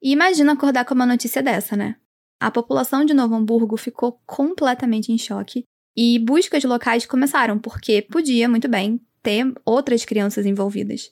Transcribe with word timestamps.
E 0.00 0.12
imagina 0.12 0.52
acordar 0.52 0.84
com 0.84 0.94
uma 0.94 1.06
notícia 1.06 1.42
dessa, 1.42 1.76
né? 1.76 1.96
A 2.40 2.50
população 2.52 3.04
de 3.04 3.12
Novo 3.12 3.34
Hamburgo 3.34 3.76
ficou 3.76 4.20
completamente 4.24 5.10
em 5.10 5.18
choque 5.18 5.64
e 5.96 6.20
buscas 6.20 6.62
locais 6.62 7.04
começaram, 7.04 7.58
porque 7.58 8.02
podia 8.02 8.48
muito 8.48 8.68
bem 8.68 9.00
ter 9.22 9.52
outras 9.64 10.04
crianças 10.04 10.46
envolvidas. 10.46 11.10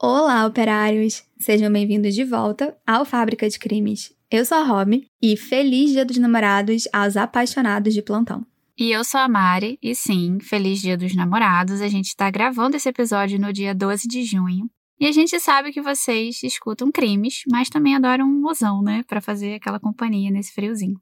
Olá, 0.00 0.46
operários! 0.46 1.24
Sejam 1.40 1.72
bem-vindos 1.72 2.14
de 2.14 2.22
volta 2.22 2.76
ao 2.86 3.04
Fábrica 3.04 3.48
de 3.48 3.58
Crimes. 3.58 4.14
Eu 4.30 4.44
sou 4.44 4.58
a 4.58 4.62
Rob 4.62 5.04
e 5.20 5.36
feliz 5.36 5.90
Dia 5.90 6.04
dos 6.04 6.18
Namorados 6.18 6.86
aos 6.92 7.16
apaixonados 7.16 7.92
de 7.92 8.02
plantão. 8.02 8.46
E 8.78 8.92
eu 8.92 9.02
sou 9.02 9.18
a 9.18 9.28
Mari, 9.28 9.78
e 9.82 9.94
sim, 9.94 10.38
feliz 10.38 10.80
Dia 10.80 10.96
dos 10.96 11.16
Namorados. 11.16 11.80
A 11.80 11.88
gente 11.88 12.08
está 12.08 12.30
gravando 12.30 12.76
esse 12.76 12.88
episódio 12.88 13.40
no 13.40 13.52
dia 13.52 13.74
12 13.74 14.06
de 14.06 14.22
junho. 14.22 14.70
E 14.98 15.06
a 15.06 15.12
gente 15.12 15.38
sabe 15.38 15.72
que 15.72 15.82
vocês 15.82 16.42
escutam 16.42 16.90
crimes, 16.90 17.42
mas 17.50 17.68
também 17.68 17.94
adoram 17.94 18.24
um 18.24 18.40
mozão, 18.40 18.82
né? 18.82 19.04
Para 19.06 19.20
fazer 19.20 19.54
aquela 19.54 19.78
companhia 19.78 20.30
nesse 20.30 20.52
friozinho. 20.52 20.98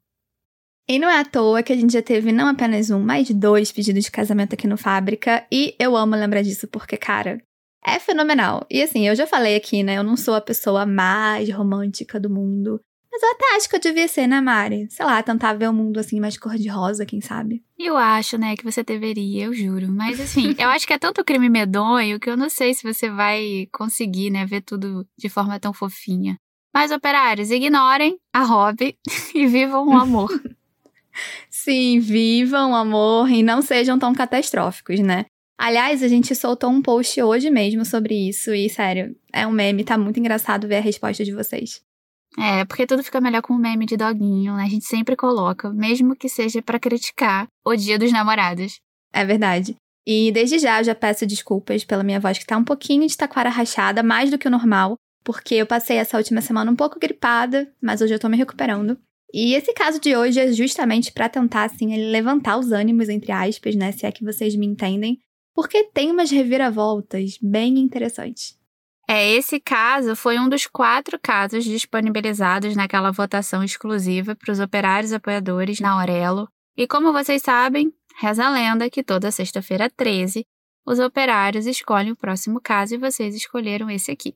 E 0.88 0.98
não 0.98 1.08
é 1.08 1.20
à 1.20 1.24
toa 1.24 1.62
que 1.62 1.72
a 1.72 1.76
gente 1.76 1.92
já 1.92 2.02
teve 2.02 2.30
não 2.30 2.48
apenas 2.48 2.90
um, 2.90 3.00
mas 3.00 3.30
dois 3.30 3.72
pedidos 3.72 4.04
de 4.04 4.10
casamento 4.10 4.54
aqui 4.54 4.66
no 4.66 4.76
Fábrica, 4.76 5.46
e 5.50 5.74
eu 5.78 5.96
amo 5.96 6.14
lembrar 6.14 6.42
disso 6.42 6.68
porque, 6.68 6.96
cara, 6.96 7.40
é 7.86 7.98
fenomenal. 7.98 8.66
E 8.70 8.82
assim, 8.82 9.06
eu 9.06 9.14
já 9.14 9.26
falei 9.26 9.56
aqui, 9.56 9.82
né? 9.82 9.96
Eu 9.96 10.02
não 10.02 10.16
sou 10.16 10.34
a 10.34 10.40
pessoa 10.40 10.84
mais 10.84 11.48
romântica 11.50 12.18
do 12.18 12.28
mundo. 12.28 12.80
Mas 13.14 13.22
eu 13.22 13.30
até 13.30 13.54
acho 13.54 13.68
que 13.68 13.76
eu 13.76 13.80
devia 13.80 14.08
ser, 14.08 14.26
né, 14.26 14.40
Mari? 14.40 14.88
Sei 14.90 15.06
lá, 15.06 15.22
tentar 15.22 15.52
ver 15.52 15.68
o 15.68 15.72
mundo 15.72 16.00
assim 16.00 16.18
mais 16.18 16.36
cor-de-rosa, 16.36 17.06
quem 17.06 17.20
sabe? 17.20 17.62
Eu 17.78 17.96
acho, 17.96 18.36
né, 18.36 18.56
que 18.56 18.64
você 18.64 18.82
deveria, 18.82 19.44
eu 19.44 19.54
juro. 19.54 19.86
Mas 19.88 20.18
assim, 20.18 20.52
eu 20.58 20.68
acho 20.68 20.84
que 20.84 20.92
é 20.92 20.98
tanto 20.98 21.24
crime 21.24 21.48
medonho 21.48 22.18
que 22.18 22.28
eu 22.28 22.36
não 22.36 22.50
sei 22.50 22.74
se 22.74 22.82
você 22.82 23.08
vai 23.08 23.68
conseguir, 23.70 24.30
né, 24.30 24.44
ver 24.44 24.62
tudo 24.62 25.06
de 25.16 25.28
forma 25.28 25.60
tão 25.60 25.72
fofinha. 25.72 26.36
Mas, 26.74 26.90
operários, 26.90 27.52
ignorem 27.52 28.18
a 28.32 28.42
hobby 28.42 28.98
e 29.32 29.46
vivam 29.46 29.86
o 29.86 29.92
amor. 29.92 30.28
Sim, 31.48 32.00
vivam 32.00 32.72
o 32.72 32.74
amor 32.74 33.30
e 33.30 33.44
não 33.44 33.62
sejam 33.62 33.96
tão 33.96 34.12
catastróficos, 34.12 34.98
né? 34.98 35.26
Aliás, 35.56 36.02
a 36.02 36.08
gente 36.08 36.34
soltou 36.34 36.68
um 36.68 36.82
post 36.82 37.22
hoje 37.22 37.48
mesmo 37.48 37.84
sobre 37.84 38.28
isso 38.28 38.52
e, 38.52 38.68
sério, 38.68 39.14
é 39.32 39.46
um 39.46 39.52
meme, 39.52 39.84
tá 39.84 39.96
muito 39.96 40.18
engraçado 40.18 40.66
ver 40.66 40.78
a 40.78 40.80
resposta 40.80 41.24
de 41.24 41.32
vocês. 41.32 41.80
É, 42.38 42.64
porque 42.64 42.86
tudo 42.86 43.02
fica 43.02 43.20
melhor 43.20 43.42
com 43.42 43.52
o 43.52 43.58
meme 43.58 43.86
de 43.86 43.96
doguinho, 43.96 44.56
né? 44.56 44.64
A 44.64 44.68
gente 44.68 44.84
sempre 44.84 45.14
coloca, 45.14 45.72
mesmo 45.72 46.16
que 46.16 46.28
seja 46.28 46.60
para 46.60 46.80
criticar 46.80 47.46
o 47.64 47.76
dia 47.76 47.98
dos 47.98 48.12
namorados. 48.12 48.80
É 49.12 49.24
verdade. 49.24 49.76
E 50.06 50.30
desde 50.32 50.58
já 50.58 50.80
eu 50.80 50.84
já 50.84 50.94
peço 50.94 51.26
desculpas 51.26 51.84
pela 51.84 52.02
minha 52.02 52.20
voz 52.20 52.38
que 52.38 52.44
tá 52.46 52.56
um 52.56 52.64
pouquinho 52.64 53.06
de 53.06 53.16
taquara 53.16 53.48
rachada, 53.48 54.02
mais 54.02 54.30
do 54.30 54.38
que 54.38 54.48
o 54.48 54.50
normal, 54.50 54.96
porque 55.24 55.54
eu 55.54 55.66
passei 55.66 55.96
essa 55.96 56.18
última 56.18 56.40
semana 56.40 56.70
um 56.70 56.76
pouco 56.76 57.00
gripada, 57.00 57.72
mas 57.80 58.00
hoje 58.00 58.14
eu 58.14 58.18
tô 58.18 58.28
me 58.28 58.36
recuperando. 58.36 58.98
E 59.32 59.54
esse 59.54 59.72
caso 59.72 59.98
de 59.98 60.14
hoje 60.14 60.38
é 60.38 60.52
justamente 60.52 61.10
para 61.10 61.28
tentar, 61.28 61.64
assim, 61.64 61.96
levantar 62.10 62.58
os 62.58 62.70
ânimos, 62.70 63.08
entre 63.08 63.32
aspas, 63.32 63.74
né? 63.74 63.90
Se 63.90 64.06
é 64.06 64.12
que 64.12 64.22
vocês 64.22 64.54
me 64.54 64.66
entendem, 64.66 65.18
porque 65.54 65.84
tem 65.84 66.10
umas 66.10 66.30
reviravoltas 66.30 67.38
bem 67.40 67.78
interessantes. 67.78 68.56
É, 69.08 69.32
esse 69.32 69.60
caso 69.60 70.16
foi 70.16 70.38
um 70.38 70.48
dos 70.48 70.66
quatro 70.66 71.18
casos 71.20 71.64
disponibilizados 71.64 72.74
naquela 72.74 73.10
votação 73.10 73.62
exclusiva 73.62 74.34
para 74.34 74.50
os 74.50 74.60
operários 74.60 75.12
apoiadores 75.12 75.78
na 75.78 75.90
Aurelo. 75.90 76.48
E 76.76 76.86
como 76.86 77.12
vocês 77.12 77.42
sabem, 77.42 77.92
reza 78.18 78.44
a 78.44 78.50
lenda 78.50 78.88
que 78.88 79.04
toda 79.04 79.30
sexta-feira 79.30 79.90
13, 79.90 80.44
os 80.86 80.98
operários 80.98 81.66
escolhem 81.66 82.12
o 82.12 82.16
próximo 82.16 82.60
caso 82.60 82.94
e 82.94 82.98
vocês 82.98 83.34
escolheram 83.34 83.90
esse 83.90 84.10
aqui. 84.10 84.34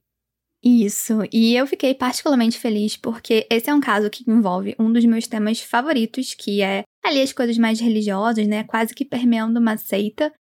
Isso, 0.63 1.21
e 1.33 1.55
eu 1.55 1.67
fiquei 1.67 1.95
particularmente 1.95 2.59
feliz 2.59 2.97
porque 2.97 3.47
esse 3.49 3.71
é 3.71 3.75
um 3.75 3.81
caso 3.81 4.11
que 4.11 4.29
envolve 4.29 4.75
um 4.79 4.93
dos 4.93 5.05
meus 5.05 5.27
temas 5.27 5.61
favoritos, 5.61 6.35
que 6.35 6.63
é 6.63 6.83
ali 7.05 7.23
as 7.23 7.33
coisas 7.33 7.57
mais 7.57 7.81
religiosas, 7.81 8.47
né? 8.47 8.65
Quase 8.65 8.93
que 8.93 9.05
permeando 9.05 9.61
uma 9.61 9.77
seita. 9.77 10.33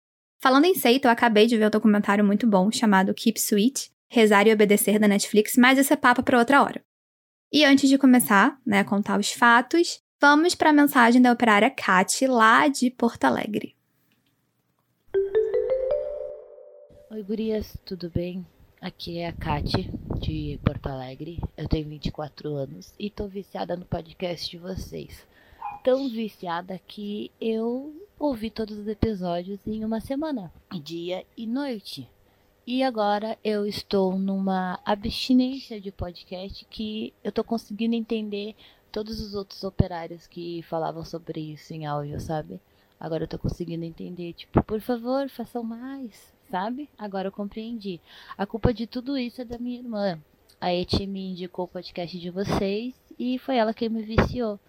Falando 0.42 0.66
em 0.66 0.74
seita, 0.74 1.08
eu 1.08 1.12
acabei 1.12 1.46
de 1.46 1.56
ver 1.56 1.68
um 1.68 1.72
documentário 1.72 2.26
muito 2.26 2.48
bom 2.48 2.72
chamado 2.72 3.14
Keep 3.14 3.40
Sweet, 3.40 3.92
Rezar 4.10 4.48
e 4.48 4.54
Obedecer 4.54 5.00
da 5.00 5.08
Netflix, 5.08 5.58
mas 5.58 5.78
esse 5.78 5.92
é 5.92 5.96
papo 5.98 6.24
para 6.24 6.40
outra 6.40 6.64
hora. 6.64 6.82
E 7.52 7.66
antes 7.66 7.90
de 7.90 7.98
começar, 7.98 8.60
né, 8.66 8.80
a 8.80 8.86
contar 8.86 9.20
os 9.20 9.32
fatos, 9.32 10.02
vamos 10.20 10.56
para 10.56 10.70
a 10.70 10.74
mensagem 10.74 11.22
da 11.22 11.32
operária 11.32 11.70
Kat, 11.70 12.26
lá 12.26 12.68
de 12.68 12.90
Porto 12.90 13.26
Alegre. 13.26 13.76
Oi, 17.12 17.24
gurias, 17.24 17.78
tudo 17.86 18.10
bem? 18.10 18.46
Aqui 18.80 19.18
é 19.18 19.28
a 19.28 19.34
Kate, 19.34 19.90
de 20.20 20.60
Porto 20.64 20.88
Alegre. 20.88 21.40
Eu 21.58 21.68
tenho 21.68 21.90
24 21.90 22.56
anos 22.56 22.94
e 23.00 23.10
tô 23.10 23.28
viciada 23.28 23.76
no 23.76 23.86
podcast 23.86 24.50
de 24.50 24.58
vocês. 24.58 25.26
Tão 25.84 26.08
viciada 26.10 26.80
que 26.88 27.32
eu 27.42 28.08
ouvi 28.20 28.50
todos 28.50 28.78
os 28.78 28.88
episódios 28.88 29.60
em 29.66 29.84
uma 29.84 30.00
semana, 30.00 30.54
dia 30.84 31.26
e 31.36 31.48
noite. 31.48 32.08
E 32.70 32.84
agora 32.84 33.40
eu 33.46 33.66
estou 33.66 34.20
numa 34.20 34.78
abstinência 34.84 35.80
de 35.80 35.90
podcast 35.90 36.66
que 36.66 37.14
eu 37.24 37.32
tô 37.32 37.42
conseguindo 37.42 37.96
entender 37.96 38.58
todos 38.92 39.22
os 39.22 39.34
outros 39.34 39.64
operários 39.64 40.28
que 40.28 40.62
falavam 40.64 41.06
sobre 41.06 41.40
isso 41.40 41.74
em 41.74 41.86
áudio, 41.86 42.20
sabe? 42.20 42.60
Agora 43.00 43.24
eu 43.24 43.28
tô 43.28 43.40
conseguindo 43.40 43.86
entender, 43.86 44.34
tipo, 44.34 44.62
por 44.64 44.82
favor, 44.82 45.30
façam 45.30 45.64
mais, 45.64 46.34
sabe? 46.52 46.90
Agora 46.98 47.30
eu 47.30 47.32
compreendi. 47.32 48.02
A 48.38 48.46
culpa 48.46 48.74
de 48.74 48.86
tudo 48.86 49.18
isso 49.18 49.42
é 49.42 49.46
da 49.46 49.58
minha 49.58 49.80
irmã. 49.80 50.20
A 50.60 50.74
Eti 50.74 51.08
me 51.08 51.32
indicou 51.32 51.64
o 51.64 51.70
podcast 51.70 52.20
de 52.20 52.30
vocês 52.30 52.94
e 53.18 53.40
foi 53.40 53.56
ela 53.56 53.74
que 53.74 53.88
me 53.88 54.04
viciou. 54.04 54.60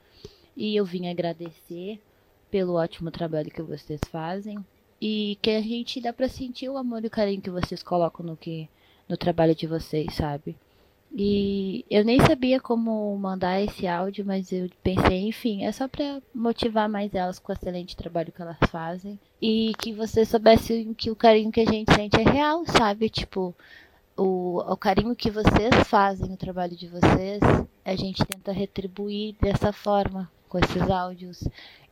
E 0.57 0.77
eu 0.77 0.85
vim 0.85 1.09
agradecer 1.09 2.01
pelo 2.49 2.75
ótimo 2.75 3.11
trabalho 3.11 3.51
que 3.51 3.61
vocês 3.61 4.01
fazem 4.09 4.65
e 5.01 5.39
que 5.41 5.51
a 5.51 5.61
gente 5.61 6.01
dá 6.01 6.13
para 6.13 6.29
sentir 6.29 6.69
o 6.69 6.77
amor 6.77 7.05
e 7.05 7.07
o 7.07 7.11
carinho 7.11 7.41
que 7.41 7.51
vocês 7.51 7.83
colocam 7.83 8.25
no 8.25 8.37
que 8.37 8.69
no 9.09 9.17
trabalho 9.17 9.55
de 9.55 9.67
vocês, 9.67 10.15
sabe? 10.15 10.57
E 11.11 11.87
eu 11.91 12.05
nem 12.05 12.21
sabia 12.21 12.61
como 12.61 13.17
mandar 13.17 13.63
esse 13.63 13.87
áudio, 13.87 14.27
mas 14.27 14.53
eu 14.53 14.69
pensei, 14.83 15.27
enfim, 15.27 15.65
é 15.65 15.73
só 15.73 15.89
para 15.89 16.21
motivar 16.35 16.89
mais 16.89 17.15
elas 17.15 17.39
com 17.39 17.51
o 17.51 17.55
excelente 17.55 17.97
trabalho 17.97 18.31
que 18.31 18.43
elas 18.43 18.59
fazem 18.71 19.19
e 19.41 19.73
que 19.79 19.93
vocês 19.93 20.29
soubessem 20.29 20.93
que 20.93 21.11
o 21.11 21.17
carinho 21.17 21.51
que 21.51 21.61
a 21.61 21.65
gente 21.65 21.95
sente 21.95 22.21
é 22.21 22.31
real, 22.31 22.63
sabe? 22.67 23.09
Tipo, 23.09 23.55
o, 24.17 24.59
o 24.59 24.77
carinho 24.77 25.17
que 25.17 25.31
vocês 25.31 25.75
fazem, 25.87 26.35
o 26.35 26.37
trabalho 26.37 26.77
de 26.77 26.89
vocês, 26.89 27.41
a 27.85 27.97
gente 27.97 28.25
tenta 28.27 28.53
retribuir 28.53 29.35
dessa 29.41 29.73
forma 29.73 30.31
com 30.49 30.59
esses 30.59 30.91
áudios. 30.91 31.43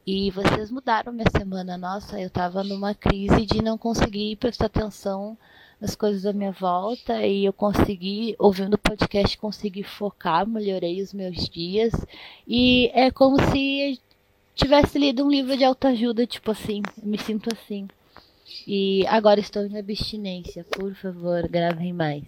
E 0.07 0.31
vocês 0.31 0.71
mudaram 0.71 1.13
minha 1.13 1.29
semana. 1.37 1.77
Nossa, 1.77 2.21
eu 2.21 2.31
tava 2.31 2.63
numa 2.63 2.95
crise 2.95 3.45
de 3.45 3.61
não 3.61 3.77
conseguir 3.77 4.37
prestar 4.37 4.67
atenção 4.67 5.37
nas 5.81 5.97
coisas 5.97 6.23
da 6.23 6.33
minha 6.33 6.53
volta 6.53 7.27
e 7.27 7.45
eu 7.45 7.53
consegui, 7.53 8.37
ouvindo 8.39 8.75
o 8.75 8.79
podcast, 8.79 9.37
consegui 9.37 9.83
focar, 9.83 10.47
melhorei 10.47 11.03
os 11.03 11.13
meus 11.13 11.49
dias. 11.49 11.93
E 12.47 12.89
é 12.95 13.11
como 13.11 13.37
se 13.51 14.01
tivesse 14.55 14.97
lido 14.97 15.25
um 15.25 15.29
livro 15.29 15.57
de 15.57 15.65
autoajuda, 15.65 16.25
tipo 16.25 16.53
assim, 16.53 16.83
eu 17.03 17.09
me 17.09 17.19
sinto 17.19 17.49
assim. 17.53 17.89
E 18.65 19.05
agora 19.09 19.41
estou 19.41 19.67
em 19.67 19.77
abstinência, 19.77 20.65
por 20.71 20.95
favor, 20.95 21.49
gravem 21.49 21.93
mais. 21.93 22.23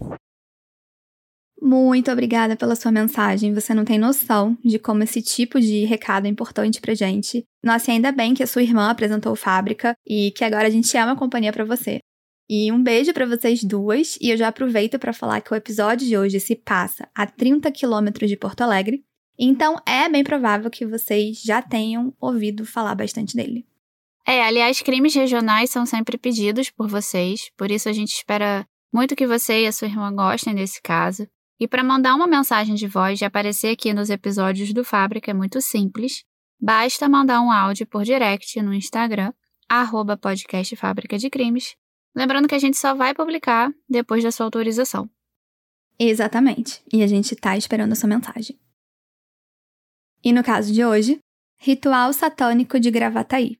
Muito 1.61 2.09
obrigada 2.09 2.55
pela 2.55 2.75
sua 2.75 2.91
mensagem. 2.91 3.53
Você 3.53 3.73
não 3.73 3.83
tem 3.83 3.97
noção 3.97 4.57
de 4.63 4.79
como 4.79 5.03
esse 5.03 5.21
tipo 5.21 5.59
de 5.59 5.83
recado 5.85 6.25
é 6.25 6.29
importante 6.29 6.79
pra 6.79 6.93
gente. 6.93 7.43
Nossa, 7.63 7.91
e 7.91 7.95
ainda 7.95 8.11
bem 8.11 8.33
que 8.33 8.43
a 8.43 8.47
sua 8.47 8.63
irmã 8.63 8.89
apresentou 8.89 9.35
Fábrica 9.35 9.93
e 10.07 10.31
que 10.31 10.43
agora 10.43 10.67
a 10.67 10.69
gente 10.69 10.95
é 10.95 11.03
uma 11.03 11.17
companhia 11.17 11.51
para 11.51 11.65
você. 11.65 11.99
E 12.49 12.71
um 12.71 12.81
beijo 12.81 13.13
para 13.13 13.27
vocês 13.27 13.63
duas, 13.63 14.17
e 14.19 14.31
eu 14.31 14.37
já 14.37 14.47
aproveito 14.47 14.97
para 14.97 15.13
falar 15.13 15.39
que 15.41 15.53
o 15.53 15.55
episódio 15.55 16.07
de 16.07 16.17
hoje 16.17 16.39
se 16.39 16.55
passa 16.55 17.07
a 17.13 17.27
30 17.27 17.71
quilômetros 17.71 18.27
de 18.27 18.35
Porto 18.35 18.61
Alegre, 18.61 19.03
então 19.37 19.75
é 19.85 20.09
bem 20.09 20.23
provável 20.23 20.69
que 20.69 20.83
vocês 20.83 21.41
já 21.43 21.61
tenham 21.61 22.11
ouvido 22.19 22.65
falar 22.65 22.95
bastante 22.95 23.35
dele. 23.35 23.67
É, 24.25 24.43
aliás, 24.43 24.81
crimes 24.81 25.13
regionais 25.13 25.69
são 25.69 25.85
sempre 25.85 26.17
pedidos 26.17 26.71
por 26.71 26.87
vocês, 26.87 27.51
por 27.55 27.69
isso 27.69 27.87
a 27.87 27.93
gente 27.93 28.13
espera 28.13 28.65
muito 28.91 29.15
que 29.15 29.27
você 29.27 29.63
e 29.63 29.67
a 29.67 29.71
sua 29.71 29.87
irmã 29.87 30.11
gostem 30.11 30.55
desse 30.55 30.81
caso. 30.81 31.27
E 31.59 31.67
para 31.67 31.83
mandar 31.83 32.15
uma 32.15 32.27
mensagem 32.27 32.75
de 32.75 32.87
voz 32.87 33.19
e 33.19 33.25
aparecer 33.25 33.73
aqui 33.73 33.93
nos 33.93 34.09
episódios 34.09 34.71
do 34.73 34.83
Fábrica 34.83 35.31
é 35.31 35.33
muito 35.33 35.59
simples. 35.61 36.23
Basta 36.59 37.09
mandar 37.09 37.41
um 37.41 37.51
áudio 37.51 37.85
por 37.85 38.03
direct 38.03 38.61
no 38.61 38.73
Instagram, 38.73 39.33
arroba 39.67 40.15
podcast 40.15 40.75
Fábrica 40.75 41.17
de 41.17 41.29
Crimes, 41.29 41.75
Lembrando 42.15 42.47
que 42.47 42.55
a 42.55 42.59
gente 42.59 42.77
só 42.77 42.93
vai 42.93 43.13
publicar 43.13 43.73
depois 43.87 44.23
da 44.23 44.31
sua 44.31 44.45
autorização. 44.45 45.09
Exatamente. 45.97 46.81
E 46.91 47.03
a 47.03 47.07
gente 47.07 47.35
tá 47.35 47.57
esperando 47.57 47.93
a 47.93 47.95
sua 47.95 48.09
mensagem. 48.09 48.59
E 50.23 50.33
no 50.33 50.43
caso 50.43 50.73
de 50.73 50.83
hoje, 50.83 51.19
Ritual 51.57 52.11
Satânico 52.13 52.79
de 52.79 52.89
Gravataí. 52.89 53.57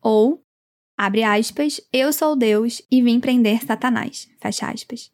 Ou, 0.00 0.42
abre 0.96 1.22
aspas, 1.22 1.80
eu 1.92 2.12
sou 2.12 2.36
Deus 2.36 2.82
e 2.90 3.02
vim 3.02 3.20
prender 3.20 3.62
Satanás. 3.64 4.28
Fecha 4.40 4.70
aspas. 4.70 5.12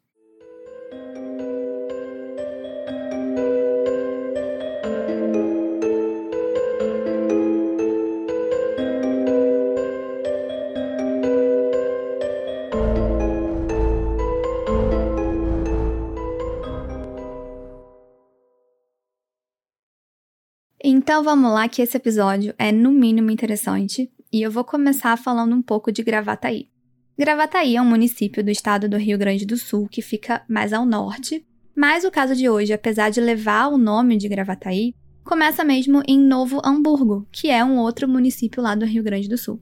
Então 21.05 21.23
vamos 21.23 21.51
lá, 21.51 21.69
que 21.69 21.83
esse 21.83 21.95
episódio 21.95 22.55
é 22.57 22.71
no 22.71 22.91
mínimo 22.91 23.29
interessante 23.29 24.11
e 24.33 24.41
eu 24.41 24.49
vou 24.49 24.63
começar 24.63 25.15
falando 25.15 25.55
um 25.55 25.61
pouco 25.61 25.91
de 25.91 26.01
Gravataí. 26.01 26.67
Gravataí 27.15 27.75
é 27.75 27.81
um 27.81 27.85
município 27.85 28.43
do 28.43 28.49
estado 28.49 28.89
do 28.89 28.97
Rio 28.97 29.15
Grande 29.15 29.45
do 29.45 29.55
Sul 29.55 29.87
que 29.87 30.01
fica 30.01 30.43
mais 30.49 30.73
ao 30.73 30.83
norte, 30.83 31.45
mas 31.75 32.03
o 32.05 32.09
caso 32.09 32.35
de 32.35 32.49
hoje, 32.49 32.73
apesar 32.73 33.11
de 33.11 33.21
levar 33.21 33.67
o 33.67 33.77
nome 33.77 34.17
de 34.17 34.27
Gravataí, 34.27 34.95
começa 35.23 35.63
mesmo 35.63 36.01
em 36.07 36.17
Novo 36.17 36.59
Hamburgo, 36.65 37.27
que 37.31 37.51
é 37.51 37.63
um 37.63 37.77
outro 37.77 38.09
município 38.09 38.63
lá 38.63 38.73
do 38.73 38.83
Rio 38.83 39.03
Grande 39.03 39.29
do 39.29 39.37
Sul. 39.37 39.61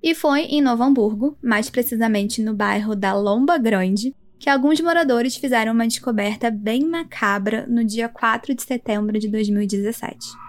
E 0.00 0.14
foi 0.14 0.42
em 0.42 0.62
Novo 0.62 0.84
Hamburgo, 0.84 1.36
mais 1.42 1.68
precisamente 1.68 2.40
no 2.40 2.54
bairro 2.54 2.94
da 2.94 3.12
Lomba 3.12 3.58
Grande, 3.58 4.14
que 4.38 4.48
alguns 4.48 4.80
moradores 4.80 5.34
fizeram 5.34 5.72
uma 5.72 5.88
descoberta 5.88 6.52
bem 6.52 6.88
macabra 6.88 7.66
no 7.66 7.84
dia 7.84 8.08
4 8.08 8.54
de 8.54 8.62
setembro 8.62 9.18
de 9.18 9.26
2017. 9.28 10.43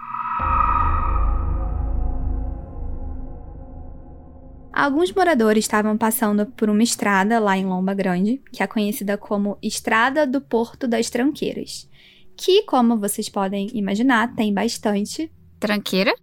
Alguns 4.76 5.10
moradores 5.10 5.64
estavam 5.64 5.96
passando 5.96 6.44
por 6.44 6.68
uma 6.68 6.82
estrada 6.82 7.38
lá 7.38 7.56
em 7.56 7.64
Lomba 7.64 7.94
Grande, 7.94 8.42
que 8.52 8.62
é 8.62 8.66
conhecida 8.66 9.16
como 9.16 9.56
Estrada 9.62 10.26
do 10.26 10.38
Porto 10.38 10.86
das 10.86 11.08
Tranqueiras, 11.08 11.88
que, 12.36 12.62
como 12.64 12.98
vocês 12.98 13.26
podem 13.28 13.70
imaginar, 13.72 14.34
tem 14.34 14.52
bastante. 14.52 15.32
Tranqueira? 15.58 16.14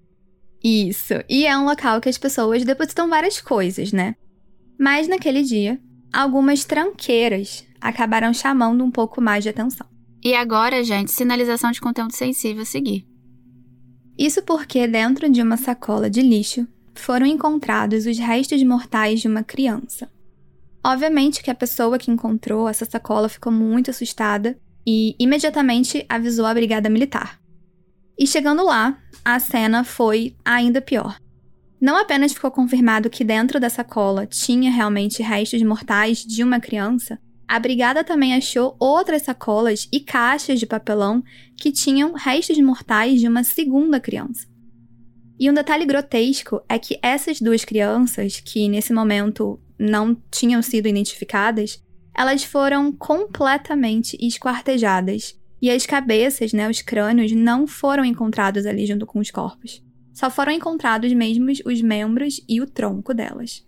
Isso, 0.64 1.16
e 1.28 1.48
é 1.48 1.58
um 1.58 1.66
local 1.66 2.00
que 2.00 2.08
as 2.08 2.18
pessoas 2.20 2.64
depositam 2.64 3.10
várias 3.10 3.42
coisas, 3.42 3.92
né? 3.92 4.16
Mas 4.80 5.08
naquele 5.08 5.42
dia, 5.42 5.80
algumas 6.14 6.64
tranqueiras 6.64 7.66
acabaram 7.82 8.32
chamando 8.34 8.84
um 8.84 8.92
pouco 8.92 9.20
mais 9.20 9.44
de 9.44 9.50
atenção. 9.50 9.88
E 10.24 10.36
agora, 10.36 10.84
gente, 10.84 11.12
sinalização 11.12 11.72
de 11.72 11.82
conteúdo 11.82 12.16
sensível 12.16 12.62
a 12.62 12.66
seguir. 12.66 13.06
Isso 14.18 14.44
porque 14.44 14.88
dentro 14.88 15.30
de 15.30 15.42
uma 15.42 15.58
sacola 15.58 16.10
de 16.10 16.22
lixo 16.22 16.68
foram 16.94 17.26
encontrados 17.26 18.06
os 18.06 18.18
restos 18.18 18.62
mortais 18.64 19.20
de 19.20 19.28
uma 19.28 19.44
criança. 19.44 20.10
Obviamente 20.86 21.42
que 21.42 21.50
a 21.50 21.56
pessoa 21.56 21.98
que 21.98 22.12
encontrou 22.12 22.68
essa 22.68 22.86
sacola 22.86 23.30
ficou 23.30 23.52
muito 23.52 23.90
assustada 23.90 24.58
e 24.86 25.16
imediatamente 25.18 26.06
avisou 26.10 26.46
a 26.46 26.54
brigada 26.54 26.90
militar. 26.90 27.40
E 28.20 28.28
chegando 28.28 28.64
lá, 28.64 28.98
a 29.24 29.40
cena 29.40 29.84
foi 29.84 30.36
ainda 30.44 30.82
pior. 30.82 31.18
Não 31.82 31.98
apenas 31.98 32.34
ficou 32.34 32.52
confirmado 32.52 33.10
que 33.10 33.24
dentro 33.24 33.60
da 33.60 33.70
sacola 33.70 34.26
tinha 34.26 34.72
realmente 34.72 35.24
restos 35.24 35.62
mortais 35.64 36.20
de 36.20 36.44
uma 36.44 36.60
criança, 36.60 37.20
a 37.48 37.60
brigada 37.60 38.04
também 38.04 38.34
achou 38.34 38.76
outras 38.80 39.24
sacolas 39.24 39.88
e 39.92 40.00
caixas 40.00 40.60
de 40.60 40.66
papelão 40.66 41.24
que 41.58 41.72
tinham 41.72 42.14
restos 42.14 42.58
mortais 42.60 43.20
de 43.20 43.28
uma 43.28 43.44
segunda 43.44 44.00
criança. 44.00 44.48
E 45.40 45.50
um 45.50 45.54
detalhe 45.54 45.86
grotesco 45.86 46.62
é 46.70 46.80
que 46.80 46.98
essas 47.02 47.42
duas 47.42 47.66
crianças, 47.66 48.40
que 48.40 48.70
nesse 48.70 48.94
momento 48.94 49.60
não 49.78 50.16
tinham 50.32 50.62
sido 50.62 50.88
identificadas, 50.88 51.84
elas 52.16 52.44
foram 52.44 52.92
completamente 52.92 54.18
esquartejadas. 54.22 55.38
E 55.62 55.70
as 55.70 55.86
cabeças, 55.86 56.54
né, 56.54 56.70
os 56.70 56.82
crânios, 56.82 57.32
não 57.32 57.66
foram 57.66 58.06
encontrados 58.06 58.66
ali 58.66 58.86
junto 58.86 59.06
com 59.06 59.20
os 59.20 59.32
corpos. 59.32 59.84
Só 60.14 60.30
foram 60.30 60.52
encontrados 60.52 61.12
mesmo 61.14 61.50
os 61.66 61.82
membros 61.82 62.40
e 62.48 62.62
o 62.62 62.68
tronco 62.68 63.14
delas. 63.14 63.66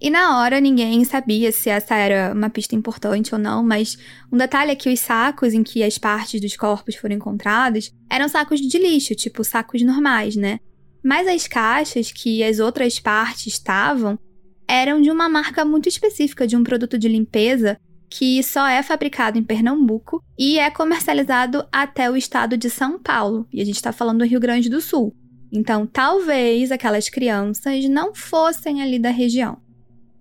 E 0.00 0.08
na 0.08 0.38
hora 0.38 0.60
ninguém 0.60 1.04
sabia 1.04 1.52
se 1.52 1.68
essa 1.68 1.94
era 1.94 2.32
uma 2.32 2.48
pista 2.48 2.74
importante 2.74 3.34
ou 3.34 3.38
não, 3.38 3.62
mas 3.62 3.98
um 4.32 4.36
detalhe 4.38 4.70
é 4.70 4.74
que 4.74 4.88
os 4.90 4.98
sacos 4.98 5.52
em 5.52 5.62
que 5.62 5.82
as 5.82 5.98
partes 5.98 6.40
dos 6.40 6.56
corpos 6.56 6.94
foram 6.94 7.16
encontrados 7.16 7.92
eram 8.08 8.28
sacos 8.28 8.60
de 8.60 8.78
lixo, 8.78 9.14
tipo 9.14 9.44
sacos 9.44 9.82
normais, 9.82 10.36
né? 10.36 10.58
Mas 11.04 11.28
as 11.28 11.46
caixas 11.46 12.10
que 12.10 12.42
as 12.42 12.58
outras 12.60 12.98
partes 12.98 13.48
estavam 13.48 14.18
eram 14.66 15.02
de 15.02 15.10
uma 15.10 15.28
marca 15.28 15.64
muito 15.64 15.88
específica 15.88 16.46
de 16.46 16.56
um 16.56 16.64
produto 16.64 16.96
de 16.98 17.08
limpeza 17.08 17.78
que 18.08 18.42
só 18.42 18.66
é 18.66 18.82
fabricado 18.82 19.38
em 19.38 19.44
Pernambuco 19.44 20.22
e 20.38 20.58
é 20.58 20.70
comercializado 20.70 21.64
até 21.70 22.10
o 22.10 22.16
estado 22.16 22.56
de 22.56 22.70
São 22.70 22.98
Paulo. 22.98 23.46
E 23.52 23.60
a 23.60 23.64
gente 23.64 23.76
está 23.76 23.92
falando 23.92 24.18
do 24.18 24.24
Rio 24.24 24.40
Grande 24.40 24.68
do 24.68 24.80
Sul. 24.80 25.14
Então, 25.52 25.86
talvez 25.86 26.72
aquelas 26.72 27.08
crianças 27.08 27.88
não 27.88 28.14
fossem 28.14 28.82
ali 28.82 28.98
da 28.98 29.10
região. 29.10 29.58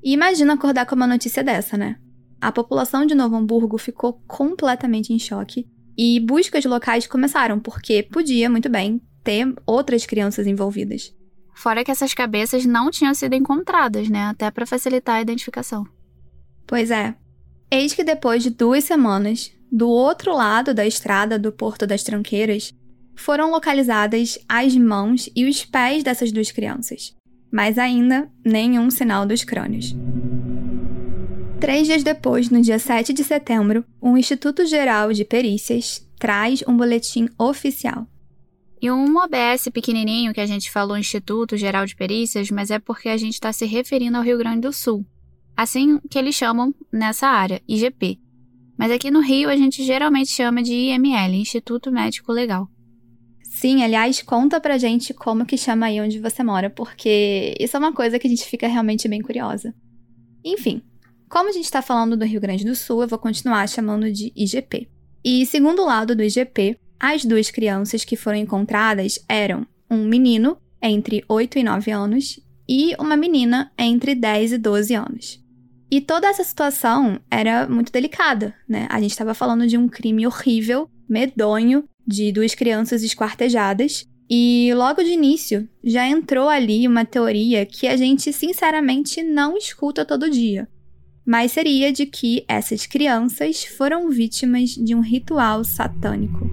E 0.04 0.14
imagina 0.14 0.54
acordar 0.54 0.86
com 0.86 0.96
uma 0.96 1.08
notícia 1.08 1.44
dessa, 1.44 1.78
né? 1.78 1.98
A 2.42 2.52
população 2.52 3.06
de 3.06 3.14
Novo 3.14 3.36
Hamburgo 3.36 3.78
ficou 3.78 4.14
completamente 4.28 5.12
em 5.12 5.20
choque 5.20 5.68
e 5.98 6.20
buscas 6.22 6.64
locais 6.64 7.06
começaram, 7.06 7.60
porque 7.60 8.04
podia 8.04 8.50
muito 8.50 8.70
bem 8.70 9.02
ter 9.24 9.54
outras 9.66 10.06
crianças 10.06 10.48
envolvidas. 10.48 11.14
Fora 11.54 11.84
que 11.84 11.92
essas 11.92 12.14
cabeças 12.14 12.66
não 12.66 12.90
tinham 12.90 13.14
sido 13.14 13.36
encontradas, 13.36 14.08
né? 14.08 14.24
Até 14.28 14.50
para 14.50 14.66
facilitar 14.66 15.18
a 15.18 15.22
identificação. 15.22 15.86
Pois 16.66 16.90
é. 16.90 17.14
Eis 17.70 17.94
que 17.94 18.04
depois 18.04 18.42
de 18.42 18.50
duas 18.50 18.86
semanas, 18.86 19.52
do 19.70 19.90
outro 19.90 20.34
lado 20.34 20.74
da 20.74 20.88
estrada 20.88 21.38
do 21.38 21.52
Porto 21.52 21.86
das 21.86 22.02
Tranqueiras, 22.02 22.74
foram 23.14 23.52
localizadas 23.52 24.40
as 24.48 24.74
mãos 24.76 25.30
e 25.36 25.50
os 25.50 25.66
pés 25.66 26.02
dessas 26.02 26.32
duas 26.32 26.50
crianças, 26.50 27.14
mas 27.52 27.78
ainda 27.78 28.30
nenhum 28.46 28.90
sinal 28.90 29.26
dos 29.26 29.44
crânios. 29.44 29.96
Três 31.60 31.88
dias 31.88 32.04
depois, 32.04 32.50
no 32.50 32.62
dia 32.62 32.80
7 32.80 33.12
de 33.12 33.24
setembro, 33.24 33.84
o 34.00 34.18
Instituto 34.18 34.66
Geral 34.66 35.12
de 35.12 35.26
Perícias 35.26 36.08
traz 36.18 36.64
um 36.68 36.76
boletim 36.76 37.28
oficial 37.38 38.08
e 38.82 38.90
um 38.90 39.18
OBS 39.18 39.68
pequenininho 39.74 40.34
que 40.34 40.40
a 40.40 40.46
gente 40.46 40.72
falou 40.72 40.98
Instituto 40.98 41.58
Geral 41.58 41.86
de 41.86 41.96
Perícias, 41.96 42.50
mas 42.50 42.72
é 42.72 42.80
porque 42.80 43.10
a 43.10 43.18
gente 43.18 43.34
está 43.34 43.52
se 43.52 43.66
referindo 43.66 44.18
ao 44.18 44.24
Rio 44.24 44.38
Grande 44.38 44.62
do 44.62 44.74
Sul. 44.74 45.06
Assim 45.56 46.00
que 46.10 46.18
eles 46.18 46.36
chamam 46.36 46.74
nessa 46.92 47.28
área, 47.28 47.62
IGP. 47.68 48.18
Mas 48.78 48.92
aqui 48.92 49.12
no 49.12 49.20
Rio 49.20 49.50
a 49.50 49.58
gente 49.58 49.84
geralmente 49.84 50.32
chama 50.32 50.64
de 50.64 50.74
IML, 50.74 51.36
Instituto 51.36 51.92
Médico 51.92 52.32
Legal. 52.32 52.70
Sim, 53.50 53.84
aliás, 53.84 54.22
conta 54.22 54.62
pra 54.62 54.78
gente 54.78 55.12
como 55.12 55.44
que 55.46 55.58
chama 55.58 55.88
aí 55.88 56.00
onde 56.00 56.20
você 56.20 56.44
mora, 56.44 56.70
porque 56.70 57.56
isso 57.60 57.76
é 57.76 57.80
uma 57.80 57.92
coisa 57.92 58.20
que 58.20 58.28
a 58.28 58.30
gente 58.30 58.46
fica 58.46 58.68
realmente 58.68 59.08
bem 59.08 59.22
curiosa. 59.22 59.74
Enfim, 60.46 60.84
como 61.28 61.50
a 61.50 61.52
gente 61.52 61.66
está 61.66 61.82
falando 61.82 62.16
do 62.16 62.26
Rio 62.26 62.40
Grande 62.40 62.64
do 62.64 62.76
Sul, 62.76 63.02
eu 63.02 63.08
vou 63.08 63.18
continuar 63.18 63.68
chamando 63.68 64.12
de 64.12 64.32
IGP. 64.36 64.88
E 65.26 65.48
segundo 65.48 65.82
o 65.82 65.86
lado 65.86 66.16
do 66.16 66.24
IGP, 66.24 66.80
as 67.00 67.26
duas 67.26 67.50
crianças 67.50 68.06
que 68.06 68.16
foram 68.16 68.38
encontradas 68.38 69.20
eram 69.28 69.66
um 69.90 70.06
menino 70.06 70.58
entre 70.80 71.26
8 71.28 71.58
e 71.58 71.64
9 71.64 71.92
anos 71.92 72.40
e 72.68 72.96
uma 73.00 73.18
menina 73.18 73.72
entre 73.78 74.14
10 74.14 74.54
e 74.54 74.58
12 74.60 74.94
anos. 74.94 75.44
E 75.92 76.00
toda 76.00 76.28
essa 76.28 76.44
situação 76.44 77.20
era 77.32 77.68
muito 77.68 77.92
delicada, 77.92 78.54
né? 78.68 78.88
A 78.92 79.02
gente 79.02 79.12
estava 79.12 79.34
falando 79.34 79.66
de 79.66 79.76
um 79.76 79.88
crime 79.88 80.28
horrível, 80.28 80.88
medonho, 81.10 81.84
de 82.06 82.32
duas 82.32 82.56
crianças 82.56 83.04
esquartejadas. 83.04 84.06
E 84.30 84.72
logo 84.76 85.04
de 85.04 85.10
início 85.10 85.68
já 85.84 86.08
entrou 86.08 86.50
ali 86.50 86.88
uma 86.88 87.04
teoria 87.04 87.66
que 87.66 87.88
a 87.88 87.98
gente 87.98 88.32
sinceramente 88.32 89.24
não 89.24 89.58
escuta 89.58 90.06
todo 90.06 90.30
dia. 90.30 90.68
Mas 91.26 91.52
seria 91.52 91.92
de 91.92 92.06
que 92.06 92.44
essas 92.48 92.86
crianças 92.86 93.64
foram 93.64 94.10
vítimas 94.10 94.72
de 94.72 94.94
um 94.94 95.02
ritual 95.02 95.64
satânico. 95.64 96.50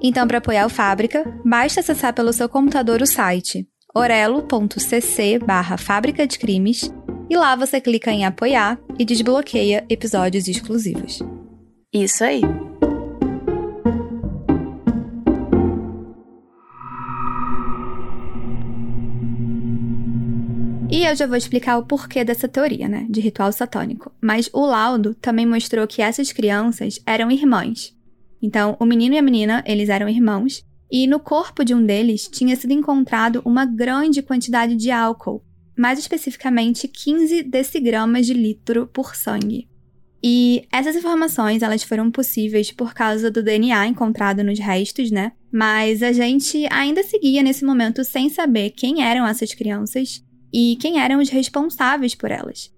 Então, 0.00 0.28
para 0.28 0.38
apoiar 0.38 0.66
o 0.66 0.70
Fábrica, 0.70 1.24
basta 1.44 1.80
acessar 1.80 2.14
pelo 2.14 2.32
seu 2.32 2.48
computador 2.48 3.02
o 3.02 3.06
site 3.06 3.66
orelo.cc 3.92 5.40
barra 5.44 5.76
Fábrica 5.76 6.24
de 6.24 6.38
Crimes 6.38 6.94
e 7.28 7.36
lá 7.36 7.56
você 7.56 7.80
clica 7.80 8.12
em 8.12 8.24
apoiar 8.24 8.78
e 8.96 9.04
desbloqueia 9.04 9.84
episódios 9.88 10.46
exclusivos. 10.46 11.18
Isso 11.92 12.22
aí. 12.22 12.69
E 21.00 21.04
eu 21.06 21.16
já 21.16 21.26
vou 21.26 21.34
explicar 21.38 21.78
o 21.78 21.86
porquê 21.86 22.22
dessa 22.22 22.46
teoria, 22.46 22.86
né, 22.86 23.06
de 23.08 23.22
ritual 23.22 23.50
satânico. 23.50 24.12
Mas 24.20 24.50
o 24.52 24.66
laudo 24.66 25.14
também 25.14 25.46
mostrou 25.46 25.86
que 25.86 26.02
essas 26.02 26.30
crianças 26.30 27.00
eram 27.06 27.30
irmãs. 27.30 27.96
Então, 28.42 28.76
o 28.78 28.84
menino 28.84 29.14
e 29.14 29.18
a 29.18 29.22
menina, 29.22 29.64
eles 29.66 29.88
eram 29.88 30.10
irmãos, 30.10 30.62
e 30.92 31.06
no 31.06 31.18
corpo 31.18 31.64
de 31.64 31.74
um 31.74 31.82
deles 31.82 32.28
tinha 32.28 32.54
sido 32.54 32.74
encontrado 32.74 33.40
uma 33.46 33.64
grande 33.64 34.20
quantidade 34.20 34.76
de 34.76 34.90
álcool, 34.90 35.42
mais 35.74 35.98
especificamente 35.98 36.86
15 36.86 37.44
decigramas 37.44 38.26
de 38.26 38.34
litro 38.34 38.86
por 38.86 39.16
sangue. 39.16 39.70
E 40.22 40.66
essas 40.70 40.94
informações, 40.94 41.62
elas 41.62 41.82
foram 41.82 42.10
possíveis 42.10 42.72
por 42.72 42.92
causa 42.92 43.30
do 43.30 43.42
DNA 43.42 43.86
encontrado 43.86 44.44
nos 44.44 44.58
restos, 44.58 45.10
né? 45.10 45.32
Mas 45.50 46.02
a 46.02 46.12
gente 46.12 46.66
ainda 46.70 47.02
seguia 47.02 47.42
nesse 47.42 47.64
momento 47.64 48.04
sem 48.04 48.28
saber 48.28 48.72
quem 48.72 49.02
eram 49.02 49.26
essas 49.26 49.54
crianças 49.54 50.22
e 50.52 50.76
quem 50.80 51.00
eram 51.00 51.20
os 51.20 51.28
responsáveis 51.28 52.14
por 52.14 52.30
elas. 52.30 52.72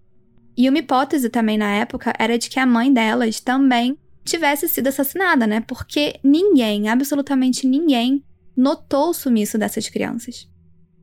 E 0.57 0.69
uma 0.69 0.79
hipótese 0.79 1.29
também 1.29 1.57
na 1.57 1.71
época 1.76 2.12
era 2.19 2.38
de 2.38 2.50
que 2.50 2.61
a 2.61 2.67
mãe 2.67 2.93
delas 2.93 3.41
também 3.41 3.97
tivesse 4.25 4.69
sido 4.69 4.88
assassinada, 4.88 5.47
né? 5.47 5.61
Porque 5.61 6.19
ninguém, 6.23 6.88
absolutamente 6.88 7.67
ninguém, 7.67 8.23
notou 8.57 9.11
o 9.11 9.14
sumiço 9.14 9.59
dessas 9.59 9.88
crianças. 9.88 10.49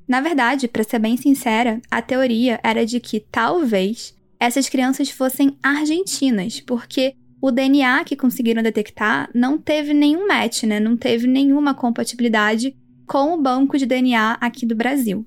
Na 0.08 0.22
verdade, 0.22 0.68
para 0.68 0.84
ser 0.84 1.00
bem 1.00 1.18
sincera, 1.18 1.82
a 1.90 2.02
teoria 2.02 2.60
era 2.64 2.86
de 2.86 3.00
que 3.00 3.20
talvez 3.20 4.16
essas 4.40 4.70
crianças 4.70 5.10
fossem 5.10 5.58
argentinas, 5.62 6.60
porque 6.60 7.16
o 7.42 7.52
DNA 7.52 8.04
que 8.04 8.16
conseguiram 8.16 8.64
detectar 8.64 9.30
não 9.34 9.58
teve 9.58 9.94
nenhum 9.94 10.28
match, 10.28 10.64
né? 10.64 10.80
Não 10.80 10.96
teve 10.98 11.28
nenhuma 11.28 11.74
compatibilidade 11.74 12.76
com 13.06 13.34
o 13.34 13.42
banco 13.42 13.78
de 13.78 13.86
DNA 13.86 14.38
aqui 14.40 14.66
do 14.66 14.76
Brasil. 14.76 15.26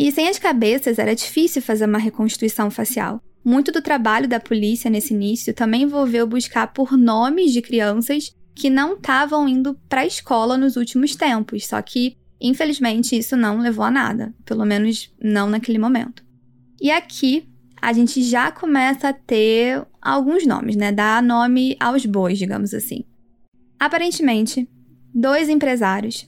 E 0.00 0.10
sem 0.10 0.28
as 0.28 0.38
cabeças 0.38 0.98
era 0.98 1.14
difícil 1.14 1.60
fazer 1.60 1.84
uma 1.84 1.98
reconstituição 1.98 2.70
facial. 2.70 3.22
Muito 3.44 3.70
do 3.70 3.82
trabalho 3.82 4.26
da 4.26 4.40
polícia 4.40 4.90
nesse 4.90 5.12
início 5.12 5.52
também 5.52 5.82
envolveu 5.82 6.26
buscar 6.26 6.72
por 6.72 6.96
nomes 6.96 7.52
de 7.52 7.60
crianças 7.60 8.34
que 8.54 8.70
não 8.70 8.94
estavam 8.94 9.46
indo 9.46 9.78
para 9.90 10.00
a 10.00 10.06
escola 10.06 10.56
nos 10.56 10.76
últimos 10.76 11.14
tempos, 11.14 11.66
só 11.66 11.82
que, 11.82 12.16
infelizmente, 12.40 13.14
isso 13.14 13.36
não 13.36 13.60
levou 13.60 13.84
a 13.84 13.90
nada, 13.90 14.34
pelo 14.46 14.64
menos 14.64 15.14
não 15.22 15.50
naquele 15.50 15.78
momento. 15.78 16.24
E 16.80 16.90
aqui 16.90 17.46
a 17.76 17.92
gente 17.92 18.22
já 18.22 18.50
começa 18.50 19.10
a 19.10 19.12
ter 19.12 19.86
alguns 20.00 20.46
nomes, 20.46 20.76
né? 20.76 20.90
Dar 20.90 21.22
nome 21.22 21.76
aos 21.78 22.06
bois, 22.06 22.38
digamos 22.38 22.72
assim. 22.72 23.04
Aparentemente, 23.78 24.66
dois 25.14 25.50
empresários, 25.50 26.26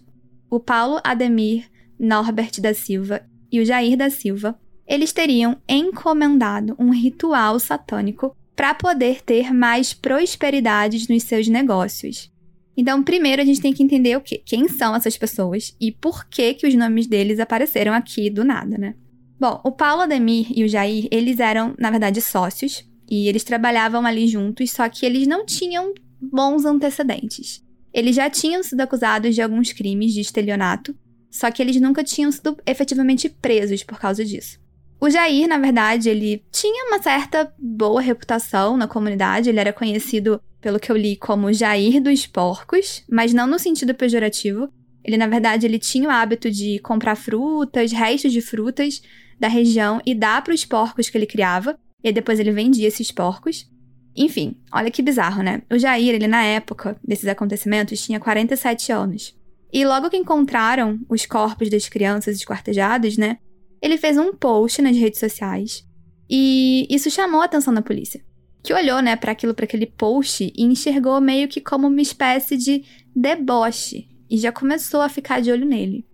o 0.50 0.60
Paulo 0.60 1.00
Ademir 1.02 1.70
Norbert 1.98 2.60
da 2.60 2.74
Silva 2.74 3.31
e 3.52 3.60
o 3.60 3.64
Jair 3.64 3.96
da 3.96 4.08
Silva, 4.08 4.58
eles 4.86 5.12
teriam 5.12 5.56
encomendado 5.68 6.74
um 6.78 6.90
ritual 6.90 7.60
satânico 7.60 8.34
para 8.56 8.74
poder 8.74 9.22
ter 9.22 9.52
mais 9.52 9.94
prosperidades 9.94 11.06
nos 11.08 11.22
seus 11.22 11.46
negócios. 11.48 12.32
Então, 12.76 13.02
primeiro 13.02 13.42
a 13.42 13.44
gente 13.44 13.60
tem 13.60 13.72
que 13.72 13.82
entender 13.82 14.16
o 14.16 14.20
que, 14.20 14.38
quem 14.38 14.68
são 14.68 14.96
essas 14.96 15.16
pessoas 15.16 15.76
e 15.80 15.92
por 15.92 16.26
que 16.26 16.54
que 16.54 16.66
os 16.66 16.74
nomes 16.74 17.06
deles 17.06 17.38
apareceram 17.38 17.92
aqui 17.92 18.30
do 18.30 18.44
nada, 18.44 18.78
né? 18.78 18.94
Bom, 19.38 19.60
o 19.64 19.72
Paulo 19.72 20.02
Ademir 20.02 20.46
e 20.56 20.64
o 20.64 20.68
Jair, 20.68 21.08
eles 21.10 21.40
eram, 21.40 21.74
na 21.78 21.90
verdade, 21.90 22.20
sócios 22.20 22.88
e 23.10 23.28
eles 23.28 23.44
trabalhavam 23.44 24.06
ali 24.06 24.26
juntos, 24.26 24.70
só 24.70 24.88
que 24.88 25.04
eles 25.04 25.26
não 25.26 25.44
tinham 25.44 25.92
bons 26.20 26.64
antecedentes. 26.64 27.62
Eles 27.92 28.16
já 28.16 28.30
tinham 28.30 28.62
sido 28.62 28.80
acusados 28.80 29.34
de 29.34 29.42
alguns 29.42 29.72
crimes 29.72 30.14
de 30.14 30.20
estelionato, 30.20 30.96
só 31.32 31.50
que 31.50 31.62
eles 31.62 31.80
nunca 31.80 32.04
tinham 32.04 32.30
sido 32.30 32.56
efetivamente 32.66 33.28
presos 33.30 33.82
por 33.82 33.98
causa 33.98 34.22
disso. 34.22 34.60
O 35.00 35.10
Jair, 35.10 35.48
na 35.48 35.58
verdade, 35.58 36.10
ele 36.10 36.44
tinha 36.52 36.86
uma 36.86 37.02
certa 37.02 37.52
boa 37.58 38.00
reputação 38.00 38.76
na 38.76 38.86
comunidade, 38.86 39.48
ele 39.48 39.58
era 39.58 39.72
conhecido, 39.72 40.40
pelo 40.60 40.78
que 40.78 40.92
eu 40.92 40.96
li, 40.96 41.16
como 41.16 41.52
Jair 41.52 42.00
dos 42.00 42.26
Porcos, 42.26 43.02
mas 43.10 43.32
não 43.32 43.46
no 43.48 43.58
sentido 43.58 43.94
pejorativo. 43.94 44.68
Ele, 45.02 45.16
na 45.16 45.26
verdade, 45.26 45.66
ele 45.66 45.78
tinha 45.78 46.06
o 46.06 46.12
hábito 46.12 46.48
de 46.48 46.78
comprar 46.80 47.16
frutas, 47.16 47.90
restos 47.90 48.30
de 48.30 48.40
frutas 48.40 49.02
da 49.40 49.48
região 49.48 50.00
e 50.06 50.14
dar 50.14 50.44
para 50.44 50.54
os 50.54 50.64
porcos 50.64 51.10
que 51.10 51.18
ele 51.18 51.26
criava, 51.26 51.76
e 52.04 52.12
depois 52.12 52.38
ele 52.38 52.52
vendia 52.52 52.86
esses 52.86 53.10
porcos. 53.10 53.68
Enfim, 54.14 54.56
olha 54.70 54.90
que 54.90 55.02
bizarro, 55.02 55.42
né? 55.42 55.62
O 55.68 55.78
Jair, 55.78 56.14
ele 56.14 56.28
na 56.28 56.44
época 56.44 56.96
desses 57.02 57.26
acontecimentos, 57.26 58.00
tinha 58.04 58.20
47 58.20 58.92
anos. 58.92 59.34
E 59.72 59.84
logo 59.84 60.10
que 60.10 60.16
encontraram 60.16 61.00
os 61.08 61.24
corpos 61.24 61.70
das 61.70 61.88
crianças 61.88 62.36
esquartejadas, 62.36 63.16
né? 63.16 63.38
ele 63.82 63.98
fez 63.98 64.16
um 64.16 64.32
post 64.32 64.80
nas 64.80 64.96
redes 64.96 65.18
sociais 65.18 65.84
e 66.30 66.86
isso 66.88 67.10
chamou 67.10 67.42
a 67.42 67.46
atenção 67.46 67.74
da 67.74 67.82
polícia, 67.82 68.24
que 68.62 68.72
olhou, 68.72 69.02
né, 69.02 69.16
para 69.16 69.32
aquilo, 69.32 69.52
para 69.52 69.64
aquele 69.64 69.86
post 69.86 70.52
e 70.56 70.62
enxergou 70.62 71.20
meio 71.20 71.48
que 71.48 71.60
como 71.60 71.88
uma 71.88 72.00
espécie 72.00 72.56
de 72.56 72.84
deboche 73.14 74.08
e 74.30 74.38
já 74.38 74.52
começou 74.52 75.00
a 75.02 75.08
ficar 75.08 75.42
de 75.42 75.50
olho 75.50 75.66
nele. 75.66 76.06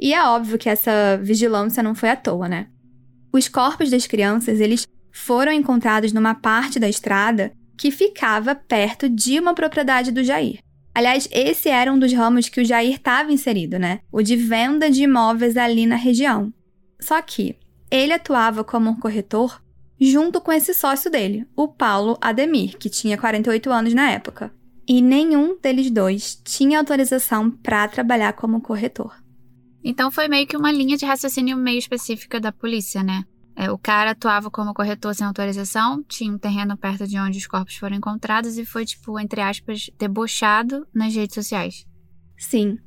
E 0.00 0.14
é 0.14 0.24
óbvio 0.24 0.58
que 0.58 0.70
essa 0.70 1.18
vigilância 1.22 1.82
não 1.82 1.94
foi 1.94 2.08
à 2.08 2.16
toa, 2.16 2.48
né? 2.48 2.68
Os 3.32 3.46
corpos 3.46 3.88
das 3.88 4.06
crianças, 4.06 4.58
eles 4.58 4.86
foram 5.12 5.52
encontrados 5.52 6.12
numa 6.12 6.34
parte 6.34 6.80
da 6.80 6.88
estrada 6.88 7.52
que 7.78 7.90
ficava 7.90 8.54
perto 8.54 9.08
de 9.08 9.38
uma 9.38 9.54
propriedade 9.54 10.10
do 10.10 10.24
Jair. 10.24 10.58
Aliás, 10.94 11.28
esse 11.32 11.68
era 11.68 11.92
um 11.92 11.98
dos 11.98 12.12
ramos 12.12 12.48
que 12.48 12.60
o 12.60 12.64
Jair 12.64 12.96
estava 12.96 13.32
inserido, 13.32 13.78
né? 13.78 14.00
O 14.10 14.22
de 14.22 14.36
venda 14.36 14.90
de 14.90 15.04
imóveis 15.04 15.56
ali 15.56 15.86
na 15.86 15.96
região. 15.96 16.52
Só 17.00 17.20
que 17.22 17.56
ele 17.90 18.12
atuava 18.12 18.62
como 18.62 18.90
um 18.90 18.98
corretor 18.98 19.62
junto 20.00 20.40
com 20.40 20.52
esse 20.52 20.74
sócio 20.74 21.10
dele, 21.10 21.46
o 21.54 21.68
Paulo 21.68 22.18
Ademir, 22.20 22.76
que 22.76 22.90
tinha 22.90 23.16
48 23.16 23.70
anos 23.70 23.94
na 23.94 24.10
época. 24.10 24.52
E 24.86 25.00
nenhum 25.00 25.58
deles 25.60 25.90
dois 25.90 26.34
tinha 26.44 26.78
autorização 26.78 27.50
para 27.50 27.86
trabalhar 27.88 28.32
como 28.32 28.60
corretor. 28.60 29.14
Então 29.84 30.10
foi 30.10 30.28
meio 30.28 30.46
que 30.46 30.56
uma 30.56 30.72
linha 30.72 30.96
de 30.96 31.04
raciocínio 31.04 31.56
meio 31.56 31.78
específica 31.78 32.40
da 32.40 32.52
polícia, 32.52 33.02
né? 33.02 33.24
É, 33.56 33.70
o 33.70 33.78
cara 33.78 34.12
atuava 34.12 34.50
como 34.50 34.74
corretor 34.74 35.14
sem 35.14 35.26
autorização, 35.26 36.02
tinha 36.02 36.32
um 36.32 36.38
terreno 36.38 36.76
perto 36.76 37.06
de 37.06 37.18
onde 37.18 37.38
os 37.38 37.46
corpos 37.46 37.76
foram 37.76 37.96
encontrados 37.96 38.56
e 38.56 38.64
foi, 38.64 38.84
tipo, 38.84 39.18
entre 39.18 39.40
aspas, 39.40 39.90
debochado 39.98 40.86
nas 40.94 41.14
redes 41.14 41.34
sociais. 41.34 41.86
Sim. 42.38 42.78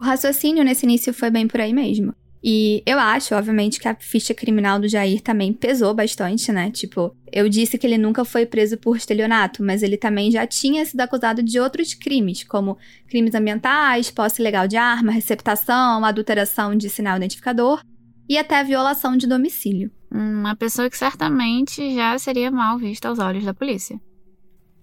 O 0.00 0.04
raciocínio 0.04 0.64
nesse 0.64 0.86
início 0.86 1.12
foi 1.12 1.30
bem 1.30 1.46
por 1.46 1.60
aí 1.60 1.72
mesmo. 1.72 2.14
E 2.44 2.82
eu 2.84 2.98
acho, 2.98 3.36
obviamente, 3.36 3.78
que 3.78 3.86
a 3.86 3.94
ficha 3.94 4.34
criminal 4.34 4.80
do 4.80 4.88
Jair 4.88 5.20
também 5.20 5.52
pesou 5.52 5.94
bastante, 5.94 6.50
né? 6.50 6.72
Tipo, 6.72 7.14
eu 7.32 7.48
disse 7.48 7.78
que 7.78 7.86
ele 7.86 7.96
nunca 7.96 8.24
foi 8.24 8.44
preso 8.44 8.76
por 8.76 8.96
estelionato, 8.96 9.62
mas 9.62 9.80
ele 9.80 9.96
também 9.96 10.28
já 10.28 10.44
tinha 10.44 10.84
sido 10.84 11.00
acusado 11.02 11.40
de 11.40 11.60
outros 11.60 11.94
crimes, 11.94 12.42
como 12.42 12.76
crimes 13.08 13.36
ambientais, 13.36 14.10
posse 14.10 14.42
ilegal 14.42 14.66
de 14.66 14.76
arma, 14.76 15.12
receptação, 15.12 16.04
adulteração 16.04 16.74
de 16.74 16.90
sinal 16.90 17.16
identificador 17.16 17.80
e 18.28 18.36
até 18.36 18.64
violação 18.64 19.16
de 19.16 19.28
domicílio. 19.28 19.92
Uma 20.12 20.54
pessoa 20.54 20.90
que 20.90 20.98
certamente 20.98 21.94
já 21.94 22.18
seria 22.18 22.50
mal 22.50 22.76
vista 22.76 23.08
aos 23.08 23.18
olhos 23.18 23.44
da 23.44 23.54
polícia. 23.54 23.98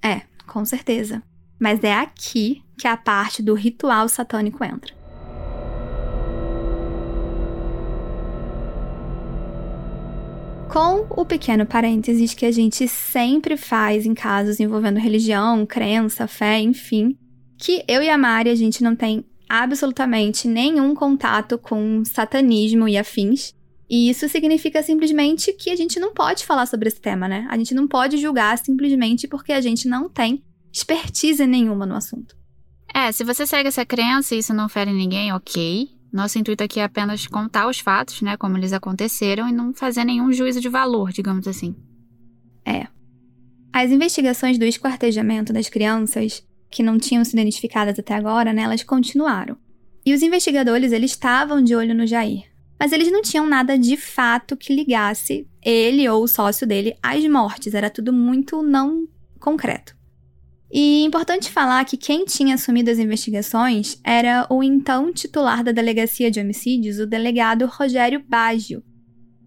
É, 0.04 0.22
com 0.48 0.66
certeza. 0.66 1.22
Mas 1.60 1.84
é 1.84 1.94
aqui 1.94 2.64
que 2.78 2.88
a 2.88 2.98
parte 2.98 3.44
do 3.44 3.54
ritual 3.54 4.10
satânico 4.10 4.64
entra. 4.64 5.00
com 10.70 11.08
o 11.10 11.26
pequeno 11.26 11.66
parênteses 11.66 12.36
que 12.36 12.46
a 12.46 12.52
gente 12.52 12.88
sempre 12.88 13.58
faz 13.58 14.06
em 14.06 14.14
casos 14.14 14.60
envolvendo 14.60 15.00
religião, 15.00 15.66
crença, 15.66 16.28
fé, 16.28 16.60
enfim, 16.60 17.18
que 17.58 17.84
eu 17.88 18.04
e 18.04 18.10
a 18.10 18.18
Mari 18.18 18.52
a 18.52 18.56
gente 18.56 18.84
não 18.84 18.96
tem 18.96 19.26
absolutamente 19.50 20.48
nenhum 20.48 20.94
contato 20.94 21.58
com 21.58 22.04
satanismo 22.06 22.88
e 22.88 23.00
afins. 23.00 23.56
E 23.90 24.10
isso 24.10 24.30
significa 24.30 24.84
simplesmente 24.84 25.52
que 25.54 25.72
a 25.72 25.76
gente 25.76 26.00
não 26.00 26.14
pode 26.14 26.46
falar 26.46 26.68
sobre 26.68 26.88
esse 26.90 27.02
tema, 27.02 27.28
né? 27.28 27.48
A 27.50 27.58
gente 27.58 27.74
não 27.74 27.88
pode 27.88 28.18
julgar 28.18 28.56
simplesmente 28.60 29.28
porque 29.28 29.52
a 29.52 29.62
gente 29.62 29.88
não 29.88 30.08
tem 30.08 30.44
expertise 30.72 31.46
nenhuma 31.48 31.88
no 31.88 31.96
assunto. 31.96 32.38
É, 32.94 33.12
se 33.12 33.24
você 33.24 33.48
segue 33.48 33.68
essa 33.68 33.86
crença 33.86 34.36
e 34.36 34.40
isso 34.40 34.54
não 34.54 34.70
fere 34.70 34.94
ninguém, 34.94 35.34
ok. 35.34 35.90
Nosso 36.12 36.38
intuito 36.38 36.64
aqui 36.64 36.80
é 36.80 36.84
apenas 36.84 37.26
contar 37.28 37.68
os 37.68 37.80
fatos, 37.80 38.22
né, 38.22 38.36
como 38.38 38.58
eles 38.58 38.74
aconteceram 38.74 39.48
e 39.48 39.52
não 39.52 39.74
fazer 39.74 40.04
nenhum 40.04 40.32
juízo 40.32 40.60
de 40.60 40.70
valor, 40.70 41.12
digamos 41.12 41.48
assim. 41.48 41.76
É. 42.66 42.88
As 43.72 43.92
investigações 43.92 44.58
do 44.58 44.66
esquartejamento 44.66 45.54
das 45.54 45.70
crianças, 45.70 46.44
que 46.70 46.82
não 46.82 46.98
tinham 46.98 47.24
sido 47.24 47.40
identificadas 47.40 47.98
até 47.98 48.16
agora, 48.16 48.54
né, 48.54 48.64
elas 48.64 48.84
continuaram. 48.84 49.56
E 50.06 50.14
os 50.14 50.24
investigadores, 50.24 50.92
eles 50.92 51.12
estavam 51.12 51.62
de 51.62 51.76
olho 51.76 51.94
no 51.94 52.08
Jair. 52.08 52.49
Mas 52.80 52.94
eles 52.94 53.12
não 53.12 53.22
tinham 53.22 53.46
nada 53.46 53.78
de 53.78 53.98
fato 53.98 54.56
que 54.56 54.74
ligasse 54.74 55.46
ele 55.62 56.08
ou 56.08 56.24
o 56.24 56.28
sócio 56.28 56.66
dele 56.66 56.96
às 57.04 57.24
mortes, 57.28 57.74
era 57.74 57.90
tudo 57.90 58.14
muito 58.14 58.64
não 58.64 59.08
concreto. 59.40 60.00
E 60.72 61.02
é 61.02 61.06
importante 61.06 61.50
falar 61.50 61.84
que 61.84 61.98
quem 61.98 62.26
tinha 62.26 62.56
assumido 62.56 62.92
as 62.92 63.00
investigações 63.00 64.00
era 64.04 64.46
o 64.50 64.64
então 64.64 65.12
titular 65.12 65.64
da 65.64 65.72
Delegacia 65.72 66.30
de 66.30 66.40
Homicídios, 66.40 67.00
o 67.00 67.08
delegado 67.08 67.66
Rogério 67.66 68.24
Baggio. 68.28 68.84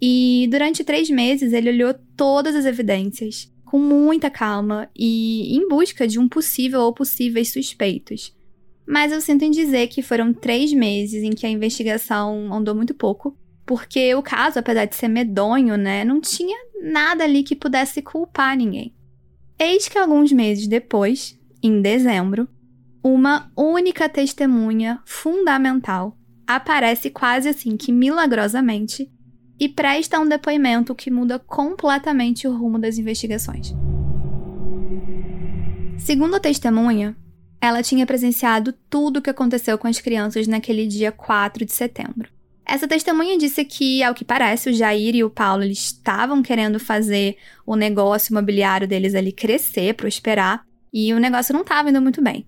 E 0.00 0.48
durante 0.50 0.82
três 0.82 1.08
meses 1.08 1.52
ele 1.52 1.70
olhou 1.70 1.94
todas 2.16 2.56
as 2.56 2.64
evidências, 2.64 3.52
com 3.64 3.78
muita 3.78 4.28
calma 4.28 4.90
e 4.98 5.56
em 5.56 5.68
busca 5.68 6.08
de 6.08 6.18
um 6.18 6.28
possível 6.28 6.80
ou 6.80 6.92
possíveis 6.92 7.52
suspeitos. 7.52 8.34
Mas 8.86 9.12
eu 9.12 9.20
sinto 9.20 9.44
em 9.44 9.50
dizer 9.50 9.88
que 9.88 10.02
foram 10.02 10.32
três 10.32 10.72
meses 10.72 11.22
em 11.22 11.30
que 11.30 11.46
a 11.46 11.50
investigação 11.50 12.52
andou 12.52 12.74
muito 12.74 12.94
pouco, 12.94 13.36
porque 13.64 14.14
o 14.14 14.22
caso, 14.22 14.58
apesar 14.58 14.86
de 14.86 14.96
ser 14.96 15.08
medonho, 15.08 15.76
né, 15.76 16.04
não 16.04 16.20
tinha 16.20 16.56
nada 16.82 17.24
ali 17.24 17.42
que 17.42 17.54
pudesse 17.54 18.02
culpar 18.02 18.56
ninguém. 18.56 18.94
Eis 19.58 19.88
que 19.88 19.98
alguns 19.98 20.32
meses 20.32 20.66
depois, 20.66 21.38
em 21.62 21.80
dezembro, 21.80 22.48
uma 23.02 23.50
única 23.56 24.08
testemunha 24.08 25.00
fundamental 25.04 26.16
aparece 26.46 27.10
quase 27.10 27.48
assim 27.48 27.76
que 27.76 27.92
milagrosamente 27.92 29.10
e 29.58 29.68
presta 29.68 30.18
um 30.18 30.28
depoimento 30.28 30.94
que 30.94 31.10
muda 31.10 31.38
completamente 31.38 32.48
o 32.48 32.56
rumo 32.56 32.80
das 32.80 32.98
investigações. 32.98 33.72
Segundo 35.98 36.34
a 36.34 36.40
testemunha, 36.40 37.16
ela 37.62 37.80
tinha 37.80 38.04
presenciado 38.04 38.74
tudo 38.90 39.18
o 39.18 39.22
que 39.22 39.30
aconteceu 39.30 39.78
com 39.78 39.86
as 39.86 40.00
crianças 40.00 40.48
naquele 40.48 40.84
dia 40.84 41.12
4 41.12 41.64
de 41.64 41.72
setembro. 41.72 42.28
Essa 42.66 42.88
testemunha 42.88 43.38
disse 43.38 43.64
que, 43.64 44.02
ao 44.02 44.14
que 44.14 44.24
parece, 44.24 44.68
o 44.68 44.72
Jair 44.72 45.14
e 45.14 45.22
o 45.22 45.30
Paulo 45.30 45.62
estavam 45.62 46.42
querendo 46.42 46.80
fazer 46.80 47.36
o 47.64 47.76
negócio 47.76 48.32
imobiliário 48.32 48.88
deles 48.88 49.14
ali 49.14 49.30
crescer, 49.30 49.94
prosperar, 49.94 50.66
e 50.92 51.14
o 51.14 51.20
negócio 51.20 51.52
não 51.54 51.60
estava 51.60 51.88
indo 51.88 52.02
muito 52.02 52.20
bem. 52.20 52.44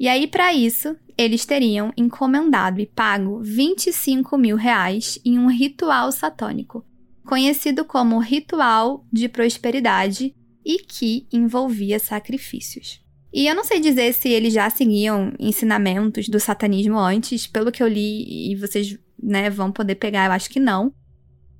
E 0.00 0.08
aí, 0.08 0.26
para 0.26 0.54
isso, 0.54 0.96
eles 1.18 1.44
teriam 1.44 1.92
encomendado 1.94 2.80
e 2.80 2.86
pago 2.86 3.42
25 3.42 4.38
mil 4.38 4.56
reais 4.56 5.18
em 5.26 5.38
um 5.38 5.48
ritual 5.48 6.10
satânico, 6.10 6.86
conhecido 7.26 7.84
como 7.84 8.18
Ritual 8.18 9.04
de 9.12 9.28
Prosperidade 9.28 10.34
e 10.64 10.78
que 10.78 11.26
envolvia 11.30 11.98
sacrifícios. 11.98 13.06
E 13.32 13.46
eu 13.46 13.54
não 13.54 13.64
sei 13.64 13.80
dizer 13.80 14.12
se 14.14 14.28
eles 14.28 14.54
já 14.54 14.68
seguiam 14.70 15.32
ensinamentos 15.38 16.28
do 16.28 16.40
satanismo 16.40 16.98
antes, 16.98 17.46
pelo 17.46 17.70
que 17.70 17.82
eu 17.82 17.88
li 17.88 18.52
e 18.52 18.56
vocês 18.56 18.98
né, 19.22 19.50
vão 19.50 19.70
poder 19.70 19.96
pegar, 19.96 20.26
eu 20.26 20.32
acho 20.32 20.48
que 20.48 20.60
não. 20.60 20.92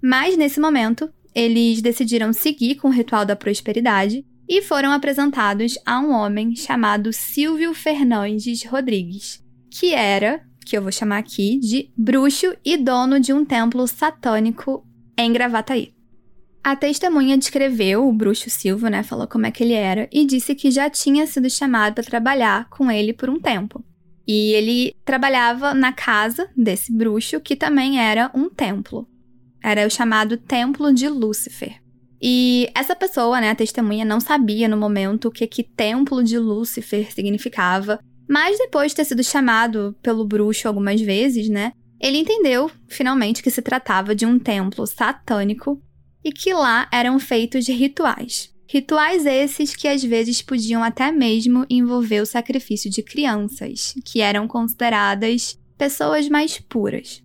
Mas 0.02 0.37
nesse 0.37 0.60
momento, 0.60 1.12
eles 1.34 1.82
decidiram 1.82 2.32
seguir 2.32 2.76
com 2.76 2.88
o 2.88 2.92
ritual 2.92 3.25
da 3.25 3.37
prosperidade 3.37 4.25
e 4.48 4.62
foram 4.62 4.92
apresentados 4.92 5.75
a 5.84 6.00
um 6.00 6.10
homem 6.12 6.56
chamado 6.56 7.12
Silvio 7.12 7.75
Fernandes 7.75 8.64
Rodrigues, 8.64 9.44
que 9.70 9.92
era, 9.92 10.40
que 10.64 10.76
eu 10.76 10.82
vou 10.82 10.90
chamar 10.90 11.18
aqui, 11.18 11.58
de 11.58 11.90
bruxo 11.96 12.56
e 12.64 12.78
dono 12.78 13.20
de 13.20 13.32
um 13.32 13.44
templo 13.44 13.87
satânico 13.87 14.87
em 15.18 15.30
Gravataí. 15.32 15.97
A 16.68 16.76
testemunha 16.76 17.38
descreveu 17.38 18.07
o 18.07 18.12
bruxo 18.12 18.50
Silvio, 18.50 18.90
né, 18.90 19.02
falou 19.02 19.26
como 19.26 19.46
é 19.46 19.50
que 19.50 19.64
ele 19.64 19.72
era 19.72 20.07
e 20.12 20.26
disse 20.26 20.54
que 20.54 20.70
já 20.70 20.90
tinha 20.90 21.26
sido 21.26 21.48
chamado 21.48 21.94
para 21.94 22.04
trabalhar 22.04 22.68
com 22.68 22.90
ele 22.90 23.14
por 23.14 23.31
um 23.31 23.40
tempo. 23.40 23.83
E 24.26 24.52
ele 24.52 24.94
trabalhava 25.02 25.72
na 25.72 25.94
casa 25.94 26.46
desse 26.54 26.92
bruxo, 26.92 27.40
que 27.40 27.57
também 27.57 27.98
era 27.98 28.31
um 28.35 28.50
templo. 28.50 29.09
Era 29.64 29.87
o 29.87 29.90
chamado 29.90 30.37
Templo 30.37 30.92
de 30.92 31.09
Lúcifer. 31.09 31.81
E 32.20 32.68
essa 32.74 32.94
pessoa, 32.94 33.40
né, 33.40 33.48
a 33.48 33.54
testemunha, 33.54 34.04
não 34.04 34.20
sabia 34.20 34.68
no 34.68 34.76
momento 34.76 35.28
o 35.28 35.31
que 35.31 35.46
que 35.46 35.62
Templo 35.62 36.22
de 36.22 36.38
Lúcifer 36.38 37.11
significava, 37.14 37.98
mas 38.28 38.59
depois 38.59 38.92
de 38.92 38.96
ter 38.96 39.07
sido 39.07 39.24
chamado 39.24 39.96
pelo 40.02 40.26
bruxo 40.26 40.68
algumas 40.68 41.00
vezes, 41.00 41.48
né, 41.48 41.72
ele 41.98 42.18
entendeu 42.18 42.70
finalmente 42.87 43.42
que 43.42 43.50
se 43.50 43.62
tratava 43.62 44.14
de 44.14 44.26
um 44.26 44.38
templo 44.38 44.87
satânico 44.87 45.83
e 46.28 46.32
que 46.32 46.52
lá 46.52 46.86
eram 46.92 47.18
feitos 47.18 47.66
rituais. 47.66 48.52
Rituais 48.66 49.24
esses 49.24 49.74
que 49.74 49.88
às 49.88 50.04
vezes 50.04 50.42
podiam 50.42 50.84
até 50.84 51.10
mesmo 51.10 51.64
envolver 51.70 52.20
o 52.20 52.26
sacrifício 52.26 52.90
de 52.90 53.02
crianças, 53.02 53.94
que 54.04 54.20
eram 54.20 54.46
consideradas 54.46 55.58
pessoas 55.78 56.28
mais 56.28 56.60
puras. 56.60 57.22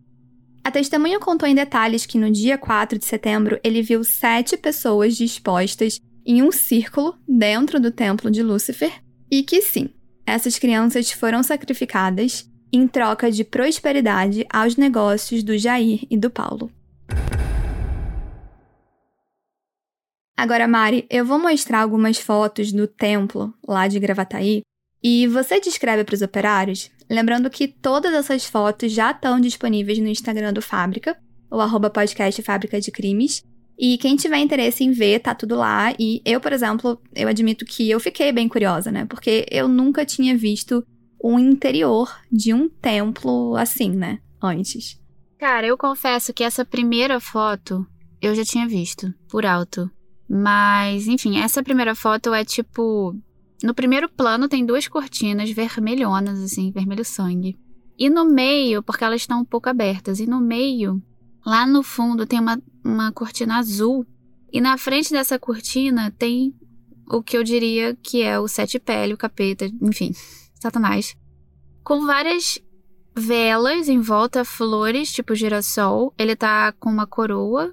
A 0.63 0.71
testemunha 0.71 1.19
contou 1.19 1.49
em 1.49 1.53
detalhes 1.53 2.05
que 2.05 2.17
no 2.17 2.31
dia 2.31 2.57
4 2.57 2.97
de 2.97 3.03
setembro 3.03 3.59
ele 3.61 3.81
viu 3.81 4.05
sete 4.05 4.55
pessoas 4.55 5.17
dispostas 5.17 5.99
em 6.25 6.41
um 6.41 6.49
círculo 6.49 7.13
dentro 7.27 7.81
do 7.81 7.91
templo 7.91 8.31
de 8.31 8.41
Lúcifer 8.41 9.03
e 9.29 9.43
que 9.43 9.61
sim, 9.61 9.89
essas 10.25 10.57
crianças 10.57 11.11
foram 11.11 11.43
sacrificadas 11.43 12.49
em 12.71 12.87
troca 12.87 13.29
de 13.29 13.43
prosperidade 13.43 14.45
aos 14.49 14.77
negócios 14.77 15.43
do 15.43 15.57
Jair 15.57 16.07
e 16.09 16.15
do 16.15 16.29
Paulo. 16.29 16.71
Agora, 20.43 20.67
Mari, 20.67 21.07
eu 21.09 21.23
vou 21.23 21.39
mostrar 21.39 21.79
algumas 21.79 22.17
fotos 22.17 22.73
do 22.73 22.85
templo 22.85 23.53
lá 23.65 23.87
de 23.87 23.97
Gravataí 23.97 24.61
e 25.01 25.25
você 25.25 25.57
descreve 25.57 26.03
para 26.03 26.15
os 26.15 26.21
operários, 26.21 26.91
lembrando 27.09 27.49
que 27.49 27.65
todas 27.65 28.13
essas 28.13 28.45
fotos 28.45 28.91
já 28.91 29.11
estão 29.11 29.39
disponíveis 29.39 29.99
no 29.99 30.09
Instagram 30.09 30.51
do 30.51 30.61
Fábrica, 30.61 31.17
o 31.49 31.61
arroba 31.61 31.89
podcast 31.89 32.41
Fábrica 32.41 32.81
de 32.81 32.91
Crimes. 32.91 33.41
E 33.79 33.97
quem 33.97 34.17
tiver 34.17 34.39
interesse 34.39 34.83
em 34.83 34.91
ver, 34.91 35.21
tá 35.21 35.33
tudo 35.33 35.55
lá. 35.55 35.95
E 35.97 36.21
eu, 36.25 36.41
por 36.41 36.51
exemplo, 36.51 37.01
eu 37.15 37.29
admito 37.29 37.63
que 37.63 37.89
eu 37.89 37.97
fiquei 38.01 38.33
bem 38.33 38.49
curiosa, 38.49 38.91
né? 38.91 39.05
Porque 39.05 39.45
eu 39.49 39.69
nunca 39.69 40.05
tinha 40.05 40.35
visto 40.37 40.85
o 41.21 41.39
interior 41.39 42.13
de 42.29 42.53
um 42.53 42.67
templo 42.67 43.55
assim, 43.55 43.91
né? 43.91 44.19
Antes. 44.41 44.99
Cara, 45.39 45.65
eu 45.65 45.77
confesso 45.77 46.33
que 46.33 46.43
essa 46.43 46.65
primeira 46.65 47.21
foto 47.21 47.87
eu 48.21 48.35
já 48.35 48.43
tinha 48.43 48.67
visto, 48.67 49.13
por 49.29 49.45
alto. 49.45 49.89
Mas, 50.35 51.07
enfim, 51.07 51.37
essa 51.37 51.61
primeira 51.61 51.93
foto 51.93 52.33
é 52.33 52.43
tipo. 52.43 53.15
No 53.61 53.71
primeiro 53.71 54.09
plano 54.09 54.49
tem 54.49 54.65
duas 54.65 54.87
cortinas 54.87 55.51
vermelhonas, 55.51 56.41
assim, 56.41 56.71
vermelho 56.71 57.05
sangue. 57.05 57.55
E 57.99 58.09
no 58.09 58.25
meio, 58.25 58.81
porque 58.81 59.03
elas 59.03 59.21
estão 59.21 59.41
um 59.41 59.45
pouco 59.45 59.69
abertas, 59.69 60.19
e 60.19 60.25
no 60.25 60.41
meio, 60.41 60.99
lá 61.45 61.67
no 61.67 61.83
fundo, 61.83 62.25
tem 62.25 62.39
uma, 62.39 62.59
uma 62.83 63.11
cortina 63.11 63.59
azul. 63.59 64.07
E 64.51 64.59
na 64.59 64.75
frente 64.75 65.11
dessa 65.11 65.37
cortina 65.37 66.09
tem 66.09 66.51
o 67.07 67.21
que 67.21 67.37
eu 67.37 67.43
diria 67.43 67.95
que 68.01 68.23
é 68.23 68.39
o 68.39 68.47
sete 68.47 68.79
pele, 68.79 69.13
o 69.13 69.17
capeta, 69.17 69.71
enfim, 69.79 70.13
Satanás. 70.59 71.15
Com 71.83 72.07
várias 72.07 72.59
velas 73.15 73.87
em 73.87 74.01
volta, 74.01 74.43
flores, 74.43 75.11
tipo 75.11 75.35
girassol. 75.35 76.11
Ele 76.17 76.35
tá 76.35 76.71
com 76.71 76.89
uma 76.89 77.05
coroa. 77.05 77.71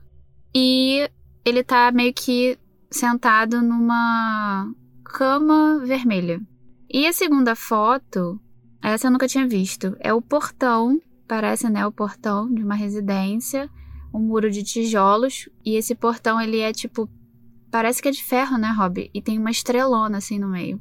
E 0.55 1.09
ele 1.44 1.62
tá 1.62 1.90
meio 1.92 2.12
que 2.12 2.59
sentado 2.90 3.62
numa 3.62 4.72
cama 5.05 5.81
vermelha. 5.85 6.40
E 6.88 7.07
a 7.07 7.12
segunda 7.12 7.55
foto, 7.55 8.40
essa 8.83 9.07
eu 9.07 9.11
nunca 9.11 9.29
tinha 9.29 9.46
visto, 9.46 9.96
é 10.00 10.12
o 10.12 10.20
portão, 10.20 11.00
parece, 11.26 11.68
né, 11.68 11.87
o 11.87 11.92
portão 11.92 12.53
de 12.53 12.62
uma 12.62 12.74
residência, 12.74 13.70
um 14.12 14.18
muro 14.18 14.50
de 14.50 14.62
tijolos, 14.62 15.48
e 15.64 15.76
esse 15.76 15.94
portão 15.94 16.40
ele 16.40 16.59
é 16.59 16.72
tipo 16.72 17.09
parece 17.70 18.03
que 18.03 18.09
é 18.09 18.11
de 18.11 18.22
ferro, 18.22 18.59
né, 18.59 18.70
Rob? 18.76 19.09
E 19.14 19.22
tem 19.22 19.38
uma 19.38 19.50
estrelona 19.50 20.18
assim 20.18 20.38
no 20.38 20.48
meio. 20.48 20.81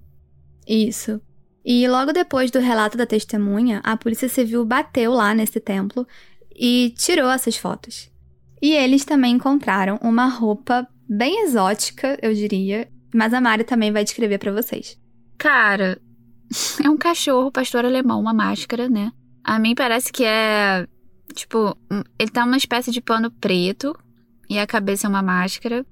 Isso. 0.67 1.21
E 1.63 1.87
logo 1.87 2.11
depois 2.11 2.49
do 2.49 2.59
relato 2.59 2.97
da 2.97 3.05
testemunha, 3.05 3.79
a 3.83 3.95
polícia 3.95 4.27
civil 4.27 4.65
bateu 4.65 5.13
lá 5.13 5.33
nesse 5.35 5.59
templo 5.59 6.07
e 6.55 6.93
tirou 6.97 7.29
essas 7.29 7.55
fotos. 7.55 8.11
E 8.61 8.73
eles 8.73 9.05
também 9.05 9.35
encontraram 9.35 9.97
uma 10.01 10.27
roupa 10.27 10.87
bem 11.07 11.43
exótica, 11.43 12.17
eu 12.21 12.33
diria, 12.33 12.89
mas 13.13 13.33
a 13.33 13.41
Mari 13.41 13.63
também 13.63 13.91
vai 13.91 14.03
descrever 14.03 14.37
para 14.37 14.51
vocês. 14.51 14.97
Cara, 15.37 15.99
é 16.83 16.89
um 16.89 16.97
cachorro 16.97 17.51
pastor 17.51 17.85
alemão, 17.85 18.19
uma 18.19 18.33
máscara, 18.33 18.89
né? 18.89 19.11
A 19.43 19.57
mim 19.57 19.73
parece 19.73 20.11
que 20.11 20.23
é 20.23 20.85
tipo, 21.33 21.77
ele 22.17 22.31
tá 22.31 22.43
uma 22.43 22.57
espécie 22.57 22.91
de 22.91 23.01
pano 23.01 23.31
preto 23.31 23.97
e 24.49 24.57
a 24.57 24.67
cabeça 24.67 25.07
é 25.07 25.09
uma 25.09 25.21
máscara. 25.21 25.85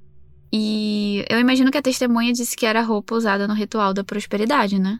E 0.51 1.25
eu 1.29 1.39
imagino 1.39 1.71
que 1.71 1.77
a 1.77 1.81
testemunha 1.81 2.33
disse 2.33 2.55
que 2.55 2.65
era 2.65 2.79
a 2.79 2.83
roupa 2.83 3.15
usada 3.15 3.47
no 3.47 3.53
ritual 3.53 3.93
da 3.93 4.03
prosperidade, 4.03 4.79
né? 4.79 4.99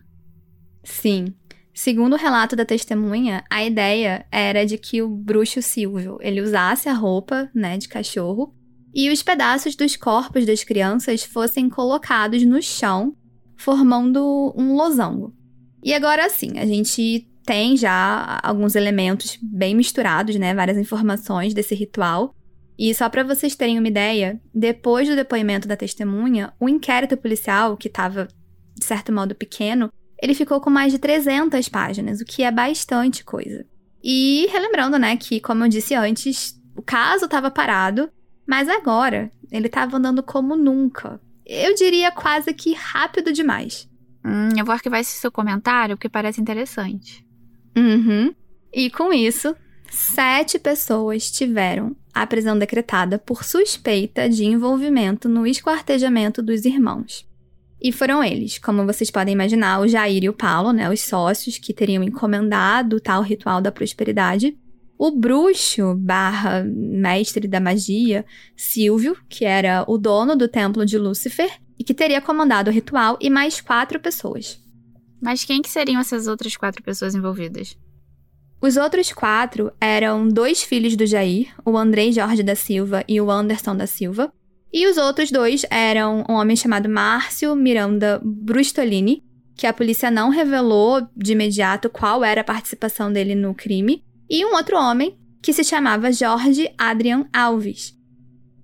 Sim. 0.83 1.33
Segundo 1.77 2.13
o 2.13 2.17
relato 2.17 2.55
da 2.55 2.65
testemunha, 2.65 3.43
a 3.51 3.63
ideia 3.63 4.25
era 4.31 4.65
de 4.65 4.79
que 4.79 4.99
o 5.03 5.07
bruxo 5.07 5.61
Silvio 5.61 6.17
ele 6.21 6.41
usasse 6.41 6.89
a 6.89 6.93
roupa, 6.93 7.51
né, 7.53 7.77
de 7.77 7.87
cachorro, 7.87 8.51
e 8.95 9.11
os 9.11 9.21
pedaços 9.21 9.75
dos 9.75 9.95
corpos 9.95 10.43
das 10.43 10.63
crianças 10.63 11.23
fossem 11.23 11.69
colocados 11.69 12.43
no 12.43 12.59
chão, 12.63 13.15
formando 13.55 14.51
um 14.57 14.73
losango. 14.73 15.35
E 15.83 15.93
agora 15.93 16.27
sim, 16.31 16.57
a 16.57 16.65
gente 16.65 17.29
tem 17.45 17.77
já 17.77 18.39
alguns 18.41 18.73
elementos 18.73 19.37
bem 19.39 19.75
misturados, 19.75 20.35
né? 20.35 20.55
Várias 20.55 20.79
informações 20.79 21.53
desse 21.53 21.75
ritual. 21.75 22.33
E 22.75 22.91
só 22.95 23.07
para 23.07 23.23
vocês 23.23 23.55
terem 23.55 23.77
uma 23.77 23.87
ideia, 23.87 24.41
depois 24.51 25.07
do 25.07 25.15
depoimento 25.15 25.67
da 25.67 25.77
testemunha, 25.77 26.51
o 26.59 26.67
inquérito 26.67 27.15
policial, 27.15 27.77
que 27.77 27.87
estava 27.87 28.27
de 28.75 28.83
certo 28.83 29.11
modo 29.11 29.35
pequeno, 29.35 29.91
ele 30.21 30.33
ficou 30.33 30.59
com 30.59 30.69
mais 30.69 30.91
de 30.91 30.99
300 30.99 31.69
páginas, 31.69 32.21
o 32.21 32.25
que 32.25 32.43
é 32.43 32.51
bastante 32.51 33.23
coisa. 33.23 33.65
E 34.03 34.47
relembrando, 34.51 34.97
né, 34.97 35.17
que 35.17 35.39
como 35.39 35.63
eu 35.63 35.69
disse 35.69 35.93
antes, 35.93 36.59
o 36.75 36.81
caso 36.81 37.25
estava 37.25 37.51
parado, 37.51 38.09
mas 38.47 38.69
agora 38.69 39.31
ele 39.51 39.67
estava 39.67 39.97
andando 39.97 40.23
como 40.23 40.55
nunca. 40.55 41.19
Eu 41.45 41.73
diria 41.75 42.11
quase 42.11 42.53
que 42.53 42.73
rápido 42.73 43.31
demais. 43.31 43.89
Hum, 44.25 44.49
eu 44.57 44.65
vou 44.65 44.73
arquivar 44.73 44.99
esse 44.99 45.17
seu 45.17 45.31
comentário 45.31 45.95
porque 45.95 46.09
parece 46.09 46.41
interessante. 46.41 47.25
Uhum. 47.77 48.33
E 48.73 48.89
com 48.89 49.13
isso, 49.13 49.55
sete 49.89 50.59
pessoas 50.59 51.31
tiveram 51.31 51.95
a 52.13 52.25
prisão 52.25 52.57
decretada 52.57 53.19
por 53.19 53.43
suspeita 53.43 54.27
de 54.27 54.45
envolvimento 54.45 55.29
no 55.29 55.45
esquartejamento 55.45 56.41
dos 56.41 56.65
irmãos. 56.65 57.26
E 57.81 57.91
foram 57.91 58.23
eles, 58.23 58.57
como 58.57 58.85
vocês 58.85 59.11
podem 59.11 59.33
imaginar, 59.33 59.79
o 59.79 59.87
Jair 59.87 60.23
e 60.23 60.29
o 60.29 60.33
Paulo, 60.33 60.71
né, 60.71 60.89
os 60.89 61.01
sócios 61.01 61.57
que 61.57 61.73
teriam 61.73 62.03
encomendado 62.03 62.95
o 62.95 62.99
tal 62.99 63.21
ritual 63.21 63.61
da 63.61 63.71
prosperidade. 63.71 64.57
O 64.97 65.11
bruxo 65.11 65.93
barra 65.95 66.63
mestre 66.65 67.47
da 67.47 67.59
magia, 67.59 68.25
Silvio, 68.55 69.15
que 69.29 69.45
era 69.45 69.85
o 69.87 69.97
dono 69.97 70.35
do 70.35 70.47
templo 70.47 70.83
de 70.83 70.97
Lúcifer 70.97 71.51
e 71.77 71.83
que 71.83 71.93
teria 71.93 72.19
comandado 72.19 72.71
o 72.71 72.73
ritual, 72.73 73.17
e 73.21 73.29
mais 73.29 73.61
quatro 73.61 73.99
pessoas. 73.99 74.59
Mas 75.21 75.45
quem 75.45 75.61
que 75.61 75.69
seriam 75.69 76.01
essas 76.01 76.27
outras 76.27 76.57
quatro 76.57 76.81
pessoas 76.81 77.13
envolvidas? 77.13 77.77
Os 78.59 78.75
outros 78.75 79.13
quatro 79.13 79.71
eram 79.79 80.27
dois 80.27 80.63
filhos 80.63 80.95
do 80.95 81.05
Jair, 81.05 81.53
o 81.63 81.77
Andrei 81.77 82.11
Jorge 82.11 82.41
da 82.41 82.55
Silva 82.55 83.03
e 83.07 83.21
o 83.21 83.29
Anderson 83.29 83.75
da 83.75 83.85
Silva, 83.85 84.33
e 84.71 84.87
os 84.87 84.97
outros 84.97 85.31
dois 85.31 85.65
eram 85.69 86.25
um 86.29 86.33
homem 86.33 86.55
chamado 86.55 86.89
Márcio 86.89 87.55
Miranda 87.55 88.21
Brustolini, 88.23 89.23
que 89.55 89.65
a 89.65 89.73
polícia 89.73 90.11
não 90.11 90.29
revelou 90.29 91.07
de 91.15 91.31
imediato 91.31 91.89
qual 91.89 92.23
era 92.23 92.41
a 92.41 92.43
participação 92.43 93.11
dele 93.11 93.33
no 93.33 93.55
crime, 93.55 94.03
e 94.29 94.45
um 94.45 94.53
outro 94.55 94.77
homem 94.77 95.17
que 95.41 95.53
se 95.53 95.63
chamava 95.63 96.11
Jorge 96.11 96.69
Adrian 96.77 97.25
Alves. 97.33 97.95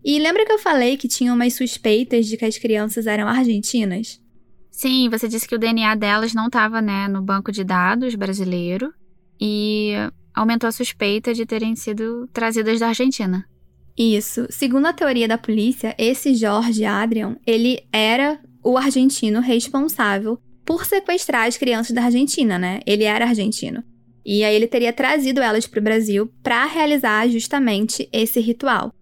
E 0.04 0.20
lembra 0.20 0.46
que 0.46 0.52
eu 0.52 0.60
falei 0.60 0.98
que 0.98 1.08
tinha 1.08 1.34
umas 1.34 1.54
suspeitas 1.54 2.28
de 2.28 2.36
que 2.36 2.46
as 2.46 2.58
crianças 2.58 3.08
eram 3.08 3.28
argentinas? 3.28 4.22
Sim, 4.70 5.08
você 5.10 5.28
disse 5.28 5.48
que 5.48 5.56
o 5.56 5.60
DNA 5.60 5.96
delas 5.96 6.34
não 6.34 6.48
estava, 6.48 6.82
né, 6.82 7.08
no 7.08 7.22
banco 7.22 7.52
de 7.52 7.64
dados 7.64 8.16
brasileiro 8.16 8.94
e 9.40 9.94
aumentou 10.34 10.68
a 10.68 10.72
suspeita 10.72 11.34
de 11.34 11.46
terem 11.46 11.76
sido 11.76 12.28
trazidas 12.34 12.80
da 12.80 12.88
Argentina. 12.88 13.48
Isso. 13.98 14.48
Segundo 14.50 14.88
a 14.88 14.94
teoria 14.94 15.28
da 15.28 15.38
polícia, 15.38 15.96
esse 15.98 16.34
Jorge 16.34 16.84
Adrian, 16.84 17.38
ele 17.46 17.84
era 17.92 18.40
o 18.64 18.78
argentino 18.78 19.40
responsável 19.40 20.40
por 20.66 20.86
sequestrar 20.86 21.48
as 21.48 21.58
crianças 21.58 21.94
da 21.94 22.04
Argentina, 22.04 22.58
né? 22.58 22.80
Ele 22.86 23.04
era 23.04 23.26
argentino. 23.26 23.84
E 24.26 24.44
aí 24.44 24.56
ele 24.56 24.68
teria 24.68 24.94
trazido 24.94 25.42
elas 25.42 25.68
para 25.68 25.80
o 25.80 25.84
Brasil 25.84 26.32
para 26.42 26.66
realizar 26.66 27.28
justamente 27.28 28.08
esse 28.12 28.40
ritual. 28.40 28.94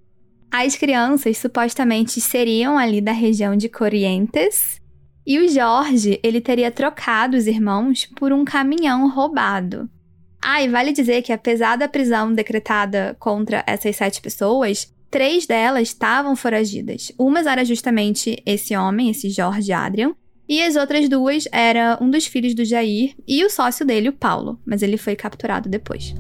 As 0.52 0.76
crianças 0.76 1.38
supostamente 1.38 2.20
seriam 2.20 2.78
ali 2.78 3.00
da 3.00 3.12
região 3.12 3.56
de 3.56 3.70
Corrientes, 3.70 4.82
e 5.26 5.38
o 5.38 5.48
Jorge, 5.48 6.20
ele 6.24 6.42
teria 6.42 6.72
trocado 6.72 7.38
os 7.38 7.46
irmãos 7.46 8.08
por 8.18 8.34
um 8.34 8.44
caminhão 8.44 9.08
roubado. 9.08 9.88
Ah, 10.42 10.64
e 10.64 10.68
vale 10.68 10.92
dizer 10.92 11.22
que 11.22 11.32
apesar 11.32 11.76
da 11.76 11.88
prisão 11.88 12.34
decretada 12.34 13.16
contra 13.20 13.64
essas 13.68 13.96
sete 13.96 14.20
pessoas, 14.20 14.92
três 15.10 15.46
delas 15.46 15.90
estavam 15.90 16.36
foragidas. 16.36 17.12
Uma 17.18 17.40
era 17.40 17.64
justamente 17.64 18.42
esse 18.46 18.76
homem, 18.76 19.12
esse 19.12 19.30
Jorge 19.30 19.72
Adrian, 19.72 20.16
e 20.50 20.62
as 20.62 20.76
outras 20.76 21.08
duas 21.08 21.48
era 21.52 21.98
um 22.02 22.10
dos 22.10 22.26
filhos 22.26 22.56
do 22.56 22.66
Jair 22.66 23.14
e 23.28 23.46
o 23.46 23.50
sócio 23.50 23.86
dele, 23.86 24.10
o 24.10 24.14
Paulo, 24.14 24.60
mas 24.66 24.82
ele 24.82 24.98
foi 24.98 25.16
capturado 25.16 25.70
depois. 25.70 26.14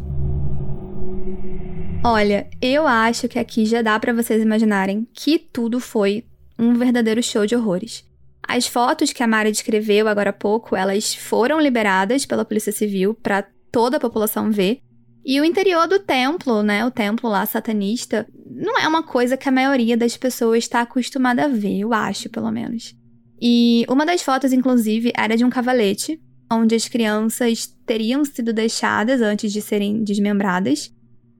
Olha, 2.03 2.49
eu 2.61 2.87
acho 2.87 3.27
que 3.27 3.37
aqui 3.37 3.65
já 3.65 3.81
dá 3.81 3.99
para 3.99 4.13
vocês 4.13 4.41
imaginarem 4.41 5.07
que 5.13 5.37
tudo 5.37 5.79
foi 5.79 6.25
um 6.57 6.73
verdadeiro 6.75 7.21
show 7.21 7.45
de 7.45 7.55
horrores. 7.55 8.05
As 8.47 8.67
fotos 8.67 9.13
que 9.13 9.21
a 9.21 9.27
Mari 9.27 9.51
descreveu 9.51 10.07
agora 10.07 10.31
há 10.31 10.33
pouco, 10.33 10.75
elas 10.75 11.13
foram 11.13 11.59
liberadas 11.59 12.25
pela 12.25 12.45
Polícia 12.45 12.71
Civil 12.71 13.13
para 13.13 13.47
toda 13.71 13.97
a 13.97 13.99
população 13.99 14.51
ver. 14.51 14.81
E 15.23 15.39
o 15.39 15.45
interior 15.45 15.87
do 15.87 15.99
templo, 15.99 16.63
né, 16.63 16.83
o 16.85 16.91
templo 16.91 17.29
lá 17.29 17.45
satanista, 17.45 18.27
não 18.49 18.79
é 18.79 18.87
uma 18.87 19.03
coisa 19.03 19.37
que 19.37 19.47
a 19.47 19.51
maioria 19.51 19.95
das 19.95 20.17
pessoas 20.17 20.63
está 20.63 20.81
acostumada 20.81 21.45
a 21.45 21.47
ver, 21.47 21.79
eu 21.79 21.93
acho, 21.93 22.29
pelo 22.29 22.51
menos. 22.51 22.95
E 23.39 23.85
uma 23.89 24.05
das 24.05 24.21
fotos, 24.21 24.51
inclusive, 24.51 25.11
era 25.15 25.37
de 25.37 25.45
um 25.45 25.49
cavalete, 25.49 26.19
onde 26.51 26.75
as 26.75 26.87
crianças 26.87 27.67
teriam 27.85 28.25
sido 28.25 28.51
deixadas 28.51 29.21
antes 29.21 29.53
de 29.53 29.61
serem 29.61 30.03
desmembradas. 30.03 30.91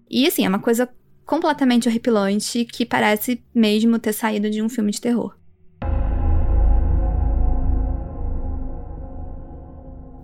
E 0.09 0.25
assim, 0.27 0.45
é 0.45 0.49
uma 0.49 0.59
coisa 0.59 0.89
completamente 1.25 1.87
horripilante 1.87 2.65
que 2.65 2.85
parece 2.85 3.43
mesmo 3.53 3.99
ter 3.99 4.13
saído 4.13 4.49
de 4.49 4.61
um 4.61 4.69
filme 4.69 4.91
de 4.91 5.01
terror. 5.01 5.35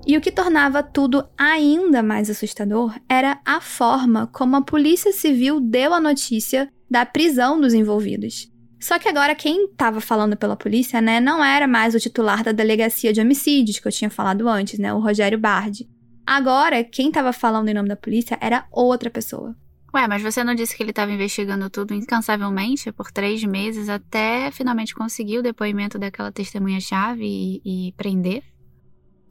E 0.08 0.16
o 0.16 0.22
que 0.22 0.32
tornava 0.32 0.82
tudo 0.82 1.28
ainda 1.38 2.02
mais 2.02 2.30
assustador 2.30 2.98
era 3.10 3.42
a 3.44 3.60
forma 3.60 4.26
como 4.28 4.56
a 4.56 4.62
Polícia 4.62 5.12
Civil 5.12 5.60
deu 5.60 5.94
a 5.94 6.00
notícia 6.00 6.72
da 6.90 7.06
prisão 7.06 7.60
dos 7.60 7.74
envolvidos. 7.74 8.50
Só 8.80 8.98
que 8.98 9.10
agora 9.10 9.36
quem 9.36 9.66
estava 9.66 10.00
falando 10.00 10.38
pela 10.38 10.56
polícia, 10.56 11.02
né, 11.02 11.20
não 11.20 11.44
era 11.44 11.68
mais 11.68 11.94
o 11.94 12.00
titular 12.00 12.42
da 12.42 12.54
delegacia 12.54 13.12
de 13.12 13.20
homicídios 13.20 13.80
que 13.80 13.88
eu 13.90 13.92
tinha 13.92 14.10
falado 14.10 14.48
antes, 14.48 14.80
né, 14.80 14.94
o 14.94 15.00
Rogério 15.00 15.38
Bardi. 15.38 15.90
Agora, 16.26 16.86
quem 16.86 17.10
estava 17.10 17.34
falando 17.34 17.68
em 17.68 17.74
nome 17.74 17.90
da 17.90 17.98
polícia 17.98 18.38
era 18.40 18.66
outra 18.72 19.10
pessoa. 19.10 19.54
Ué, 19.94 20.08
mas 20.08 20.22
você 20.22 20.42
não 20.42 20.56
disse 20.56 20.78
que 20.78 20.84
ele 20.84 20.92
estava 20.92 21.12
investigando 21.12 21.70
tudo 21.70 21.94
incansavelmente 21.94 22.94
por 22.94 23.12
três 23.12 23.44
meses 23.44 23.90
até 23.90 24.52
finalmente 24.52 24.96
conseguir 24.96 25.40
o 25.40 25.44
depoimento 25.44 26.00
daquela 26.00 26.32
testemunha-chave 26.32 27.26
e, 27.26 27.90
e 27.90 27.92
prender? 27.94 28.44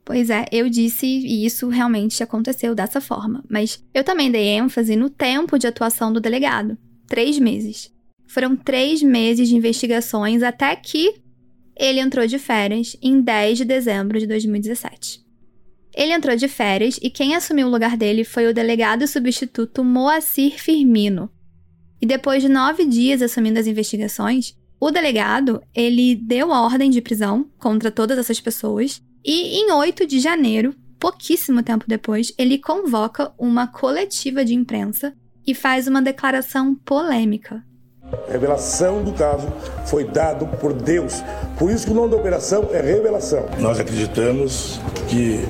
Pois 0.07 0.31
é, 0.31 0.47
eu 0.53 0.71
disse 0.71 1.05
e 1.05 1.45
isso 1.45 1.69
realmente 1.69 2.23
aconteceu 2.23 2.77
dessa 2.77 3.01
forma, 3.01 3.45
mas 3.51 3.85
eu 3.92 4.05
também 4.05 4.31
dei 4.31 4.51
ênfase 4.51 4.95
no 4.95 5.11
tempo 5.11 5.59
de 5.59 5.66
atuação 5.66 6.12
do 6.12 6.21
delegado 6.21 6.79
três 7.09 7.40
meses. 7.40 7.92
Foram 8.25 8.55
três 8.55 9.03
meses 9.03 9.49
de 9.49 9.57
investigações 9.57 10.45
até 10.45 10.75
que 10.77 11.12
ele 11.77 11.99
entrou 11.99 12.25
de 12.25 12.38
férias 12.38 12.97
em 13.03 13.21
10 13.21 13.59
de 13.59 13.64
dezembro 13.64 14.21
de 14.21 14.29
2017. 14.29 15.25
Ele 15.92 16.12
entrou 16.12 16.37
de 16.37 16.47
férias 16.47 17.01
e 17.03 17.11
quem 17.11 17.35
assumiu 17.35 17.66
o 17.66 17.71
lugar 17.71 17.97
dele 17.97 18.23
foi 18.23 18.47
o 18.47 18.55
delegado 18.55 19.09
substituto 19.09 19.83
Moacir 19.83 20.62
Firmino. 20.62 21.29
E 22.01 22.07
depois 22.07 22.42
de 22.42 22.49
nove 22.49 22.85
dias 22.85 23.23
assumindo 23.23 23.59
as 23.59 23.66
investigações, 23.66 24.57
o 24.79 24.92
delegado 24.92 25.61
ele 25.75 26.14
deu 26.14 26.51
ordem 26.51 26.90
de 26.90 27.01
prisão 27.01 27.51
contra 27.59 27.90
todas 27.90 28.19
essas 28.19 28.40
pessoas 28.40 29.03
e 29.28 29.58
em 29.58 29.72
8 29.72 30.06
de 30.06 30.20
janeiro, 30.20 30.72
pouquíssimo 31.00 31.60
tempo 31.60 31.84
depois, 31.88 32.32
ele 32.38 32.58
convoca 32.58 33.32
uma 33.36 33.66
coletiva 33.66 34.44
de 34.44 34.54
imprensa 34.54 35.12
e 35.44 35.52
faz 35.52 35.88
uma 35.88 36.00
declaração 36.00 36.76
polêmica. 36.76 37.60
A 38.28 38.30
revelação 38.30 39.02
do 39.02 39.12
caso 39.12 39.48
foi 39.84 40.04
dado 40.04 40.46
por 40.58 40.72
Deus. 40.72 41.24
Por 41.58 41.72
isso 41.72 41.86
que 41.86 41.90
o 41.90 41.94
nome 41.94 42.10
da 42.10 42.16
operação 42.16 42.68
é 42.72 42.80
revelação. 42.80 43.48
Nós 43.58 43.80
acreditamos 43.80 44.80
que 45.08 45.40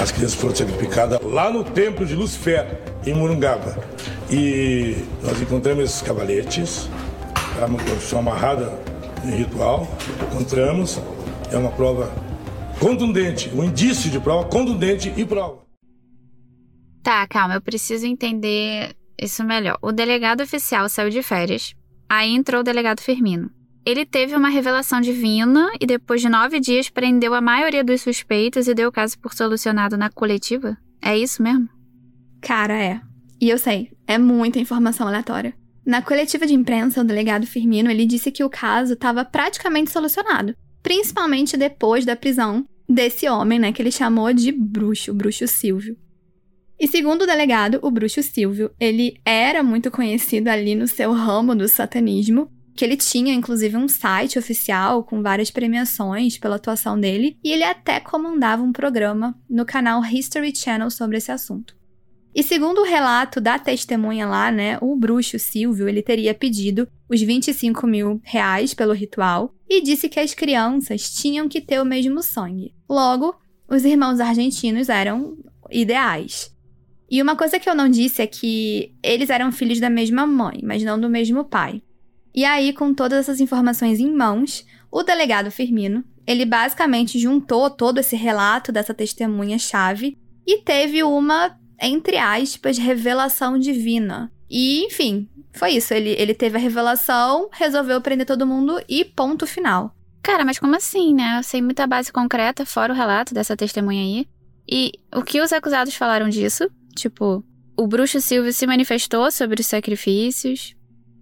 as 0.00 0.10
crianças 0.10 0.36
foram 0.40 0.56
sacrificadas 0.56 1.20
lá 1.22 1.50
no 1.50 1.64
templo 1.64 2.06
de 2.06 2.14
Lucifer, 2.14 2.80
em 3.04 3.12
Murungaba. 3.12 3.76
E 4.30 5.04
nós 5.22 5.38
encontramos 5.42 5.84
esses 5.84 6.00
cavaletes, 6.00 6.88
tá? 7.34 7.68
são 8.00 8.20
amarradas 8.20 8.72
em 9.22 9.32
ritual, 9.32 9.86
encontramos, 10.32 10.98
é 11.50 11.56
uma 11.56 11.70
prova 11.70 12.12
contundente, 12.80 13.50
um 13.54 13.64
indício 13.64 14.10
de 14.10 14.20
prova 14.20 14.48
contundente 14.48 15.12
e 15.16 15.24
prova. 15.24 15.64
Tá, 17.02 17.26
calma, 17.26 17.54
eu 17.54 17.60
preciso 17.60 18.06
entender 18.06 18.94
isso 19.20 19.44
melhor. 19.44 19.78
O 19.80 19.92
delegado 19.92 20.42
oficial 20.42 20.88
saiu 20.88 21.10
de 21.10 21.22
férias, 21.22 21.74
aí 22.08 22.34
entrou 22.34 22.60
o 22.60 22.64
delegado 22.64 23.00
Firmino. 23.00 23.50
Ele 23.84 24.04
teve 24.04 24.34
uma 24.34 24.48
revelação 24.48 25.00
divina 25.00 25.70
e 25.80 25.86
depois 25.86 26.20
de 26.20 26.28
nove 26.28 26.58
dias 26.58 26.90
prendeu 26.90 27.32
a 27.34 27.40
maioria 27.40 27.84
dos 27.84 28.02
suspeitos 28.02 28.66
e 28.66 28.74
deu 28.74 28.88
o 28.88 28.92
caso 28.92 29.16
por 29.18 29.32
solucionado 29.32 29.96
na 29.96 30.10
coletiva? 30.10 30.76
É 31.00 31.16
isso 31.16 31.40
mesmo? 31.40 31.68
Cara, 32.40 32.74
é. 32.74 33.00
E 33.40 33.48
eu 33.48 33.58
sei, 33.58 33.92
é 34.06 34.18
muita 34.18 34.58
informação 34.58 35.06
aleatória. 35.06 35.54
Na 35.86 36.02
coletiva 36.02 36.46
de 36.46 36.54
imprensa, 36.54 37.00
o 37.00 37.04
delegado 37.04 37.46
Firmino 37.46 37.88
ele 37.88 38.04
disse 38.04 38.32
que 38.32 38.42
o 38.42 38.50
caso 38.50 38.94
estava 38.94 39.24
praticamente 39.24 39.92
solucionado 39.92 40.56
principalmente 40.86 41.56
depois 41.56 42.04
da 42.04 42.14
prisão, 42.14 42.64
desse 42.88 43.28
homem, 43.28 43.58
né, 43.58 43.72
que 43.72 43.82
ele 43.82 43.90
chamou 43.90 44.32
de 44.32 44.52
bruxo, 44.52 45.12
bruxo 45.12 45.48
Silvio. 45.48 45.98
E 46.78 46.86
segundo 46.86 47.22
o 47.22 47.26
delegado, 47.26 47.80
o 47.82 47.90
bruxo 47.90 48.22
Silvio, 48.22 48.70
ele 48.78 49.20
era 49.24 49.64
muito 49.64 49.90
conhecido 49.90 50.46
ali 50.46 50.76
no 50.76 50.86
seu 50.86 51.10
ramo 51.10 51.56
do 51.56 51.66
satanismo, 51.68 52.48
que 52.72 52.84
ele 52.84 52.96
tinha 52.96 53.34
inclusive 53.34 53.76
um 53.76 53.88
site 53.88 54.38
oficial 54.38 55.02
com 55.02 55.22
várias 55.22 55.50
premiações 55.50 56.38
pela 56.38 56.54
atuação 56.54 57.00
dele, 57.00 57.36
e 57.42 57.50
ele 57.50 57.64
até 57.64 57.98
comandava 57.98 58.62
um 58.62 58.70
programa 58.70 59.36
no 59.50 59.66
canal 59.66 60.04
History 60.04 60.54
Channel 60.54 60.88
sobre 60.88 61.16
esse 61.16 61.32
assunto. 61.32 61.76
E 62.36 62.42
segundo 62.42 62.82
o 62.82 62.84
relato 62.84 63.40
da 63.40 63.58
testemunha 63.58 64.26
lá, 64.26 64.52
né, 64.52 64.76
o 64.82 64.94
bruxo 64.94 65.38
Silvio, 65.38 65.88
ele 65.88 66.02
teria 66.02 66.34
pedido 66.34 66.86
os 67.08 67.22
25 67.22 67.86
mil 67.86 68.20
reais 68.22 68.74
pelo 68.74 68.92
ritual 68.92 69.54
e 69.66 69.80
disse 69.80 70.06
que 70.06 70.20
as 70.20 70.34
crianças 70.34 71.10
tinham 71.10 71.48
que 71.48 71.62
ter 71.62 71.80
o 71.80 71.84
mesmo 71.86 72.22
sangue. 72.22 72.74
Logo, 72.86 73.34
os 73.66 73.86
irmãos 73.86 74.20
argentinos 74.20 74.90
eram 74.90 75.38
ideais. 75.70 76.54
E 77.10 77.22
uma 77.22 77.36
coisa 77.36 77.58
que 77.58 77.70
eu 77.70 77.74
não 77.74 77.88
disse 77.88 78.20
é 78.20 78.26
que 78.26 78.94
eles 79.02 79.30
eram 79.30 79.50
filhos 79.50 79.80
da 79.80 79.88
mesma 79.88 80.26
mãe, 80.26 80.60
mas 80.62 80.82
não 80.82 81.00
do 81.00 81.08
mesmo 81.08 81.42
pai. 81.42 81.82
E 82.34 82.44
aí, 82.44 82.74
com 82.74 82.92
todas 82.92 83.20
essas 83.20 83.40
informações 83.40 83.98
em 83.98 84.14
mãos, 84.14 84.66
o 84.92 85.02
delegado 85.02 85.50
Firmino, 85.50 86.04
ele 86.26 86.44
basicamente 86.44 87.18
juntou 87.18 87.70
todo 87.70 87.98
esse 87.98 88.14
relato 88.14 88.70
dessa 88.70 88.92
testemunha-chave 88.92 90.18
e 90.46 90.58
teve 90.58 91.02
uma, 91.02 91.58
entre 91.80 92.16
aspas, 92.16 92.78
revelação 92.78 93.58
divina. 93.58 94.32
E, 94.48 94.84
enfim, 94.84 95.28
foi 95.52 95.72
isso. 95.72 95.92
Ele, 95.92 96.10
ele 96.10 96.34
teve 96.34 96.56
a 96.56 96.60
revelação, 96.60 97.48
resolveu 97.52 98.00
prender 98.00 98.26
todo 98.26 98.46
mundo 98.46 98.80
e 98.88 99.04
ponto 99.04 99.46
final. 99.46 99.94
Cara, 100.22 100.44
mas 100.44 100.58
como 100.58 100.74
assim, 100.74 101.14
né? 101.14 101.40
Sem 101.42 101.62
muita 101.62 101.86
base 101.86 102.12
concreta, 102.12 102.66
fora 102.66 102.92
o 102.92 102.96
relato 102.96 103.32
dessa 103.32 103.56
testemunha 103.56 104.02
aí. 104.02 104.26
E 104.68 104.92
o 105.14 105.22
que 105.22 105.40
os 105.40 105.52
acusados 105.52 105.94
falaram 105.94 106.28
disso? 106.28 106.68
Tipo, 106.96 107.44
o 107.76 107.86
bruxo 107.86 108.20
Silvio 108.20 108.52
se 108.52 108.66
manifestou 108.66 109.30
sobre 109.30 109.60
os 109.60 109.66
sacrifícios. 109.66 110.74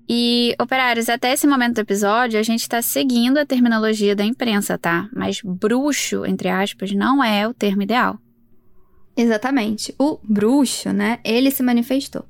E, 0.08 0.54
operários, 0.60 1.08
até 1.08 1.32
esse 1.32 1.46
momento 1.46 1.74
do 1.74 1.80
episódio, 1.80 2.38
a 2.38 2.42
gente 2.42 2.68
tá 2.68 2.80
seguindo 2.82 3.38
a 3.38 3.46
terminologia 3.46 4.14
da 4.14 4.24
imprensa, 4.24 4.78
tá? 4.78 5.08
Mas 5.14 5.40
bruxo, 5.42 6.26
entre 6.26 6.48
aspas, 6.48 6.92
não 6.92 7.24
é 7.24 7.48
o 7.48 7.54
termo 7.54 7.82
ideal. 7.82 8.18
Exatamente. 9.16 9.94
O 9.98 10.18
bruxo, 10.22 10.92
né? 10.92 11.18
Ele 11.24 11.50
se 11.50 11.62
manifestou. 11.62 12.24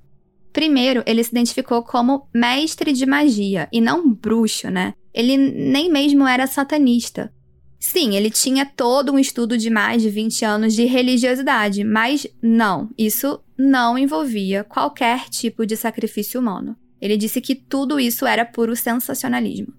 Primeiro, 0.53 1.03
ele 1.07 1.25
se 1.25 1.31
identificou 1.31 1.83
como 1.83 2.29
mestre 2.33 2.93
de 2.93 3.07
magia 3.07 3.69
e 3.73 3.81
não 3.81 4.13
bruxo, 4.13 4.71
né? 4.71 4.95
Ele 5.13 5.37
nem 5.37 5.91
mesmo 5.91 6.27
era 6.27 6.47
satanista. 6.47 7.33
Sim, 7.81 8.15
ele 8.15 8.31
tinha 8.31 8.65
todo 8.65 9.13
um 9.13 9.19
estudo 9.19 9.59
de 9.59 9.69
mais 9.69 10.01
de 10.01 10.09
20 10.09 10.45
anos 10.45 10.75
de 10.75 10.85
religiosidade, 10.85 11.85
mas 11.85 12.27
não, 12.41 12.89
isso 12.97 13.41
não 13.59 13.99
envolvia 13.99 14.65
qualquer 14.65 15.29
tipo 15.29 15.67
de 15.67 15.77
sacrifício 15.77 16.41
humano. 16.41 16.77
Ele 17.01 17.17
disse 17.17 17.41
que 17.41 17.55
tudo 17.55 18.01
isso 18.01 18.27
era 18.27 18.45
puro 18.45 18.75
sensacionalismo. 18.75 19.75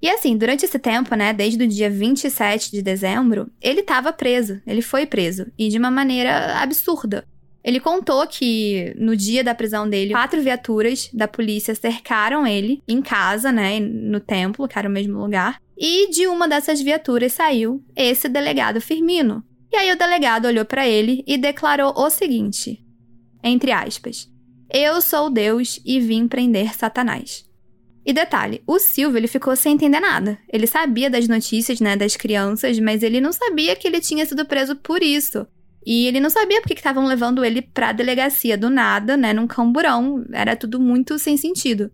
E 0.00 0.08
assim, 0.08 0.36
durante 0.36 0.64
esse 0.64 0.78
tempo, 0.78 1.14
né, 1.14 1.32
desde 1.32 1.62
o 1.64 1.68
dia 1.68 1.90
27 1.90 2.70
de 2.70 2.82
dezembro, 2.82 3.50
ele 3.60 3.80
estava 3.80 4.12
preso, 4.12 4.60
ele 4.66 4.82
foi 4.82 5.06
preso, 5.06 5.46
e 5.58 5.68
de 5.68 5.78
uma 5.78 5.90
maneira 5.90 6.60
absurda. 6.60 7.26
Ele 7.64 7.80
contou 7.80 8.24
que 8.28 8.94
no 8.96 9.16
dia 9.16 9.42
da 9.42 9.54
prisão 9.54 9.88
dele, 9.88 10.12
quatro 10.12 10.40
viaturas 10.40 11.10
da 11.12 11.26
polícia 11.26 11.74
cercaram 11.74 12.46
ele 12.46 12.80
em 12.86 13.02
casa, 13.02 13.50
né, 13.50 13.80
no 13.80 14.20
templo, 14.20 14.68
que 14.68 14.78
era 14.78 14.88
o 14.88 14.92
mesmo 14.92 15.18
lugar. 15.18 15.60
E 15.76 16.08
de 16.10 16.28
uma 16.28 16.46
dessas 16.46 16.80
viaturas 16.80 17.32
saiu 17.32 17.84
esse 17.96 18.28
delegado 18.28 18.80
Firmino. 18.80 19.42
E 19.72 19.76
aí 19.76 19.90
o 19.90 19.98
delegado 19.98 20.46
olhou 20.46 20.64
para 20.64 20.86
ele 20.86 21.24
e 21.26 21.36
declarou 21.36 21.92
o 21.96 22.08
seguinte: 22.08 22.80
entre 23.42 23.72
aspas, 23.72 24.28
eu 24.72 25.00
sou 25.00 25.28
Deus 25.28 25.80
e 25.84 26.00
vim 26.00 26.28
prender 26.28 26.74
Satanás. 26.74 27.45
E 28.06 28.12
detalhe, 28.12 28.62
o 28.64 28.78
Silvio 28.78 29.18
ele 29.18 29.26
ficou 29.26 29.56
sem 29.56 29.74
entender 29.74 29.98
nada. 29.98 30.38
Ele 30.48 30.68
sabia 30.68 31.10
das 31.10 31.26
notícias, 31.26 31.80
né, 31.80 31.96
das 31.96 32.16
crianças, 32.16 32.78
mas 32.78 33.02
ele 33.02 33.20
não 33.20 33.32
sabia 33.32 33.74
que 33.74 33.88
ele 33.88 34.00
tinha 34.00 34.24
sido 34.24 34.46
preso 34.46 34.76
por 34.76 35.02
isso. 35.02 35.44
E 35.84 36.06
ele 36.06 36.20
não 36.20 36.30
sabia 36.30 36.60
porque 36.60 36.74
estavam 36.74 37.04
levando 37.04 37.44
ele 37.44 37.60
pra 37.60 37.90
delegacia 37.90 38.56
do 38.56 38.70
nada, 38.70 39.16
né, 39.16 39.32
num 39.32 39.48
camburão. 39.48 40.24
Era 40.32 40.54
tudo 40.54 40.78
muito 40.78 41.18
sem 41.18 41.36
sentido. 41.36 41.90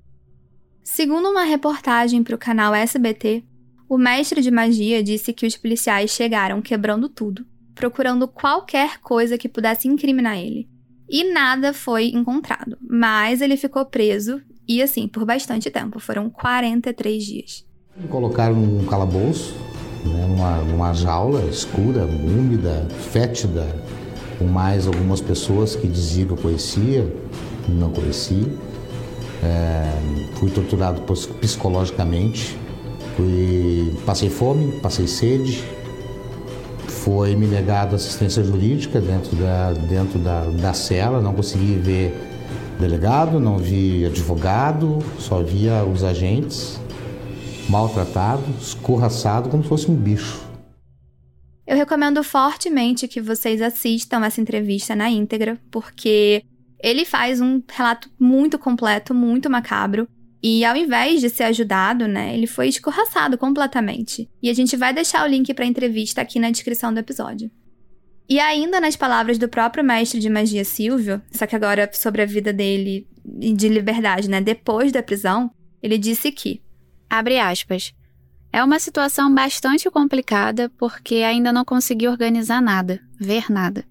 Segundo 0.85 1.31
uma 1.31 1.45
reportagem 1.45 2.23
para 2.23 2.35
o 2.35 2.39
canal 2.39 2.75
SBT, 2.75 3.43
o 3.89 3.97
mestre 3.97 4.43
de 4.43 4.51
magia 4.51 5.03
disse 5.03 5.33
que 5.33 5.47
os 5.47 5.57
policiais 5.57 6.11
chegaram 6.11 6.61
quebrando 6.61 7.09
tudo, 7.09 7.47
procurando 7.75 8.29
qualquer 8.29 9.01
coisa 9.01 9.39
que 9.39 9.49
pudesse 9.49 9.89
incriminar 9.89 10.39
ele. 10.39 10.69
E 11.09 11.33
nada 11.33 11.73
foi 11.73 12.09
encontrado, 12.09 12.77
mas 12.83 13.41
ele 13.41 13.57
ficou 13.57 13.87
preso 13.87 14.43
e 14.77 14.83
assim 14.83 15.07
por 15.07 15.25
bastante 15.25 15.71
tempo 15.71 15.99
foram 15.99 16.31
43 16.31 17.25
dias. 17.25 17.65
Colocaram 18.09 18.55
num 18.57 18.85
calabouço 18.87 19.55
né, 20.05 20.27
numa, 20.27 20.57
numa 20.59 20.93
jaula 20.93 21.45
escura, 21.45 22.05
úmida, 22.05 22.87
fétida, 23.11 23.67
com 24.39 24.47
mais 24.47 24.87
algumas 24.87 25.21
pessoas 25.21 25.77
que 25.77 25.87
diziam 25.87 26.27
que 26.29 26.33
eu 26.33 26.37
conhecia, 26.37 27.17
não 27.69 27.91
conhecia. 27.91 28.49
É, 29.43 29.91
fui 30.37 30.51
torturado 30.51 31.03
psicologicamente, 31.41 32.57
fui, 33.17 33.97
passei 34.07 34.31
fome, 34.31 34.81
passei 34.81 35.07
sede, 35.07 35.63
foi 36.87 37.35
me 37.35 37.47
negado 37.47 37.97
assistência 37.97 38.43
jurídica 38.45 39.01
dentro 39.01 39.35
da, 39.37 39.73
dentro 39.73 40.19
da, 40.21 40.45
da 40.45 40.73
cela, 40.73 41.21
não 41.21 41.35
consegui 41.35 41.75
ver 41.75 42.32
delegado, 42.79 43.39
não 43.39 43.59
vi 43.59 44.05
advogado, 44.07 44.99
só 45.19 45.43
via 45.43 45.85
os 45.85 46.05
agentes 46.05 46.81
maltratado, 47.69 48.43
escorraçado, 48.61 49.49
como 49.49 49.63
se 49.63 49.69
fosse 49.69 49.91
um 49.91 49.95
bicho. 49.95 50.43
Eu 51.67 51.77
recomendo 51.77 52.23
fortemente 52.23 53.09
que 53.09 53.21
vocês 53.21 53.63
assistam 53.63 54.25
essa 54.25 54.41
entrevista 54.41 54.97
na 54.97 55.09
íntegra, 55.09 55.59
porque 55.71 56.43
ele 56.83 57.05
faz 57.05 57.41
um 57.41 57.63
relato 57.71 58.11
muito 58.19 58.59
completo, 58.59 59.15
muito 59.15 59.49
macabro. 59.49 60.09
E 60.43 60.65
ao 60.65 60.77
invés 60.77 61.21
de 61.21 61.31
ser 61.31 61.45
ajudado, 61.45 62.09
né, 62.09 62.35
ele 62.35 62.49
foi 62.49 62.67
escorraçado 62.67 63.39
completamente. 63.39 64.29
E 64.43 64.51
a 64.51 64.55
gente 64.55 64.77
vai 64.77 64.93
deixar 64.93 65.25
o 65.25 65.31
link 65.31 65.55
para 65.55 65.65
a 65.65 65.69
entrevista 65.69 66.21
aqui 66.21 66.41
na 66.41 66.51
descrição 66.51 66.93
do 66.93 66.99
episódio. 66.99 67.49
E 68.33 68.41
ainda 68.41 68.81
nas 68.81 68.97
palavras 68.97 69.37
do 69.37 69.47
próprio 69.47 69.85
mestre 69.85 70.19
de 70.19 70.31
magia 70.31 70.65
Silvio, 70.65 71.21
só 71.31 71.47
que 71.47 71.55
agora 71.55 71.91
sobre 71.93 72.23
a 72.23 72.25
vida 72.25 72.51
dele 72.51 73.07
de 73.23 73.69
liberdade, 73.69 74.27
né, 74.27 74.41
depois 74.41 74.91
da 74.91 75.03
prisão, 75.03 75.51
ele 75.83 75.99
disse 75.99 76.33
que 76.33 76.63
Abre 77.11 77.39
aspas. 77.39 77.93
É 78.51 78.65
uma 78.65 78.79
situação 78.79 79.35
bastante 79.35 79.91
complicada 79.91 80.71
porque 80.79 81.17
ainda 81.17 81.53
não 81.53 81.63
consegui 81.63 82.09
organizar 82.09 82.63
nada, 82.63 83.03
ver 83.21 83.53
nada. 83.53 83.85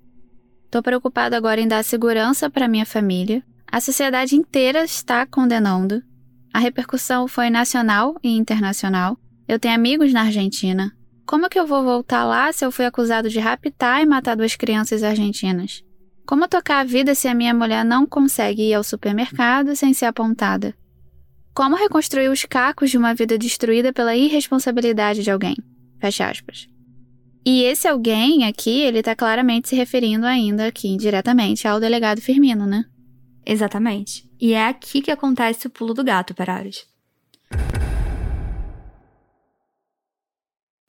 Tô 0.71 0.81
preocupado 0.81 1.35
agora 1.35 1.61
em 1.61 1.67
dar 1.67 1.83
segurança 1.83 2.49
para 2.49 2.67
minha 2.67 2.85
família. 2.85 3.43
A 3.71 3.79
sociedade 3.79 4.35
inteira 4.35 4.83
está 4.83 5.23
condenando. 5.23 6.01
A 6.51 6.57
repercussão 6.57 7.27
foi 7.27 7.51
nacional 7.51 8.15
e 8.23 8.35
internacional. 8.35 9.15
Eu 9.47 9.59
tenho 9.59 9.75
amigos 9.75 10.11
na 10.11 10.21
Argentina. 10.21 10.91
Como 11.31 11.47
que 11.47 11.57
eu 11.57 11.65
vou 11.65 11.81
voltar 11.81 12.25
lá 12.25 12.51
se 12.51 12.65
eu 12.65 12.73
fui 12.73 12.83
acusado 12.83 13.29
de 13.29 13.39
raptar 13.39 14.01
e 14.01 14.05
matar 14.05 14.35
duas 14.35 14.57
crianças 14.57 15.01
argentinas? 15.01 15.81
Como 16.27 16.45
tocar 16.45 16.81
a 16.81 16.83
vida 16.83 17.15
se 17.15 17.25
a 17.25 17.33
minha 17.33 17.53
mulher 17.53 17.85
não 17.85 18.05
consegue 18.05 18.63
ir 18.63 18.73
ao 18.73 18.83
supermercado 18.83 19.73
sem 19.73 19.93
ser 19.93 20.07
apontada? 20.07 20.75
Como 21.53 21.77
reconstruir 21.77 22.27
os 22.27 22.43
cacos 22.43 22.91
de 22.91 22.97
uma 22.97 23.15
vida 23.15 23.37
destruída 23.37 23.93
pela 23.93 24.13
irresponsabilidade 24.13 25.23
de 25.23 25.31
alguém? 25.31 25.55
Fecha 26.01 26.29
aspas. 26.29 26.67
E 27.45 27.63
esse 27.63 27.87
alguém 27.87 28.43
aqui, 28.43 28.81
ele 28.81 29.01
tá 29.01 29.15
claramente 29.15 29.69
se 29.69 29.75
referindo 29.77 30.25
ainda 30.25 30.67
aqui 30.67 30.89
indiretamente 30.89 31.65
ao 31.65 31.79
delegado 31.79 32.19
Firmino, 32.19 32.65
né? 32.65 32.83
Exatamente. 33.45 34.29
E 34.37 34.51
é 34.51 34.67
aqui 34.67 35.01
que 35.01 35.11
acontece 35.11 35.65
o 35.65 35.69
pulo 35.69 35.93
do 35.93 36.03
gato, 36.03 36.35
Perares. 36.35 36.90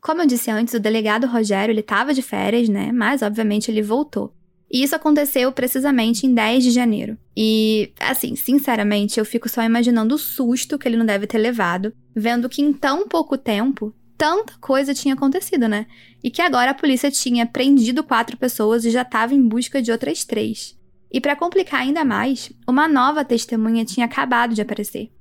Como 0.02 0.20
eu 0.20 0.26
disse 0.26 0.50
antes, 0.50 0.74
o 0.74 0.80
delegado 0.80 1.28
Rogério, 1.28 1.72
ele 1.72 1.78
estava 1.78 2.12
de 2.12 2.22
férias, 2.22 2.68
né? 2.68 2.90
Mas 2.90 3.22
obviamente 3.22 3.70
ele 3.70 3.80
voltou. 3.80 4.34
E 4.68 4.82
isso 4.82 4.96
aconteceu 4.96 5.52
precisamente 5.52 6.26
em 6.26 6.34
10 6.34 6.64
de 6.64 6.70
janeiro. 6.72 7.16
E, 7.36 7.92
assim, 8.00 8.34
sinceramente, 8.34 9.20
eu 9.20 9.24
fico 9.24 9.48
só 9.48 9.62
imaginando 9.62 10.16
o 10.16 10.18
susto 10.18 10.76
que 10.76 10.88
ele 10.88 10.96
não 10.96 11.06
deve 11.06 11.28
ter 11.28 11.38
levado, 11.38 11.92
vendo 12.16 12.48
que 12.48 12.60
em 12.60 12.72
tão 12.72 13.06
pouco 13.06 13.38
tempo 13.38 13.94
tanta 14.18 14.54
coisa 14.60 14.92
tinha 14.92 15.14
acontecido, 15.14 15.68
né? 15.68 15.86
E 16.22 16.30
que 16.30 16.42
agora 16.42 16.72
a 16.72 16.74
polícia 16.74 17.10
tinha 17.10 17.46
prendido 17.46 18.02
quatro 18.02 18.36
pessoas 18.36 18.84
e 18.84 18.90
já 18.90 19.02
estava 19.02 19.34
em 19.34 19.46
busca 19.46 19.80
de 19.80 19.92
outras 19.92 20.24
três. 20.24 20.76
E 21.12 21.20
para 21.20 21.36
complicar 21.36 21.82
ainda 21.82 22.04
mais, 22.04 22.50
uma 22.66 22.88
nova 22.88 23.24
testemunha 23.24 23.84
tinha 23.84 24.06
acabado 24.06 24.52
de 24.52 24.62
aparecer. 24.62 25.12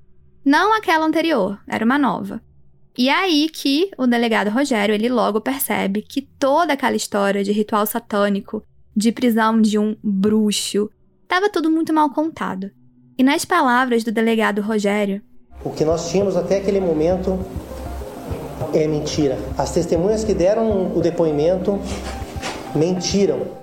Não 0.43 0.75
aquela 0.75 1.05
anterior, 1.05 1.59
era 1.67 1.85
uma 1.85 1.99
nova. 1.99 2.41
E 2.97 3.08
é 3.08 3.13
aí 3.13 3.49
que 3.49 3.89
o 3.97 4.06
delegado 4.06 4.49
Rogério, 4.49 4.93
ele 4.93 5.08
logo 5.08 5.39
percebe 5.39 6.01
que 6.01 6.21
toda 6.21 6.73
aquela 6.73 6.95
história 6.95 7.43
de 7.43 7.51
ritual 7.51 7.86
satânico, 7.86 8.63
de 8.95 9.12
prisão 9.12 9.62
de 9.62 9.80
um 9.80 9.95
bruxo, 10.04 10.89
estava 11.23 11.49
tudo 11.49 11.71
muito 11.71 11.93
mal 11.93 12.10
contado. 12.10 12.69
E 13.17 13.23
nas 13.23 13.45
palavras 13.45 14.04
do 14.04 14.12
delegado 14.12 14.62
Rogério, 14.62 15.21
o 15.63 15.69
que 15.69 15.86
nós 15.86 16.10
tínhamos 16.10 16.36
até 16.36 16.58
aquele 16.58 16.80
momento 16.80 17.39
é 18.73 18.88
mentira. 18.88 19.38
As 19.58 19.71
testemunhas 19.71 20.23
que 20.23 20.34
deram 20.34 20.95
o 20.95 21.01
depoimento 21.01 21.80
mentiram. 22.75 23.62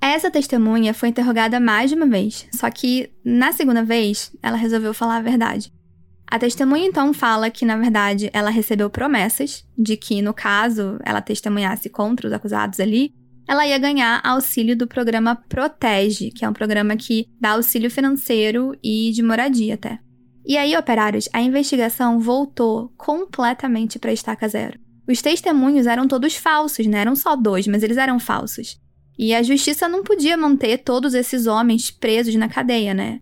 Essa 0.00 0.30
testemunha 0.30 0.94
foi 0.94 1.08
interrogada 1.10 1.60
mais 1.60 1.90
de 1.90 1.96
uma 1.96 2.06
vez, 2.06 2.46
só 2.54 2.70
que 2.70 3.10
na 3.24 3.52
segunda 3.52 3.84
vez 3.84 4.32
ela 4.42 4.56
resolveu 4.56 4.94
falar 4.94 5.16
a 5.16 5.22
verdade. 5.22 5.72
A 6.28 6.38
testemunha 6.38 6.86
então 6.86 7.14
fala 7.14 7.50
que, 7.50 7.64
na 7.64 7.76
verdade, 7.76 8.28
ela 8.32 8.50
recebeu 8.50 8.90
promessas 8.90 9.64
de 9.78 9.96
que, 9.96 10.20
no 10.20 10.34
caso 10.34 10.98
ela 11.04 11.20
testemunhasse 11.20 11.88
contra 11.88 12.26
os 12.26 12.32
acusados 12.32 12.80
ali, 12.80 13.14
ela 13.48 13.66
ia 13.66 13.78
ganhar 13.78 14.20
auxílio 14.24 14.76
do 14.76 14.88
programa 14.88 15.36
Protege, 15.48 16.30
que 16.32 16.44
é 16.44 16.48
um 16.48 16.52
programa 16.52 16.96
que 16.96 17.28
dá 17.40 17.50
auxílio 17.50 17.90
financeiro 17.90 18.76
e 18.82 19.12
de 19.12 19.22
moradia 19.22 19.74
até. 19.74 20.00
E 20.44 20.56
aí, 20.56 20.76
operários, 20.76 21.28
a 21.32 21.40
investigação 21.40 22.18
voltou 22.18 22.92
completamente 22.96 23.98
para 23.98 24.12
estaca 24.12 24.48
zero. 24.48 24.78
Os 25.08 25.22
testemunhos 25.22 25.86
eram 25.86 26.08
todos 26.08 26.34
falsos, 26.34 26.86
né? 26.86 26.98
Eram 26.98 27.14
só 27.14 27.36
dois, 27.36 27.68
mas 27.68 27.84
eles 27.84 27.96
eram 27.96 28.18
falsos. 28.18 28.80
E 29.16 29.32
a 29.32 29.42
justiça 29.42 29.88
não 29.88 30.02
podia 30.02 30.36
manter 30.36 30.78
todos 30.78 31.14
esses 31.14 31.46
homens 31.46 31.90
presos 31.90 32.34
na 32.34 32.48
cadeia, 32.48 32.92
né? 32.92 33.20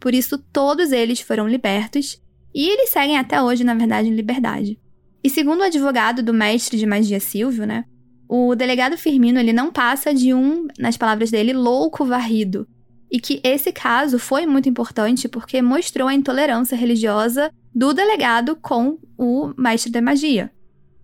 Por 0.00 0.14
isso, 0.14 0.38
todos 0.38 0.92
eles 0.92 1.20
foram 1.20 1.46
libertos 1.46 2.20
e 2.56 2.70
eles 2.70 2.88
seguem 2.88 3.18
até 3.18 3.42
hoje, 3.42 3.62
na 3.62 3.74
verdade, 3.74 4.08
em 4.08 4.14
liberdade. 4.14 4.80
E 5.22 5.28
segundo 5.28 5.60
o 5.60 5.64
advogado 5.64 6.22
do 6.22 6.32
mestre 6.32 6.78
de 6.78 6.86
magia 6.86 7.20
Silvio, 7.20 7.66
né? 7.66 7.84
O 8.26 8.54
delegado 8.54 8.96
Firmino 8.96 9.38
ele 9.38 9.52
não 9.52 9.70
passa 9.70 10.14
de 10.14 10.32
um, 10.32 10.66
nas 10.78 10.96
palavras 10.96 11.30
dele, 11.30 11.52
louco 11.52 12.06
varrido. 12.06 12.66
E 13.12 13.20
que 13.20 13.42
esse 13.44 13.70
caso 13.72 14.18
foi 14.18 14.46
muito 14.46 14.70
importante 14.70 15.28
porque 15.28 15.60
mostrou 15.60 16.08
a 16.08 16.14
intolerância 16.14 16.74
religiosa 16.74 17.52
do 17.74 17.92
delegado 17.92 18.56
com 18.56 18.98
o 19.18 19.52
mestre 19.58 19.92
da 19.92 20.00
magia. 20.00 20.50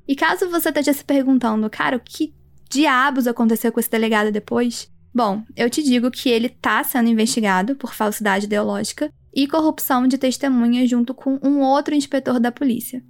E 0.08 0.16
caso 0.16 0.48
você 0.48 0.70
esteja 0.70 0.94
se 0.94 1.04
perguntando, 1.04 1.68
cara, 1.68 1.98
o 1.98 2.00
que 2.00 2.32
diabos 2.70 3.26
aconteceu 3.26 3.70
com 3.70 3.78
esse 3.78 3.90
delegado 3.90 4.32
depois? 4.32 4.90
Bom, 5.14 5.42
eu 5.54 5.68
te 5.68 5.82
digo 5.82 6.10
que 6.10 6.30
ele 6.30 6.46
está 6.46 6.82
sendo 6.82 7.10
investigado 7.10 7.76
por 7.76 7.92
falsidade 7.92 8.46
ideológica 8.46 9.12
e 9.34 9.46
corrupção 9.46 10.06
de 10.06 10.18
testemunha 10.18 10.86
junto 10.86 11.14
com 11.14 11.38
um 11.42 11.60
outro 11.60 11.94
inspetor 11.94 12.38
da 12.38 12.52
polícia. 12.52 13.02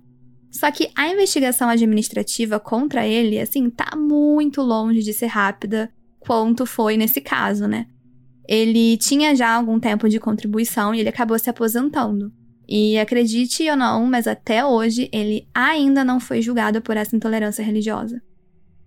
Só 0.51 0.71
que 0.71 0.91
a 0.95 1.09
investigação 1.09 1.69
administrativa 1.69 2.61
contra 2.61 3.07
ele, 3.07 3.41
assim, 3.41 3.71
tá 3.71 3.97
muito 3.97 4.61
longe 4.61 5.03
de 5.03 5.13
ser 5.13 5.27
rápida 5.27 5.91
quanto 6.21 6.67
foi 6.67 6.97
nesse 6.97 7.21
caso, 7.21 7.67
né? 7.67 7.87
Ele 8.47 8.97
tinha 8.99 9.35
já 9.35 9.55
algum 9.55 9.81
tempo 9.81 10.09
de 10.09 10.21
contribuição 10.21 10.95
e 10.95 11.01
ele 11.01 11.09
acabou 11.09 11.39
se 11.39 11.49
aposentando. 11.49 12.33
E 12.69 12.99
acredite 12.99 13.69
ou 13.71 13.77
não, 13.77 14.07
mas 14.07 14.27
até 14.27 14.65
hoje 14.65 15.09
ele 15.13 15.49
ainda 15.55 16.05
não 16.05 16.21
foi 16.21 16.43
julgado 16.43 16.81
por 16.83 16.97
essa 16.97 17.17
intolerância 17.17 17.65
religiosa. 17.65 18.23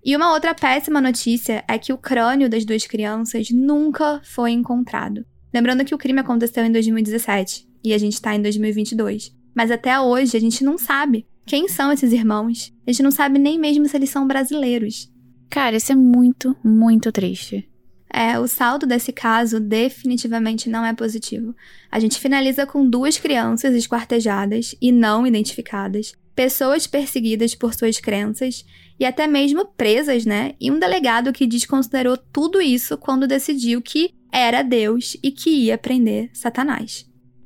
E 0.04 0.16
uma 0.16 0.34
outra 0.34 0.54
péssima 0.54 1.02
notícia 1.02 1.64
é 1.68 1.80
que 1.80 1.92
o 1.92 1.98
crânio 1.98 2.48
das 2.50 2.64
duas 2.64 2.86
crianças 2.86 3.50
nunca 3.50 4.22
foi 4.24 4.52
encontrado. 4.52 5.26
Lembrando 5.56 5.86
que 5.86 5.96
o 5.96 5.98
crime 5.98 6.20
aconteceu 6.20 6.66
em 6.66 6.72
2017 6.74 7.66
e 7.82 7.94
a 7.94 7.98
gente 7.98 8.16
está 8.16 8.36
em 8.36 8.42
2022. 8.42 9.34
Mas 9.56 9.72
até 9.72 9.98
hoje 9.98 10.36
a 10.36 10.40
gente 10.42 10.66
não 10.66 10.78
sabe 10.78 11.26
quem 11.46 11.70
são 11.70 11.94
esses 11.94 12.12
irmãos. 12.12 12.74
A 12.86 12.92
gente 12.92 13.02
não 13.02 13.10
sabe 13.10 13.40
nem 13.40 13.58
mesmo 13.58 13.88
se 13.88 13.96
eles 13.96 14.10
são 14.10 14.28
brasileiros. 14.28 15.10
Cara, 15.50 15.78
isso 15.78 15.94
é 15.94 15.96
muito, 15.96 16.54
muito 16.62 17.10
triste. 17.10 17.70
É, 18.14 18.38
o 18.38 18.50
saldo 18.50 18.86
desse 18.86 19.14
caso 19.14 19.58
definitivamente 19.58 20.70
não 20.70 20.86
é 20.86 20.94
positivo. 20.94 21.56
A 21.90 22.02
gente 22.02 22.20
finaliza 22.20 22.66
com 22.66 22.86
duas 22.86 23.18
crianças 23.18 23.74
esquartejadas 23.76 24.76
e 24.82 24.92
não 24.92 25.26
identificadas, 25.26 26.16
pessoas 26.36 26.86
perseguidas 26.86 27.56
por 27.56 27.74
suas 27.74 28.00
crenças 28.00 28.66
e 29.00 29.06
até 29.06 29.28
mesmo 29.28 29.66
presas, 29.66 30.26
né? 30.26 30.54
E 30.60 30.70
um 30.70 30.80
delegado 30.80 31.34
que 31.34 31.48
desconsiderou 31.48 32.18
tudo 32.18 32.62
isso 32.62 32.98
quando 32.98 33.28
decidiu 33.28 33.82
que 33.82 34.14
era 34.32 34.62
Deus 34.62 35.18
e 35.24 35.32
que 35.32 35.50
ia 35.50 35.78
prender 35.78 36.30
Satanás. 36.34 37.06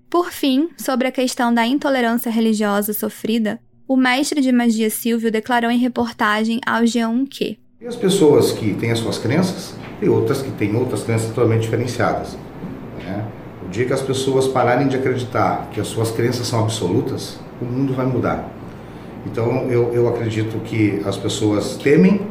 Por 0.10 0.32
fim, 0.32 0.70
sobre 0.78 1.08
a 1.08 1.12
questão 1.12 1.54
da 1.54 1.66
intolerância 1.68 2.32
religiosa 2.32 2.94
sofrida, 2.94 3.60
o 3.88 3.96
mestre 3.96 4.42
de 4.42 4.52
magia 4.52 4.90
Silvio 4.90 5.32
declarou 5.32 5.70
em 5.70 5.78
reportagem 5.78 6.60
ao 6.66 6.82
G1 6.82 7.28
que 7.30 7.60
e 7.82 7.88
as 7.88 7.96
pessoas 7.96 8.52
que 8.52 8.74
têm 8.74 8.92
as 8.92 9.00
suas 9.00 9.18
crenças 9.18 9.74
e 10.02 10.10
outras 10.10 10.42
que 10.42 10.52
têm 10.52 10.76
outras 10.76 11.02
crenças 11.02 11.30
totalmente 11.30 11.62
diferenciadas. 11.62 12.38
Né? 13.02 13.26
O 13.66 13.70
dia 13.70 13.86
que 13.86 13.94
as 13.94 14.02
pessoas 14.02 14.50
pararem 14.50 14.90
de 14.90 14.98
acreditar 14.98 15.70
que 15.72 15.80
as 15.80 15.88
suas 15.88 16.12
crenças 16.12 16.46
são 16.46 16.60
absolutas, 16.60 17.40
o 17.62 17.64
mundo 17.64 17.94
vai 17.94 18.06
mudar. 18.06 18.52
Então 19.26 19.70
eu, 19.70 19.94
eu 19.94 20.08
acredito 20.08 20.60
que 20.62 21.02
as 21.06 21.18
pessoas 21.18 21.78
temem 21.78 22.22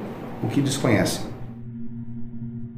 o 0.43 0.49
que 0.49 0.61
desconhecem. 0.61 1.27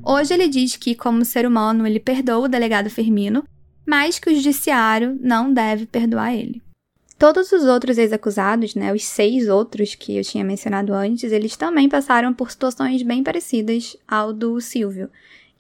Hoje 0.05 0.33
ele 0.33 0.49
diz 0.49 0.77
que, 0.77 0.95
como 0.95 1.25
ser 1.25 1.47
humano, 1.47 1.87
ele 1.87 2.01
perdoa 2.01 2.47
o 2.47 2.49
delegado 2.49 2.89
Firmino, 2.89 3.45
mas 3.87 4.19
que 4.19 4.31
o 4.31 4.35
judiciário 4.35 5.19
não 5.21 5.53
deve 5.53 5.87
perdoar 5.87 6.35
ele. 6.35 6.63
Todos 7.19 7.53
os 7.53 7.65
outros 7.65 7.99
ex-acusados, 7.99 8.75
né, 8.75 8.95
os 8.95 9.05
seis 9.05 9.47
outros 9.47 9.95
que 9.95 10.17
eu 10.17 10.25
tinha 10.25 10.43
mencionado 10.43 10.95
antes, 10.95 11.31
eles 11.33 11.55
também 11.55 11.87
passaram 11.87 12.33
por 12.33 12.51
situações 12.51 13.03
bem 13.03 13.23
parecidas 13.23 13.95
ao 14.09 14.33
do 14.33 14.59
Silvio. 14.59 15.11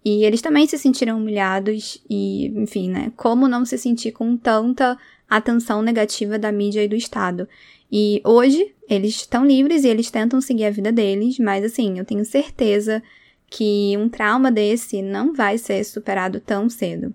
E 0.02 0.24
eles 0.24 0.40
também 0.40 0.66
se 0.66 0.78
sentiram 0.78 1.18
humilhados 1.18 2.02
e, 2.08 2.46
enfim, 2.56 2.88
né, 2.88 3.12
como 3.14 3.46
não 3.46 3.66
se 3.66 3.76
sentir 3.76 4.12
com 4.12 4.38
tanta 4.38 4.96
atenção 5.28 5.82
negativa 5.82 6.38
da 6.38 6.50
mídia 6.50 6.82
e 6.82 6.88
do 6.88 6.96
Estado. 6.96 7.46
E 7.90 8.20
hoje 8.24 8.74
eles 8.88 9.16
estão 9.16 9.44
livres 9.44 9.84
e 9.84 9.88
eles 9.88 10.10
tentam 10.10 10.40
seguir 10.40 10.64
a 10.64 10.70
vida 10.70 10.92
deles, 10.92 11.38
mas 11.38 11.64
assim, 11.64 11.98
eu 11.98 12.04
tenho 12.04 12.24
certeza 12.24 13.02
que 13.48 13.96
um 13.98 14.08
trauma 14.08 14.50
desse 14.50 15.02
não 15.02 15.34
vai 15.34 15.58
ser 15.58 15.82
superado 15.84 16.40
tão 16.40 16.68
cedo. 16.68 17.12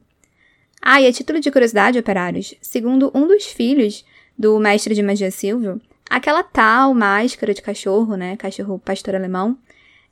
Ah, 0.81 1.01
e 1.01 1.07
a 1.07 1.13
título 1.13 1.39
de 1.39 1.49
curiosidade, 1.49 1.97
operários, 1.97 2.53
segundo 2.61 3.09
um 3.15 3.25
dos 3.27 3.45
filhos 3.45 4.05
do 4.37 4.59
mestre 4.59 4.93
de 4.93 5.01
magia 5.01 5.31
Silvio, 5.31 5.81
aquela 6.09 6.43
tal 6.43 6.93
máscara 6.93 7.53
de 7.53 7.61
cachorro, 7.61 8.15
né, 8.15 8.35
cachorro 8.35 8.77
pastor 8.77 9.15
alemão, 9.15 9.57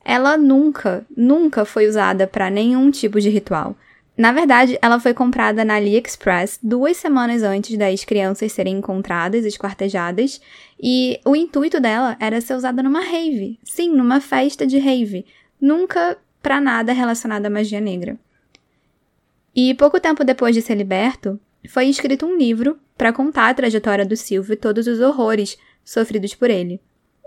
ela 0.03 0.37
nunca, 0.37 1.05
nunca 1.15 1.65
foi 1.65 1.87
usada 1.87 2.25
para 2.25 2.49
nenhum 2.49 2.89
tipo 2.89 3.21
de 3.21 3.29
ritual. 3.29 3.75
Na 4.15 4.31
verdade, 4.31 4.77
ela 4.79 4.99
foi 4.99 5.13
comprada 5.13 5.65
na 5.65 5.75
AliExpress 5.75 6.59
duas 6.61 6.97
semanas 6.97 7.41
antes 7.41 7.75
das 7.77 8.05
crianças 8.05 8.51
serem 8.51 8.77
encontradas, 8.77 9.43
esquartejadas, 9.43 10.39
e 10.79 11.19
o 11.25 11.35
intuito 11.35 11.79
dela 11.79 12.15
era 12.19 12.39
ser 12.39 12.53
usada 12.53 12.83
numa 12.83 13.01
rave. 13.01 13.59
Sim, 13.63 13.89
numa 13.89 14.21
festa 14.21 14.67
de 14.67 14.77
rave. 14.77 15.25
Nunca 15.59 16.17
para 16.43 16.61
nada 16.61 16.93
relacionado 16.93 17.45
à 17.47 17.49
magia 17.49 17.81
negra. 17.81 18.17
E 19.55 19.73
pouco 19.73 19.99
tempo 19.99 20.23
depois 20.23 20.53
de 20.53 20.61
ser 20.61 20.75
liberto, 20.75 21.39
foi 21.69 21.85
escrito 21.85 22.25
um 22.25 22.37
livro 22.37 22.77
para 22.97 23.13
contar 23.13 23.49
a 23.49 23.53
trajetória 23.53 24.05
do 24.05 24.15
Silvio 24.15 24.53
e 24.53 24.57
todos 24.57 24.85
os 24.85 24.99
horrores 24.99 25.57
sofridos 25.83 26.35
por 26.35 26.49
ele. 26.49 26.79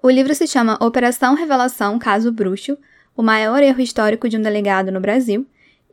O 0.03 0.11
livro 0.11 0.35
se 0.35 0.47
chama 0.47 0.79
Operação 0.81 1.35
Revelação 1.35 1.99
Caso 1.99 2.31
Bruxo, 2.31 2.79
o 3.17 3.23
maior 3.23 3.63
erro 3.63 3.81
histórico 3.81 4.29
de 4.29 4.37
um 4.37 4.43
delegado 4.43 4.93
no 4.93 5.01
Brasil, 5.01 5.47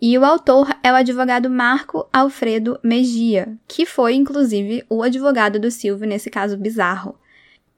e 0.06 0.18
o 0.18 0.26
autor 0.26 0.68
é 0.84 0.92
o 0.92 0.96
advogado 0.96 1.50
Marco 1.50 2.06
Alfredo 2.12 2.78
Megia, 2.84 3.58
que 3.66 3.86
foi, 3.86 4.16
inclusive, 4.16 4.84
o 4.90 5.02
advogado 5.02 5.58
do 5.58 5.72
Silvio 5.72 6.06
nesse 6.06 6.30
caso 6.30 6.58
bizarro. 6.58 7.18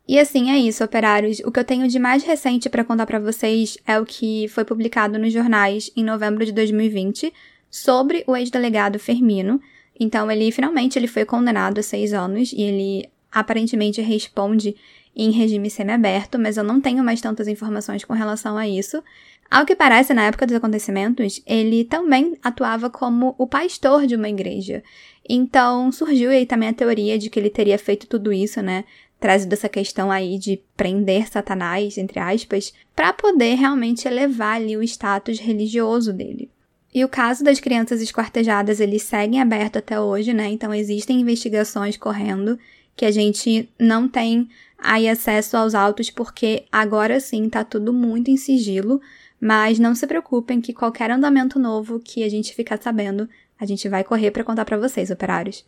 E 0.07 0.17
assim 0.17 0.49
é 0.49 0.57
isso, 0.57 0.83
operários. 0.83 1.39
O 1.41 1.51
que 1.51 1.59
eu 1.59 1.63
tenho 1.63 1.87
de 1.87 1.99
mais 1.99 2.23
recente 2.23 2.67
para 2.67 2.83
contar 2.83 3.05
para 3.05 3.19
vocês 3.19 3.77
é 3.85 3.99
o 3.99 4.05
que 4.07 4.47
foi 4.47 4.65
publicado 4.65 5.19
nos 5.19 5.31
jornais 5.31 5.91
em 5.95 6.03
novembro 6.03 6.43
de 6.43 6.51
2020 6.51 7.31
sobre 7.69 8.23
o 8.25 8.35
ex-delegado 8.35 8.97
Fermino. 8.97 9.61
Então, 9.99 10.31
ele 10.31 10.51
finalmente 10.51 10.97
ele 10.97 11.07
foi 11.07 11.25
condenado 11.25 11.77
a 11.77 11.83
seis 11.83 12.11
anos 12.11 12.51
e 12.51 12.59
ele 12.59 13.07
aparentemente 13.31 14.01
responde 14.01 14.75
em 15.15 15.29
regime 15.29 15.69
semiaberto, 15.69 16.39
mas 16.39 16.57
eu 16.57 16.63
não 16.63 16.81
tenho 16.81 17.03
mais 17.03 17.21
tantas 17.21 17.47
informações 17.47 18.03
com 18.03 18.13
relação 18.13 18.57
a 18.57 18.67
isso. 18.67 19.03
Ao 19.49 19.65
que 19.65 19.75
parece, 19.75 20.13
na 20.13 20.23
época 20.23 20.45
dos 20.45 20.55
acontecimentos, 20.55 21.41
ele 21.45 21.85
também 21.85 22.37
atuava 22.43 22.89
como 22.89 23.35
o 23.37 23.47
pastor 23.47 24.05
de 24.07 24.15
uma 24.15 24.29
igreja. 24.29 24.83
Então 25.27 25.91
surgiu 25.91 26.29
aí 26.29 26.45
também 26.45 26.69
a 26.69 26.73
teoria 26.73 27.17
de 27.17 27.29
que 27.29 27.39
ele 27.39 27.49
teria 27.49 27.77
feito 27.77 28.07
tudo 28.07 28.33
isso, 28.33 28.61
né? 28.61 28.83
Trazido 29.19 29.53
essa 29.53 29.69
questão 29.69 30.11
aí 30.11 30.37
de 30.37 30.61
prender 30.75 31.27
Satanás, 31.29 31.97
entre 31.97 32.19
aspas, 32.19 32.73
para 32.95 33.13
poder 33.13 33.55
realmente 33.55 34.07
elevar 34.07 34.55
ali 34.55 34.75
o 34.75 34.83
status 34.83 35.39
religioso 35.39 36.11
dele. 36.11 36.49
E 36.93 37.03
o 37.03 37.09
caso 37.09 37.43
das 37.43 37.59
crianças 37.59 38.01
esquartejadas, 38.01 38.79
eles 38.79 39.03
seguem 39.03 39.41
aberto 39.41 39.77
até 39.77 39.99
hoje, 39.99 40.33
né? 40.33 40.49
Então 40.49 40.73
existem 40.73 41.19
investigações 41.19 41.97
correndo 41.97 42.57
que 42.95 43.05
a 43.05 43.11
gente 43.11 43.69
não 43.77 44.07
tem 44.07 44.47
aí 44.77 45.09
acesso 45.09 45.57
aos 45.57 45.75
autos, 45.75 46.09
porque 46.09 46.63
agora 46.71 47.19
sim 47.19 47.49
tá 47.49 47.63
tudo 47.63 47.91
muito 47.91 48.31
em 48.31 48.37
sigilo. 48.37 49.01
Mas 49.39 49.79
não 49.79 49.93
se 49.93 50.07
preocupem 50.07 50.61
que 50.61 50.73
qualquer 50.73 51.11
andamento 51.11 51.59
novo 51.59 51.99
que 51.99 52.23
a 52.23 52.29
gente 52.29 52.53
ficar 52.53 52.81
sabendo, 52.81 53.29
a 53.59 53.65
gente 53.65 53.87
vai 53.87 54.03
correr 54.03 54.31
para 54.31 54.43
contar 54.43 54.65
para 54.65 54.77
vocês, 54.77 55.11
operários. 55.11 55.65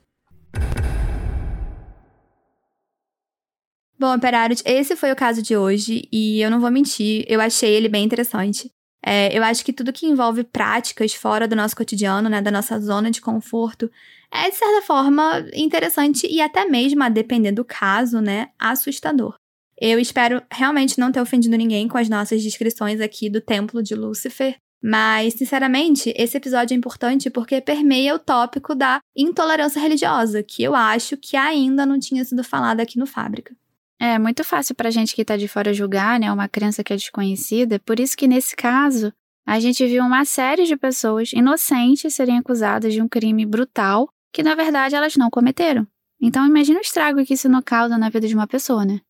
Bom, 3.99 4.15
operários, 4.15 4.61
esse 4.63 4.95
foi 4.95 5.11
o 5.11 5.15
caso 5.15 5.41
de 5.41 5.57
hoje 5.57 6.07
e 6.11 6.39
eu 6.39 6.51
não 6.51 6.59
vou 6.59 6.69
mentir, 6.69 7.25
eu 7.27 7.41
achei 7.41 7.73
ele 7.73 7.89
bem 7.89 8.05
interessante. 8.05 8.69
É, 9.03 9.35
eu 9.35 9.43
acho 9.43 9.63
que 9.63 9.73
tudo 9.73 9.93
que 9.93 10.05
envolve 10.05 10.43
práticas 10.43 11.13
fora 11.13 11.47
do 11.47 11.55
nosso 11.55 11.75
cotidiano, 11.75 12.29
né, 12.29 12.41
da 12.41 12.51
nossa 12.51 12.79
zona 12.79 13.09
de 13.09 13.21
conforto, 13.21 13.89
é 14.31 14.49
de 14.49 14.55
certa 14.55 14.85
forma 14.85 15.45
interessante 15.53 16.27
e 16.27 16.41
até 16.41 16.65
mesmo, 16.65 17.03
a 17.03 17.09
depender 17.09 17.51
do 17.51 17.65
caso, 17.65 18.19
né, 18.21 18.49
assustador. 18.59 19.35
Eu 19.79 19.99
espero 19.99 20.41
realmente 20.51 20.99
não 20.99 21.11
ter 21.11 21.21
ofendido 21.21 21.55
ninguém 21.55 21.87
com 21.87 21.97
as 21.97 22.09
nossas 22.09 22.41
descrições 22.41 22.99
aqui 22.99 23.29
do 23.29 23.39
Templo 23.39 23.83
de 23.83 23.93
Lúcifer, 23.93 24.55
mas, 24.81 25.33
sinceramente, 25.33 26.13
esse 26.15 26.37
episódio 26.37 26.73
é 26.73 26.77
importante 26.77 27.29
porque 27.29 27.61
permeia 27.61 28.15
o 28.15 28.19
tópico 28.19 28.75
da 28.75 28.99
intolerância 29.15 29.81
religiosa, 29.81 30.43
que 30.43 30.63
eu 30.63 30.75
acho 30.75 31.17
que 31.17 31.35
ainda 31.35 31.85
não 31.85 31.99
tinha 31.99 32.23
sido 32.23 32.43
falado 32.43 32.79
aqui 32.79 32.97
no 32.97 33.07
Fábrica. 33.07 33.55
É 33.99 34.19
muito 34.19 34.43
fácil 34.43 34.75
pra 34.75 34.91
gente 34.91 35.15
que 35.15 35.25
tá 35.25 35.35
de 35.35 35.47
fora 35.47 35.73
julgar, 35.73 36.19
né, 36.19 36.31
uma 36.31 36.47
crença 36.47 36.83
que 36.83 36.93
é 36.93 36.95
desconhecida, 36.95 37.79
por 37.79 37.99
isso 37.99 38.15
que 38.15 38.27
nesse 38.27 38.55
caso, 38.55 39.11
a 39.45 39.59
gente 39.59 39.85
viu 39.87 40.03
uma 40.03 40.25
série 40.25 40.65
de 40.65 40.77
pessoas 40.77 41.33
inocentes 41.33 42.13
serem 42.13 42.37
acusadas 42.37 42.93
de 42.93 43.01
um 43.01 43.07
crime 43.07 43.45
brutal 43.45 44.07
que 44.31 44.43
na 44.43 44.53
verdade 44.53 44.93
elas 44.93 45.15
não 45.15 45.29
cometeram. 45.31 45.87
Então 46.21 46.45
imagina 46.45 46.79
o 46.79 46.81
estrago 46.81 47.25
que 47.25 47.33
isso 47.33 47.49
não 47.49 47.61
causa 47.61 47.97
na 47.97 48.09
vida 48.09 48.27
de 48.27 48.35
uma 48.35 48.45
pessoa, 48.45 48.85
né? 48.85 49.01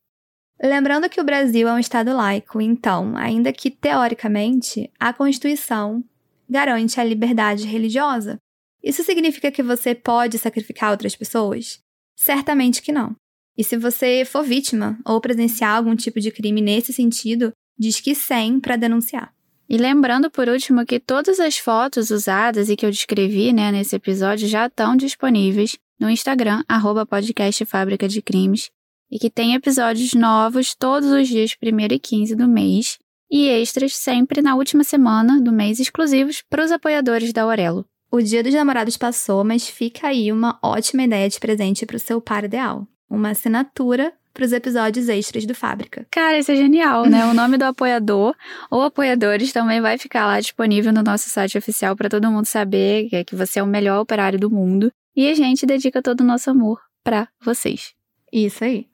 Lembrando 0.62 1.10
que 1.10 1.22
o 1.22 1.24
Brasil 1.24 1.68
é 1.68 1.74
um 1.74 1.80
Estado 1.80 2.16
laico, 2.16 2.60
então, 2.60 3.16
ainda 3.16 3.54
que 3.54 3.70
teoricamente, 3.70 4.90
a 5.00 5.14
Constituição 5.14 6.04
garante 6.50 7.00
a 7.00 7.04
liberdade 7.04 7.66
religiosa. 7.66 8.40
Isso 8.82 9.04
significa 9.04 9.52
que 9.52 9.62
você 9.62 9.94
pode 9.94 10.40
sacrificar 10.40 10.92
outras 10.92 11.16
pessoas? 11.16 11.80
Certamente 12.16 12.82
que 12.82 12.92
não. 12.92 13.16
E 13.58 13.64
se 13.64 13.78
você 13.78 14.24
for 14.26 14.44
vítima 14.44 14.98
ou 15.06 15.20
presenciar 15.20 15.76
algum 15.76 15.96
tipo 15.96 16.20
de 16.20 16.32
crime 16.32 16.62
nesse 16.62 16.94
sentido, 16.94 17.52
diz 17.78 18.00
que 18.00 18.16
sim 18.16 18.60
para 18.60 18.76
denunciar. 18.76 19.34
E 19.70 19.78
lembrando 19.78 20.32
por 20.32 20.48
último 20.48 20.86
que 20.86 21.00
todas 21.00 21.40
as 21.40 21.58
fotos 21.58 22.10
usadas 22.10 22.70
e 22.70 22.76
que 22.76 22.86
eu 22.86 22.92
descrevi 22.92 23.52
né, 23.52 23.72
nesse 23.72 23.96
episódio 23.96 24.48
já 24.48 24.68
estão 24.68 24.96
disponíveis 24.96 25.78
no 26.00 26.10
Instagram, 26.10 26.64
arroba 26.68 27.06
podcast 27.06 27.66
Fábrica 27.66 28.08
de 28.08 28.22
Crimes, 28.22 28.70
e 29.12 29.20
que 29.20 29.30
tem 29.30 29.54
episódios 29.54 30.14
novos 30.14 30.76
todos 30.76 31.12
os 31.12 31.28
dias 31.28 31.56
1 31.62 31.94
e 31.94 32.00
15 32.00 32.36
do 32.36 32.48
mês, 32.48 32.98
e 33.30 33.48
extras 33.48 33.96
sempre 33.96 34.42
na 34.42 34.56
última 34.56 34.84
semana 34.84 35.42
do 35.42 35.52
mês 35.52 35.80
exclusivos 35.80 36.44
para 36.50 36.64
os 36.64 36.72
apoiadores 36.72 37.34
da 37.34 37.44
Aurelo. 37.44 37.86
O 38.10 38.22
Dia 38.22 38.42
dos 38.42 38.54
Namorados 38.54 38.96
passou, 38.96 39.44
mas 39.44 39.68
fica 39.68 40.08
aí 40.08 40.32
uma 40.32 40.58
ótima 40.64 41.04
ideia 41.04 41.28
de 41.28 41.40
presente 41.40 41.86
para 41.86 41.98
o 41.98 42.00
seu 42.00 42.22
par 42.22 42.46
ideal. 42.46 42.88
Uma 43.10 43.32
assinatura 43.32 44.14
para 44.34 44.46
os 44.46 44.54
episódios 44.54 45.10
extras 45.10 45.46
do 45.46 45.56
Fábrica. 45.56 46.06
Cara, 46.12 46.38
isso 46.38 46.52
é 46.52 46.56
genial, 46.56 47.06
né? 47.06 47.26
o 47.26 47.34
nome 47.34 47.58
do 47.58 47.64
apoiador 47.64 48.36
ou 48.70 48.84
apoiadores 48.84 49.52
também 49.52 49.82
vai 49.82 49.98
ficar 49.98 50.28
lá 50.28 50.40
disponível 50.40 50.94
no 50.94 51.02
nosso 51.02 51.30
site 51.30 51.58
oficial 51.58 51.96
para 51.96 52.08
todo 52.08 52.32
mundo 52.32 52.46
saber 52.46 53.10
que 53.26 53.36
você 53.36 53.60
é 53.60 53.64
o 53.64 53.68
melhor 53.68 54.00
operário 54.00 54.40
do 54.40 54.50
mundo. 54.50 54.92
E 55.16 55.28
a 55.30 55.34
gente 55.34 55.66
dedica 55.66 56.02
todo 56.02 56.22
o 56.22 56.26
nosso 56.26 56.50
amor 56.50 56.80
para 57.04 57.28
vocês. 57.42 57.94
Isso 58.32 58.64
aí. 58.64 58.88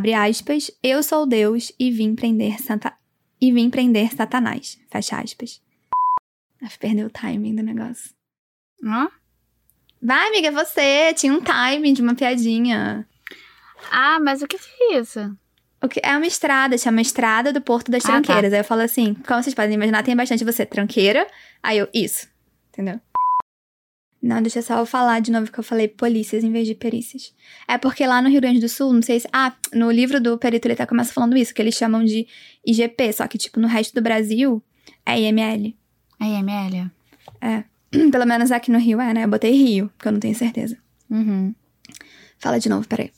Abre 0.00 0.14
aspas, 0.14 0.70
eu 0.82 1.02
sou 1.02 1.26
Deus 1.26 1.72
e 1.78 1.90
vim 1.90 2.14
prender 2.14 2.58
Santa... 2.58 2.94
e 3.38 3.52
vim 3.52 3.68
prender 3.68 4.10
Satanás. 4.14 4.78
Fecha 4.90 5.20
aspas. 5.20 5.60
Perdeu 6.78 7.08
o 7.08 7.10
timing 7.10 7.54
do 7.54 7.62
negócio. 7.62 8.10
Hã? 8.82 9.10
Vai, 10.02 10.28
amiga, 10.28 10.50
você 10.52 11.12
tinha 11.12 11.34
um 11.34 11.42
timing 11.42 11.92
de 11.92 12.00
uma 12.00 12.14
piadinha. 12.14 13.06
Ah, 13.90 14.18
mas 14.18 14.40
o 14.40 14.46
que 14.46 14.56
é 14.56 14.98
isso? 14.98 15.36
O 15.82 15.88
que 15.88 16.00
é 16.02 16.16
uma 16.16 16.26
estrada, 16.26 16.78
chama 16.78 17.02
Estrada 17.02 17.52
do 17.52 17.60
Porto 17.60 17.90
das 17.90 18.02
Tranqueiras. 18.02 18.46
Ah, 18.46 18.50
tá. 18.50 18.56
Aí 18.56 18.60
eu 18.60 18.64
falo 18.64 18.80
assim, 18.80 19.12
como 19.12 19.42
vocês 19.42 19.54
podem 19.54 19.74
imaginar, 19.74 20.02
tem 20.02 20.16
bastante 20.16 20.46
você, 20.46 20.64
tranqueira. 20.64 21.26
Aí 21.62 21.76
eu, 21.76 21.88
isso. 21.92 22.26
Entendeu? 22.70 22.98
Não, 24.22 24.42
deixa 24.42 24.58
eu 24.58 24.62
só 24.62 24.84
falar 24.84 25.20
de 25.20 25.30
novo 25.32 25.50
que 25.50 25.58
eu 25.58 25.64
falei 25.64 25.88
polícias 25.88 26.44
em 26.44 26.52
vez 26.52 26.66
de 26.66 26.74
perícias. 26.74 27.34
É 27.66 27.78
porque 27.78 28.06
lá 28.06 28.20
no 28.20 28.28
Rio 28.28 28.40
Grande 28.40 28.60
do 28.60 28.68
Sul, 28.68 28.92
não 28.92 29.00
sei 29.00 29.20
se. 29.20 29.28
Ah, 29.32 29.54
no 29.72 29.90
livro 29.90 30.20
do 30.20 30.36
perito 30.36 30.66
ele 30.66 30.74
até 30.74 30.84
começa 30.84 31.12
falando 31.12 31.36
isso, 31.36 31.54
que 31.54 31.62
eles 31.62 31.74
chamam 31.74 32.04
de 32.04 32.26
IGP, 32.66 33.14
só 33.14 33.26
que, 33.26 33.38
tipo, 33.38 33.58
no 33.58 33.66
resto 33.66 33.94
do 33.94 34.02
Brasil 34.02 34.62
é 35.06 35.18
IML. 35.18 35.74
É 36.20 36.24
IML? 36.24 36.90
É. 37.40 37.64
Pelo 38.12 38.26
menos 38.26 38.52
aqui 38.52 38.70
no 38.70 38.78
Rio 38.78 39.00
é, 39.00 39.14
né? 39.14 39.24
Eu 39.24 39.28
botei 39.28 39.52
Rio, 39.52 39.90
porque 39.96 40.08
eu 40.08 40.12
não 40.12 40.20
tenho 40.20 40.34
certeza. 40.34 40.76
Uhum. 41.10 41.54
Fala 42.38 42.58
de 42.58 42.68
novo, 42.68 42.86
peraí. 42.86 43.10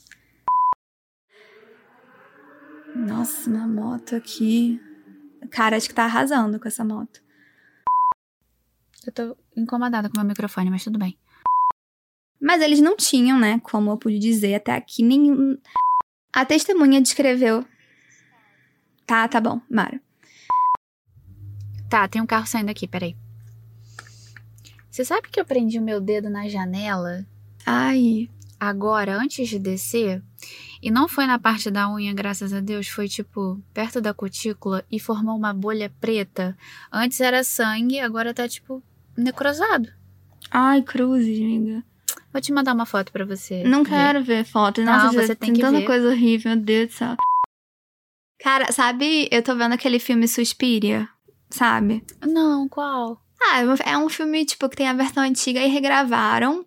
Nossa, 2.95 3.51
uma 3.51 3.67
moto 3.67 4.15
aqui. 4.15 4.81
Cara, 5.51 5.77
acho 5.77 5.89
que 5.89 5.95
tá 5.95 6.05
arrasando 6.05 6.61
com 6.61 6.69
essa 6.69 6.85
moto. 6.85 7.22
Eu 9.07 9.13
tô 9.13 9.37
incomodada 9.57 10.09
com 10.09 10.17
o 10.17 10.21
meu 10.21 10.29
microfone, 10.29 10.71
mas 10.71 10.85
tudo 10.85 10.99
bem. 10.99 11.17
Mas 12.41 12.61
eles 12.61 12.81
não 12.81 12.97
tinham, 12.97 13.39
né? 13.39 13.61
Como 13.61 13.91
eu 13.91 13.97
pude 13.97 14.19
dizer 14.19 14.55
até 14.55 14.73
aqui, 14.73 15.03
nenhum. 15.03 15.57
A 16.33 16.45
testemunha 16.45 17.01
descreveu. 17.01 17.65
Tá, 19.07 19.29
tá 19.29 19.41
bom, 19.41 19.61
Mara. 19.71 20.01
Tá, 21.89 22.09
tem 22.09 22.23
um 22.23 22.27
carro 22.27 22.47
saindo 22.47 22.71
aqui, 22.71 22.89
peraí. 22.89 23.15
Você 24.91 25.05
sabe 25.05 25.29
que 25.29 25.39
eu 25.39 25.45
prendi 25.45 25.79
o 25.79 25.83
meu 25.83 26.01
dedo 26.01 26.29
na 26.29 26.49
janela? 26.49 27.27
Ai. 27.65 28.29
Agora, 28.59 29.17
antes 29.17 29.49
de 29.49 29.59
descer, 29.59 30.23
e 30.81 30.91
não 30.91 31.09
foi 31.09 31.27
na 31.27 31.39
parte 31.39 31.71
da 31.71 31.93
unha, 31.93 32.15
graças 32.15 32.53
a 32.53 32.61
Deus, 32.61 32.89
foi 32.89 33.09
tipo 33.09 33.61
perto 33.75 34.01
da 34.01 34.15
cutícula 34.15 34.85
e 34.91 35.01
formou 35.01 35.37
uma 35.37 35.53
bolha 35.53 35.93
preta. 36.01 36.57
Antes 36.93 37.21
era 37.21 37.43
sangue, 37.43 37.99
agora 37.99 38.33
tá 38.33 38.49
tipo 38.49 38.83
necrosado. 39.23 39.89
Ai, 40.51 40.83
cruzes, 40.83 41.39
amiga. 41.39 41.83
Vou 42.33 42.41
te 42.41 42.53
mandar 42.53 42.75
uma 42.75 42.87
foto 42.87 43.13
para 43.13 43.25
você. 43.25 43.63
Não 43.65 43.83
ver. 43.85 43.91
quero 43.91 44.25
ver 44.25 44.45
foto. 44.45 44.83
Nossa, 44.83 45.07
Não, 45.07 45.13
você 45.13 45.35
tem, 45.35 45.53
tem 45.53 45.63
tanta 45.63 45.79
ver. 45.81 45.87
coisa 45.87 46.09
horrível, 46.09 46.55
meu 46.55 46.61
Deus 46.65 46.89
do 46.89 46.93
céu. 46.95 47.17
Cara, 48.41 48.73
sabe, 48.73 49.29
eu 49.31 49.43
tô 49.43 49.55
vendo 49.55 49.73
aquele 49.73 49.99
filme 49.99 50.27
Suspiria, 50.27 51.09
sabe? 51.49 52.05
Não, 52.27 52.69
qual? 52.69 53.23
Ah, 53.41 53.61
é 53.85 53.97
um 53.97 54.09
filme, 54.09 54.45
tipo, 54.45 54.69
que 54.69 54.77
tem 54.77 54.89
a 54.89 54.93
versão 54.95 55.23
antiga 55.23 55.61
e 55.61 55.69
regravaram 55.69 56.65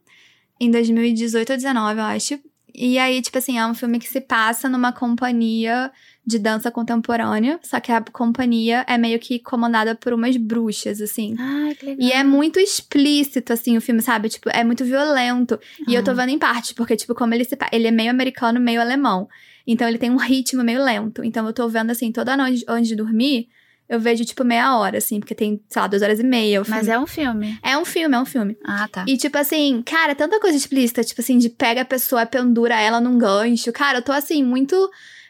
em 0.59 0.71
2018 0.71 1.49
ou 1.49 1.57
2019, 1.57 1.99
eu 1.99 2.05
acho. 2.05 2.39
E 2.73 2.97
aí, 2.97 3.21
tipo 3.21 3.37
assim, 3.37 3.57
é 3.57 3.65
um 3.65 3.73
filme 3.73 3.99
que 3.99 4.07
se 4.07 4.21
passa 4.21 4.69
numa 4.69 4.91
companhia 4.91 5.91
de 6.27 6.39
dança 6.39 6.71
contemporânea, 6.71 7.59
só 7.61 7.79
que 7.79 7.91
a 7.91 8.01
companhia 8.01 8.83
é 8.87 8.97
meio 8.97 9.19
que 9.19 9.37
comandada 9.39 9.93
por 9.93 10.11
umas 10.13 10.35
bruxas, 10.37 10.99
assim. 10.99 11.35
Ai, 11.37 11.75
que 11.75 11.85
legal. 11.85 12.07
E 12.07 12.11
é 12.11 12.23
muito 12.23 12.59
explícito, 12.59 13.53
assim, 13.53 13.77
o 13.77 13.81
filme, 13.81 14.01
sabe? 14.01 14.29
Tipo, 14.29 14.49
é 14.49 14.63
muito 14.63 14.83
violento. 14.83 15.59
E 15.87 15.93
eu 15.93 16.03
tô 16.03 16.11
Ah. 16.11 16.13
vendo 16.15 16.29
em 16.29 16.39
parte, 16.39 16.73
porque, 16.73 16.95
tipo, 16.95 17.13
como 17.13 17.33
ele 17.33 17.43
se... 17.45 17.55
Ele 17.71 17.87
é 17.87 17.91
meio 17.91 18.09
americano, 18.09 18.59
meio 18.59 18.81
alemão. 18.81 19.27
Então, 19.67 19.87
ele 19.87 19.97
tem 19.99 20.09
um 20.09 20.17
ritmo 20.17 20.63
meio 20.63 20.83
lento. 20.83 21.23
Então, 21.23 21.45
eu 21.45 21.53
tô 21.53 21.67
vendo, 21.69 21.91
assim, 21.91 22.11
toda 22.11 22.35
noite 22.35 22.63
antes 22.67 22.87
de 22.87 22.95
dormir, 22.95 23.47
eu 23.87 23.99
vejo, 23.99 24.25
tipo, 24.25 24.43
meia 24.43 24.75
hora, 24.77 24.97
assim, 24.97 25.19
porque 25.19 25.35
tem, 25.35 25.61
sei 25.69 25.79
lá, 25.81 25.87
duas 25.87 26.01
horas 26.01 26.19
e 26.19 26.23
meia. 26.23 26.63
Mas 26.67 26.87
é 26.87 26.97
um 26.97 27.05
filme. 27.05 27.55
É 27.61 27.77
um 27.77 27.85
filme, 27.85 28.15
é 28.15 28.19
um 28.19 28.25
filme. 28.25 28.57
Ah, 28.65 28.87
tá. 28.91 29.05
E, 29.07 29.15
tipo 29.15 29.37
assim, 29.37 29.83
cara, 29.85 30.15
tanta 30.15 30.39
coisa 30.39 30.57
explícita, 30.57 31.03
tipo 31.03 31.21
assim, 31.21 31.37
de 31.37 31.49
pega 31.49 31.81
a 31.81 31.85
pessoa, 31.85 32.25
pendura 32.25 32.79
ela 32.81 32.99
num 32.99 33.15
gancho. 33.19 33.71
Cara, 33.71 33.99
eu 33.99 34.01
tô 34.01 34.11
assim, 34.11 34.43
muito. 34.43 34.75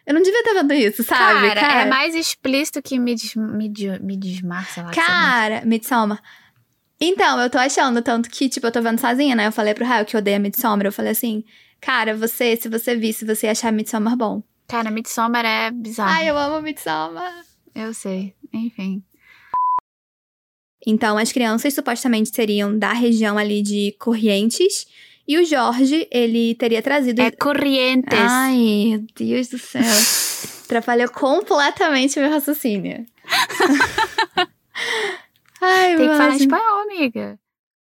Eu 0.05 0.13
não 0.13 0.21
devia 0.21 0.39
estar 0.39 0.53
vendo 0.53 0.73
isso, 0.73 1.03
sabe? 1.03 1.55
Cara, 1.55 1.81
é 1.81 1.85
mais 1.85 2.13
explícito 2.13 2.81
que 2.81 2.99
me, 2.99 3.15
des, 3.15 3.35
me, 3.35 3.69
me 3.99 4.17
desmar, 4.17 4.69
sei 4.69 4.83
lá. 4.83 4.91
Cara, 4.91 5.65
Midsommar. 5.65 6.21
Então, 6.99 7.39
eu 7.41 7.49
tô 7.49 7.57
achando, 7.57 8.01
tanto 8.01 8.29
que, 8.29 8.47
tipo, 8.47 8.67
eu 8.67 8.71
tô 8.71 8.81
vendo 8.81 8.99
sozinha, 8.99 9.35
né? 9.35 9.47
Eu 9.47 9.51
falei 9.51 9.73
pro 9.73 9.85
Raio 9.85 10.05
que 10.05 10.15
odeia 10.15 10.39
Midsommar. 10.39 10.85
Eu 10.85 10.91
falei 10.91 11.11
assim, 11.11 11.43
cara, 11.81 12.15
você, 12.15 12.55
se 12.55 12.69
você 12.69 12.95
visse, 12.95 13.25
você 13.25 13.47
ia 13.47 13.51
achar 13.51 13.71
Midsommar 13.71 14.15
bom. 14.15 14.43
Cara, 14.67 14.91
Midsommar 14.91 15.45
é 15.45 15.71
bizarro. 15.71 16.11
Ai, 16.11 16.29
eu 16.29 16.37
amo 16.37 16.61
Midsommar. 16.61 17.43
Eu 17.73 17.93
sei. 17.93 18.35
Enfim. 18.53 19.03
Então, 20.87 21.17
as 21.17 21.31
crianças 21.31 21.73
supostamente 21.73 22.33
seriam 22.33 22.77
da 22.77 22.93
região 22.93 23.37
ali 23.37 23.61
de 23.63 23.95
Corrientes. 23.99 24.85
E 25.27 25.37
o 25.37 25.45
Jorge, 25.45 26.07
ele 26.11 26.53
teria 26.55 26.81
trazido. 26.81 27.21
É 27.21 27.31
Corrientes. 27.31 28.13
Ai, 28.19 29.03
Deus 29.15 29.47
do 29.47 29.57
céu. 29.57 29.81
Atrapalhou 30.65 31.09
completamente 31.09 32.19
meu 32.19 32.29
raciocínio. 32.29 33.05
Ai, 35.61 35.95
Tem 35.95 36.07
que 36.09 36.13
falar 36.17 36.29
mas- 36.31 36.41
espanhol, 36.41 36.81
amiga. 36.83 37.39